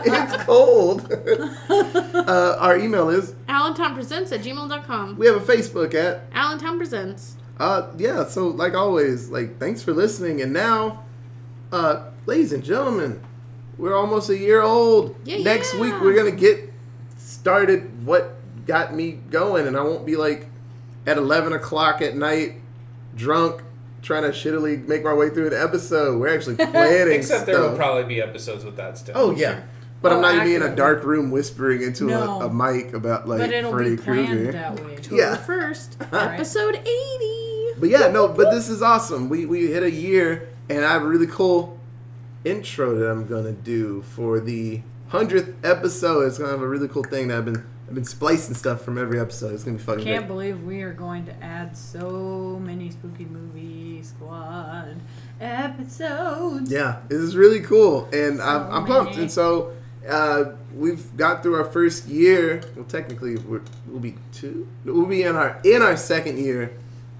it's 0.06 0.42
cold. 0.44 1.10
uh, 1.70 2.56
our 2.58 2.76
email 2.78 3.08
is. 3.08 3.34
Allentown 3.48 3.94
Presents 3.94 4.32
at 4.32 4.40
gmail.com. 4.40 5.16
We 5.16 5.26
have 5.26 5.36
a 5.36 5.40
Facebook 5.40 5.94
at. 5.94 6.22
Allentown 6.32 6.76
Presents. 6.78 7.36
Uh, 7.58 7.90
yeah. 7.96 8.24
So 8.26 8.48
like 8.48 8.74
always, 8.74 9.28
like 9.28 9.58
thanks 9.58 9.82
for 9.82 9.92
listening. 9.92 10.40
And 10.42 10.52
now, 10.52 11.04
uh, 11.72 12.10
ladies 12.26 12.52
and 12.52 12.64
gentlemen, 12.64 13.22
we're 13.78 13.94
almost 13.96 14.28
a 14.30 14.36
year 14.36 14.62
old. 14.62 15.14
Yeah, 15.24 15.38
Next 15.42 15.74
yeah. 15.74 15.80
week 15.80 16.00
we're 16.00 16.14
gonna 16.16 16.30
get 16.30 16.72
started. 17.16 18.04
What 18.06 18.34
got 18.66 18.94
me 18.94 19.12
going? 19.12 19.66
And 19.66 19.76
I 19.76 19.82
won't 19.82 20.04
be 20.04 20.16
like 20.16 20.46
at 21.06 21.16
eleven 21.16 21.52
o'clock 21.52 22.02
at 22.02 22.14
night, 22.16 22.59
drunk, 23.16 23.62
trying 24.02 24.22
to 24.22 24.30
shittily 24.30 24.86
make 24.86 25.04
my 25.04 25.12
way 25.12 25.28
through 25.30 25.48
an 25.48 25.54
episode. 25.54 26.18
We're 26.18 26.34
actually 26.34 26.56
planning 26.66 27.14
Except 27.18 27.42
stuff. 27.42 27.46
there 27.46 27.60
will 27.60 27.76
probably 27.76 28.04
be 28.04 28.20
episodes 28.22 28.64
with 28.64 28.76
that 28.76 28.98
still. 28.98 29.14
oh 29.16 29.30
yeah. 29.32 29.62
But 30.02 30.12
I'm 30.12 30.18
Oh, 30.18 30.22
not 30.22 30.36
gonna 30.38 30.50
in 30.50 30.62
a 30.62 30.74
dark 30.74 31.04
room 31.04 31.30
whispering 31.30 31.82
into 31.82 32.04
No. 32.04 32.40
a, 32.40 32.46
a 32.46 32.52
mic 32.52 32.94
about 32.94 33.28
like 33.28 33.38
But 33.40 33.50
it'll 33.52 33.70
Freddy 33.72 33.96
be 33.96 34.02
planned 34.02 34.28
Krueger. 34.28 34.52
that 34.52 34.80
way. 34.84 34.98
Yeah. 35.10 35.32
October 35.32 35.62
1st, 35.74 36.12
episode 36.34 36.76
80. 36.76 37.80
But 37.80 37.88
yeah, 37.90 38.08
no, 38.08 38.28
but 38.28 38.50
this 38.50 38.68
is 38.70 38.80
awesome. 38.82 39.28
We 39.28 39.44
we 39.46 39.66
hit 39.66 39.82
a 39.82 39.90
year, 39.90 40.48
and 40.70 40.84
I 40.84 40.92
have 40.92 41.02
a 41.02 41.06
really 41.06 41.26
cool 41.26 41.78
intro 42.44 42.94
that 42.98 43.10
I'm 43.10 43.26
gonna 43.26 43.52
do 43.52 44.00
for 44.02 44.40
the 44.40 44.80
hundredth 45.08 45.54
episode. 45.64 46.22
It's 46.26 46.38
gonna 46.38 46.50
have 46.50 46.62
a 46.62 46.68
really 46.68 46.88
cool 46.88 47.04
thing 47.04 47.28
that 47.28 47.36
I've 47.38 47.44
been 47.44 47.66
I've 47.90 47.96
been 47.96 48.04
splicing 48.04 48.54
stuff 48.54 48.82
from 48.82 48.98
every 48.98 49.18
episode. 49.18 49.52
It's 49.52 49.64
gonna 49.64 49.76
be 49.76 49.82
fucking 49.82 50.04
Can't 50.04 50.18
great. 50.20 50.28
believe 50.28 50.62
we 50.62 50.82
are 50.82 50.92
going 50.92 51.26
to 51.26 51.32
add 51.42 51.76
so 51.76 52.60
many 52.62 52.88
spooky 52.92 53.24
movie 53.24 54.00
squad 54.04 55.00
episodes. 55.40 56.70
Yeah, 56.70 57.00
this 57.08 57.18
is 57.18 57.34
really 57.34 57.58
cool, 57.58 58.08
and 58.12 58.40
I'm, 58.40 58.70
I'm 58.72 58.86
pumped. 58.86 59.16
And 59.16 59.28
so 59.28 59.72
uh, 60.08 60.52
we've 60.72 61.16
got 61.16 61.42
through 61.42 61.56
our 61.56 61.64
first 61.64 62.06
year. 62.06 62.62
Well, 62.76 62.84
technically, 62.84 63.38
we're, 63.38 63.62
we'll 63.88 63.98
be 63.98 64.14
two. 64.30 64.68
We'll 64.84 65.06
be 65.06 65.24
in 65.24 65.34
our 65.34 65.60
in 65.64 65.82
our 65.82 65.96
second 65.96 66.38
year. 66.38 66.72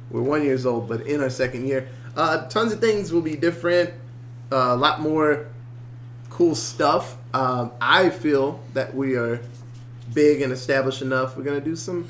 We're 0.09 0.23
one 0.23 0.45
years 0.45 0.67
old, 0.67 0.89
but 0.89 1.05
in 1.05 1.21
our 1.21 1.31
second 1.31 1.67
year, 1.67 1.89
uh, 2.17 2.47
tons 2.47 2.73
of 2.73 2.81
things 2.81 3.13
will 3.13 3.23
be 3.23 3.35
different. 3.35 3.91
Uh, 4.53 4.69
a 4.71 4.77
lot 4.77 5.01
more 5.01 5.49
cool 6.29 6.55
stuff. 6.55 7.17
Um, 7.35 7.73
I 7.81 8.11
feel 8.11 8.61
that 8.75 8.95
we 8.95 9.17
are 9.17 9.41
big 10.15 10.43
and 10.43 10.53
established 10.53 11.03
enough. 11.03 11.37
We're 11.37 11.45
gonna 11.45 11.61
do 11.61 11.77
some 11.77 12.09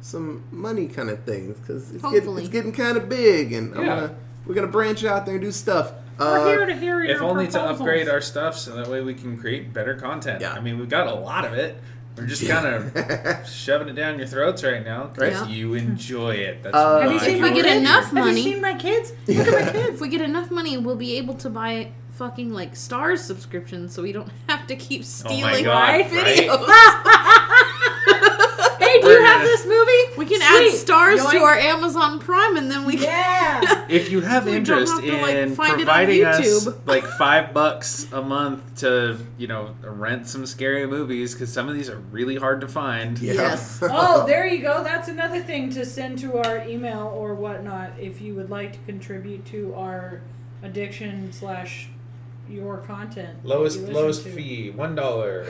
some 0.00 0.44
money 0.52 0.86
kind 0.86 1.10
of 1.10 1.22
things 1.24 1.58
because 1.58 1.90
it's 1.92 2.02
getting, 2.02 2.38
it's 2.38 2.48
getting 2.48 2.72
kind 2.72 2.96
of 2.96 3.08
big, 3.08 3.52
and 3.52 3.74
I'm 3.74 3.80
Yeah. 3.84 3.86
gonna 4.00 4.14
we're 4.46 4.54
gonna 4.54 4.66
branch 4.68 5.04
out 5.04 5.26
there 5.26 5.34
and 5.34 5.42
do 5.44 5.52
stuff. 5.52 5.92
We're 6.18 6.26
Uh, 6.38 6.46
here 6.46 6.66
to 6.66 6.74
hear 6.76 7.02
your 7.04 7.16
If 7.16 7.22
only 7.22 7.46
to 7.48 7.60
upgrade 7.60 8.08
our 8.08 8.20
stuff 8.20 8.56
so 8.56 8.74
that 8.76 8.88
way 8.88 9.02
we 9.02 9.14
can 9.14 9.36
create 9.38 9.72
better 9.74 9.94
content. 9.94 10.40
Yeah. 10.40 10.52
I 10.52 10.60
mean, 10.60 10.78
we've 10.78 10.88
got 10.88 11.06
a 11.06 11.14
lot 11.14 11.44
of 11.44 11.52
it. 11.52 11.76
We're 12.16 12.26
just 12.26 12.44
kind 12.48 12.66
of 12.66 13.46
shoving 13.48 13.88
it 13.88 13.92
down 13.92 14.18
your 14.18 14.26
throats 14.26 14.64
right 14.64 14.84
now 14.84 15.10
because 15.14 15.40
Right. 15.42 15.50
you 15.50 15.74
enjoy 15.74 16.30
it. 16.34 16.62
That's 16.64 16.74
Uh, 16.74 17.00
Have 17.02 17.12
you 17.12 17.18
why 17.18 17.24
seen 17.24 17.36
If 17.36 17.42
we 17.42 17.50
get 17.52 17.64
kids? 17.66 17.80
enough 17.80 18.04
Have 18.06 18.14
money- 18.14 18.40
you 18.42 18.52
seen 18.54 18.60
my 18.62 18.74
kids? 18.74 19.12
Look 19.28 19.46
at 19.46 19.66
my 19.66 19.72
kids. 19.80 19.88
If 19.94 20.00
we 20.00 20.08
get 20.08 20.20
enough 20.22 20.50
money, 20.50 20.76
we'll 20.78 20.96
be 20.96 21.16
able 21.18 21.34
to 21.34 21.50
buy 21.50 21.92
fucking 22.12 22.52
like 22.52 22.74
Starz 22.74 23.18
subscriptions 23.18 23.94
so 23.94 24.02
we 24.02 24.10
don't 24.10 24.28
have 24.48 24.66
to 24.66 24.74
keep 24.74 25.04
stealing 25.04 25.64
Oh 25.66 25.70
God, 25.70 26.00
videos. 26.06 26.24
hey, 26.24 26.46
do 26.46 26.50
We're 26.50 26.56
you 29.12 29.24
have 29.24 29.36
gonna- 29.38 29.44
this 29.48 29.66
movie? 29.66 30.16
We 30.16 30.26
can 30.26 30.40
Sweet. 30.40 30.72
add 30.72 30.86
Starz 30.86 31.30
to 31.32 31.38
our 31.38 31.54
Amazon 31.56 32.18
Prime 32.18 32.56
and 32.56 32.70
then 32.70 32.84
we 32.84 32.94
can. 32.96 33.02
Yeah. 33.04 33.84
If 33.88 34.10
you 34.10 34.20
have 34.20 34.44
We 34.44 34.52
interest 34.52 34.92
have 34.92 35.02
to, 35.02 35.12
like, 35.22 35.34
in 35.36 35.54
find 35.54 35.80
it 35.80 35.88
on 35.88 35.94
providing 35.94 36.24
us 36.24 36.40
YouTube. 36.40 36.78
like 36.86 37.04
five 37.04 37.54
bucks 37.54 38.06
a 38.12 38.20
month 38.20 38.76
to, 38.80 39.16
you 39.38 39.46
know, 39.46 39.74
rent 39.82 40.26
some 40.28 40.44
scary 40.44 40.86
movies, 40.86 41.32
because 41.32 41.50
some 41.52 41.68
of 41.70 41.74
these 41.74 41.88
are 41.88 41.98
really 42.12 42.36
hard 42.36 42.60
to 42.60 42.68
find. 42.68 43.18
Yeah. 43.18 43.32
Yes. 43.34 43.82
Oh, 43.90 44.26
there 44.26 44.46
you 44.46 44.60
go. 44.60 44.84
That's 44.84 45.08
another 45.08 45.40
thing 45.42 45.70
to 45.70 45.84
send 45.86 46.18
to 46.18 46.36
our 46.38 46.66
email 46.68 47.10
or 47.16 47.34
whatnot 47.34 47.92
if 47.98 48.20
you 48.20 48.34
would 48.34 48.50
like 48.50 48.72
to 48.74 48.78
contribute 48.86 49.44
to 49.46 49.74
our 49.74 50.20
addiction 50.62 51.32
slash 51.32 51.88
your 52.48 52.78
content. 52.78 53.44
Lowest 53.44 53.80
you 53.80 53.86
lowest 53.86 54.22
to. 54.24 54.30
fee, 54.32 54.70
one 54.70 54.94
dollar. 54.94 55.46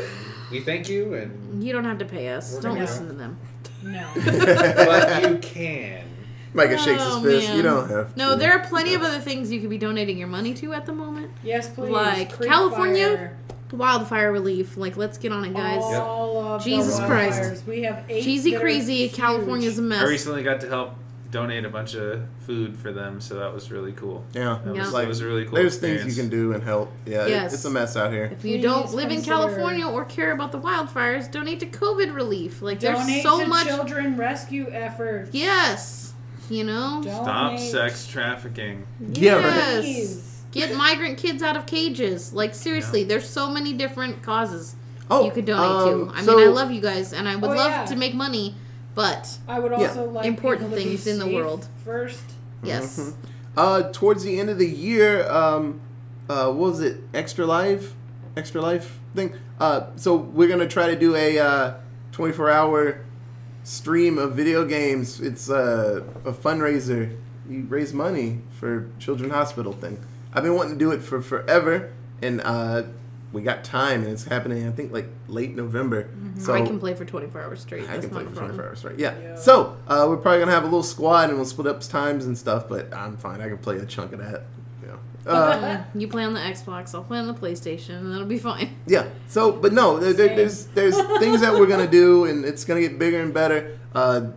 We 0.51 0.61
thank 0.61 0.89
you, 0.89 1.15
and 1.15 1.63
You 1.63 1.73
don't 1.73 1.85
have 1.85 1.99
to 1.99 2.05
pay 2.05 2.29
us. 2.29 2.55
Don't 2.55 2.63
gonna- 2.63 2.81
listen 2.81 3.07
to 3.09 3.13
them. 3.15 3.39
No. 3.83 4.09
but 4.25 5.23
you 5.31 5.39
can. 5.39 6.05
Micah 6.55 6.79
shakes 6.79 7.03
Oh, 7.05 7.21
his 7.21 7.33
fist. 7.33 7.49
man. 7.49 7.57
You 7.57 7.63
don't 7.63 7.89
have 7.91 8.13
to. 8.13 8.19
No, 8.19 8.35
there 8.35 8.53
are 8.53 8.61
plenty 8.67 8.95
of 8.95 9.03
other 9.03 9.21
things 9.21 9.53
you 9.53 9.61
could 9.61 9.71
be 9.71 9.79
donating 9.79 10.19
your 10.19 10.29
money 10.29 10.55
to 10.55 10.73
at 10.73 10.87
the 10.87 10.93
moment. 10.93 11.31
Yes, 11.45 11.69
please. 11.69 11.91
Like 11.91 12.33
Creek 12.33 12.51
California? 12.51 13.17
Fire. 13.17 13.39
Wildfire 13.71 14.33
relief. 14.33 14.79
Like, 14.79 14.97
let's 14.97 15.19
get 15.19 15.31
on 15.31 15.45
it, 15.45 15.53
guys. 15.53 15.83
All 15.83 16.39
of 16.55 16.65
the 16.65 16.71
Jesus 16.71 16.99
Christ. 17.01 17.65
We 17.67 17.83
have 17.83 18.03
eight. 18.09 18.25
Cheesy 18.25 18.53
crazy. 18.57 19.09
huge. 19.09 19.13
California's 19.13 19.79
a 19.79 19.83
mess. 19.83 20.03
I 20.03 20.07
recently 20.09 20.43
got 20.43 20.63
to 20.63 20.69
help 20.69 20.95
donate 21.31 21.65
a 21.65 21.69
bunch 21.69 21.95
of 21.95 22.23
food 22.47 22.77
for 22.77 22.91
them, 22.93 23.21
so 23.21 23.35
that 23.39 23.53
was 23.53 23.71
really 23.71 23.93
cool. 23.93 24.25
Yeah. 24.33 24.59
That 24.65 24.75
Yeah. 24.75 24.83
was, 24.83 24.93
Like, 24.93 25.05
it 25.05 25.09
was 25.09 25.21
a 25.21 25.27
really 25.27 25.45
cool. 25.45 25.57
There's 25.57 25.77
things 25.77 26.05
you 26.07 26.21
can 26.23 26.31
do 26.31 26.53
and 26.53 26.63
help. 26.63 26.91
Yeah, 27.05 27.27
it- 27.27 27.53
it's 27.53 27.65
a 27.65 27.71
mess 27.71 27.97
out 27.97 28.13
here. 28.13 28.25
If 28.33 28.45
you 28.45 28.57
Please 28.57 28.63
don't 28.63 28.95
live 28.95 29.11
in 29.11 29.23
California 29.23 29.87
or 29.87 30.05
care 30.07 30.33
about 30.33 30.53
the 30.53 30.59
wildfires, 30.59 31.31
donate 31.31 31.61
to 31.61 31.67
COVID 31.67 32.15
relief. 32.15 32.63
Like, 32.63 32.81
Donate 32.81 33.07
there's 33.07 33.23
so 33.23 33.41
to 33.41 33.47
much. 33.47 33.67
children 33.67 34.17
rescue 34.17 34.69
efforts. 34.73 35.31
Yes. 35.35 36.13
You 36.49 36.65
know? 36.65 37.03
Stop 37.03 37.59
sex 37.59 38.07
trafficking. 38.07 38.87
Yeah, 39.13 39.35
right. 39.35 39.85
Yes. 39.85 40.25
Get 40.51 40.75
migrant 40.75 41.19
kids 41.19 41.43
out 41.43 41.59
of 41.59 41.67
cages. 41.67 42.33
Like 42.33 42.55
seriously, 42.55 43.05
there's 43.05 43.29
so 43.29 43.51
many 43.51 43.75
different 43.75 44.23
causes. 44.23 44.75
Oh, 45.11 45.27
you 45.27 45.31
could 45.31 45.45
donate 45.45 45.63
um, 45.71 46.09
to. 46.09 46.15
I 46.17 46.23
so- 46.23 46.37
mean, 46.39 46.49
I 46.49 46.51
love 46.51 46.71
you 46.71 46.81
guys, 46.81 47.13
and 47.13 47.29
I 47.29 47.37
would 47.37 47.51
Oh, 47.51 47.55
love 47.55 47.71
yeah. 47.71 47.85
to 47.85 47.97
make 47.97 48.15
money, 48.15 48.55
but 48.99 49.39
I 49.47 49.61
would 49.61 49.71
Yeah. 49.71 49.93
like 50.11 50.27
Important 50.27 50.71
people 50.71 50.83
to 50.83 50.91
be 50.91 50.97
things 50.97 51.07
in 51.07 51.19
the 51.21 51.33
world. 51.37 51.69
first. 51.85 52.25
yes. 52.65 52.99
Mhm. 52.99 53.13
Uh, 53.57 53.83
towards 53.93 54.25
the 54.25 54.41
end 54.41 54.51
of 54.51 54.59
the 54.59 54.67
year, 54.69 55.25
um, 55.31 55.79
uh, 56.29 56.47
what 56.47 56.71
was 56.73 56.81
it? 56.81 56.97
Extra 57.15 57.47
Life, 57.47 57.95
Extra 58.37 58.61
Life 58.61 58.99
thing. 59.15 59.35
Uh, 59.61 59.83
so 59.95 60.17
we're 60.17 60.49
gonna 60.49 60.67
try 60.67 60.87
to 60.89 60.97
do 60.99 61.15
a 61.15 61.39
uh, 61.39 61.75
24 62.11 62.51
hour 62.51 62.99
stream 63.63 64.19
of 64.19 64.33
video 64.35 64.65
games. 64.65 65.21
It's 65.21 65.49
uh, 65.49 66.03
a 66.25 66.33
fundraiser. 66.33 67.15
You 67.49 67.67
raise 67.69 67.95
money 67.95 68.41
for 68.59 68.87
Children's 68.99 69.33
Hospital 69.33 69.73
thing. 69.73 69.99
I've 70.35 70.43
been 70.43 70.55
wanting 70.57 70.73
to 70.75 70.79
do 70.79 70.91
it 70.91 71.03
for 71.03 71.23
forever, 71.23 71.91
and 72.21 72.41
uh, 72.45 72.83
we 73.33 73.43
got 73.43 73.63
time, 73.63 74.03
and 74.03 74.13
it's 74.13 74.25
happening. 74.25 74.67
I 74.67 74.71
think 74.71 74.93
like 74.93 75.09
late 75.29 75.55
November. 75.55 76.09
So 76.39 76.55
I 76.55 76.63
can 76.63 76.79
play 76.79 76.95
for 76.95 77.05
24 77.05 77.43
hours 77.43 77.61
straight. 77.61 77.83
I 77.85 77.87
That's 77.99 78.07
can 78.07 78.11
play 78.11 78.23
a 78.23 78.27
for 78.27 78.33
problem. 78.33 78.57
24 78.57 78.69
hours, 78.69 78.85
right? 78.85 78.99
Yeah. 78.99 79.19
Yeah. 79.21 79.37
So 79.37 79.77
uh, 79.87 80.07
we're 80.09 80.17
probably 80.17 80.41
gonna 80.41 80.53
have 80.53 80.63
a 80.63 80.67
little 80.67 80.83
squad 80.83 81.29
and 81.29 81.37
we'll 81.37 81.47
split 81.47 81.67
up 81.67 81.81
times 81.83 82.27
and 82.27 82.39
stuff. 82.39 82.69
But 82.69 82.93
I'm 82.95 83.17
fine. 83.17 83.41
I 83.41 83.49
can 83.49 83.59
play 83.59 83.77
a 83.77 83.85
chunk 83.87 84.13
of 84.13 84.21
that. 84.21 84.45
Yeah. 84.85 85.31
Uh, 85.31 85.85
you 85.95 86.09
play 86.09 86.25
on 86.25 86.33
the 86.33 86.41
Xbox, 86.41 86.95
I'll 86.95 87.05
play 87.05 87.19
on 87.19 87.27
the 87.27 87.35
PlayStation, 87.35 87.99
and 87.99 88.13
that'll 88.13 88.27
be 88.27 88.39
fine. 88.39 88.77
yeah. 88.87 89.09
So, 89.27 89.53
but 89.53 89.73
no, 89.73 89.99
there, 89.99 90.15
there, 90.15 90.35
there's 90.35 90.67
there's 90.67 90.97
things 91.19 91.43
that 91.43 91.53
we're 91.53 91.67
gonna 91.67 91.91
do, 91.91 92.25
and 92.25 92.45
it's 92.45 92.65
gonna 92.65 92.81
get 92.81 92.99
bigger 92.99 93.21
and 93.21 93.35
better. 93.35 93.79
Uh, 93.95 94.31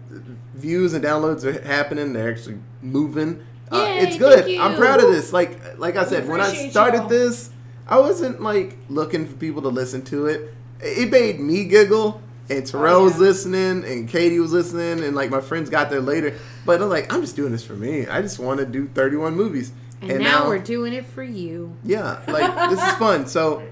views 0.56 0.94
and 0.94 1.04
downloads 1.04 1.44
are 1.46 1.62
happening. 1.66 2.14
They're 2.14 2.32
actually 2.32 2.60
moving. 2.82 3.46
Uh, 3.72 3.78
Yay, 3.78 4.00
it's 4.00 4.18
good. 4.18 4.44
thank 4.44 4.60
I'm 4.60 4.76
proud 4.76 5.02
of 5.02 5.12
this. 5.12 5.32
Like 5.32 5.78
like 5.80 5.96
I 5.96 6.04
said, 6.04 6.28
when 6.28 6.42
I 6.42 6.70
started 6.70 6.98
y'all. 7.00 7.08
this, 7.08 7.52
I 7.88 8.00
wasn't 8.00 8.42
like 8.42 8.78
looking 8.90 9.26
for 9.28 9.36
people 9.36 9.62
to 9.64 9.70
listen 9.70 10.02
to 10.06 10.28
it. 10.28 10.54
It 10.80 11.12
made 11.12 11.40
me 11.40 11.66
giggle. 11.66 12.22
And 12.50 12.66
Terrell 12.68 13.04
was 13.04 13.14
Oh, 13.14 13.22
yeah. 13.24 13.28
listening, 13.30 13.86
and 13.86 14.10
Katie 14.10 14.40
was 14.40 14.52
listening, 14.52 15.06
and 15.06 15.16
like 15.16 15.30
my 15.30 15.40
friends 15.40 15.70
got 15.70 15.90
there 15.90 16.02
later. 16.02 16.38
But 16.66 16.82
I'm 16.82 16.90
like, 16.90 17.14
I'm 17.14 17.22
just 17.22 17.36
doing 17.38 17.52
this 17.54 17.64
for 17.64 17.76
me. 17.76 18.08
I 18.08 18.22
just 18.22 18.40
want 18.40 18.60
to 18.60 18.66
do 18.66 18.90
31 18.94 19.36
movies. 19.36 19.72
And, 20.02 20.20
now, 20.20 20.48
we're 20.48 20.58
doing 20.60 20.92
it 20.94 21.06
for 21.06 21.24
you. 21.24 21.78
yeah, 21.86 22.20
like 22.28 22.70
this 22.72 22.84
is 22.84 22.94
fun. 22.96 23.26
So, 23.28 23.64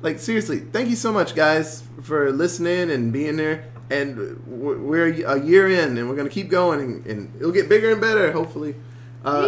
like 0.00 0.18
seriously, 0.18 0.60
thank 0.60 0.88
you 0.88 0.96
so 0.96 1.12
much, 1.12 1.34
guys, 1.34 1.82
for 2.02 2.30
listening 2.32 2.90
and 2.90 3.12
being 3.12 3.36
there. 3.36 3.64
And 3.90 4.40
we're 4.46 4.78
we're 4.78 5.08
a 5.26 5.38
year 5.42 5.68
in, 5.68 5.98
and 5.98 6.08
we're 6.08 6.16
gonna 6.16 6.30
keep 6.30 6.48
going, 6.48 6.80
and, 6.80 7.06
and 7.06 7.34
it'll 7.36 7.52
get 7.52 7.68
bigger 7.68 7.90
and 7.92 8.00
better, 8.00 8.32
hopefully. 8.32 8.76
Uh, 9.24 9.46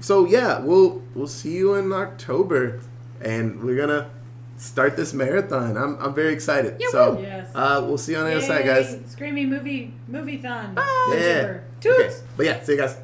so 0.00 0.24
yeah, 0.24 0.60
we'll 0.60 1.02
we'll 1.14 1.26
see 1.26 1.52
you 1.52 1.74
in 1.74 1.92
October, 1.92 2.80
and 3.24 3.62
we're 3.62 3.76
gonna 3.76 4.10
start 4.56 4.96
this 4.96 5.12
marathon. 5.12 5.76
I'm 5.76 5.96
I'm 6.00 6.14
very 6.14 6.32
excited. 6.32 6.76
Yeah, 6.78 6.88
so 6.90 7.18
Yes. 7.20 7.50
uh, 7.54 7.82
we'll 7.86 7.98
see 7.98 8.12
you 8.12 8.18
on 8.18 8.26
the 8.26 8.32
other 8.36 8.40
side, 8.46 8.64
guys. 8.64 8.98
Screaming 9.06 9.50
movie 9.50 9.92
movie 10.08 10.36
thon. 10.38 10.74
Yeah. 11.12 11.58
Toots. 11.80 11.98
Okay. 11.98 12.14
But 12.36 12.46
yeah, 12.46 12.62
see 12.62 12.72
you 12.72 12.78
guys. 12.78 12.96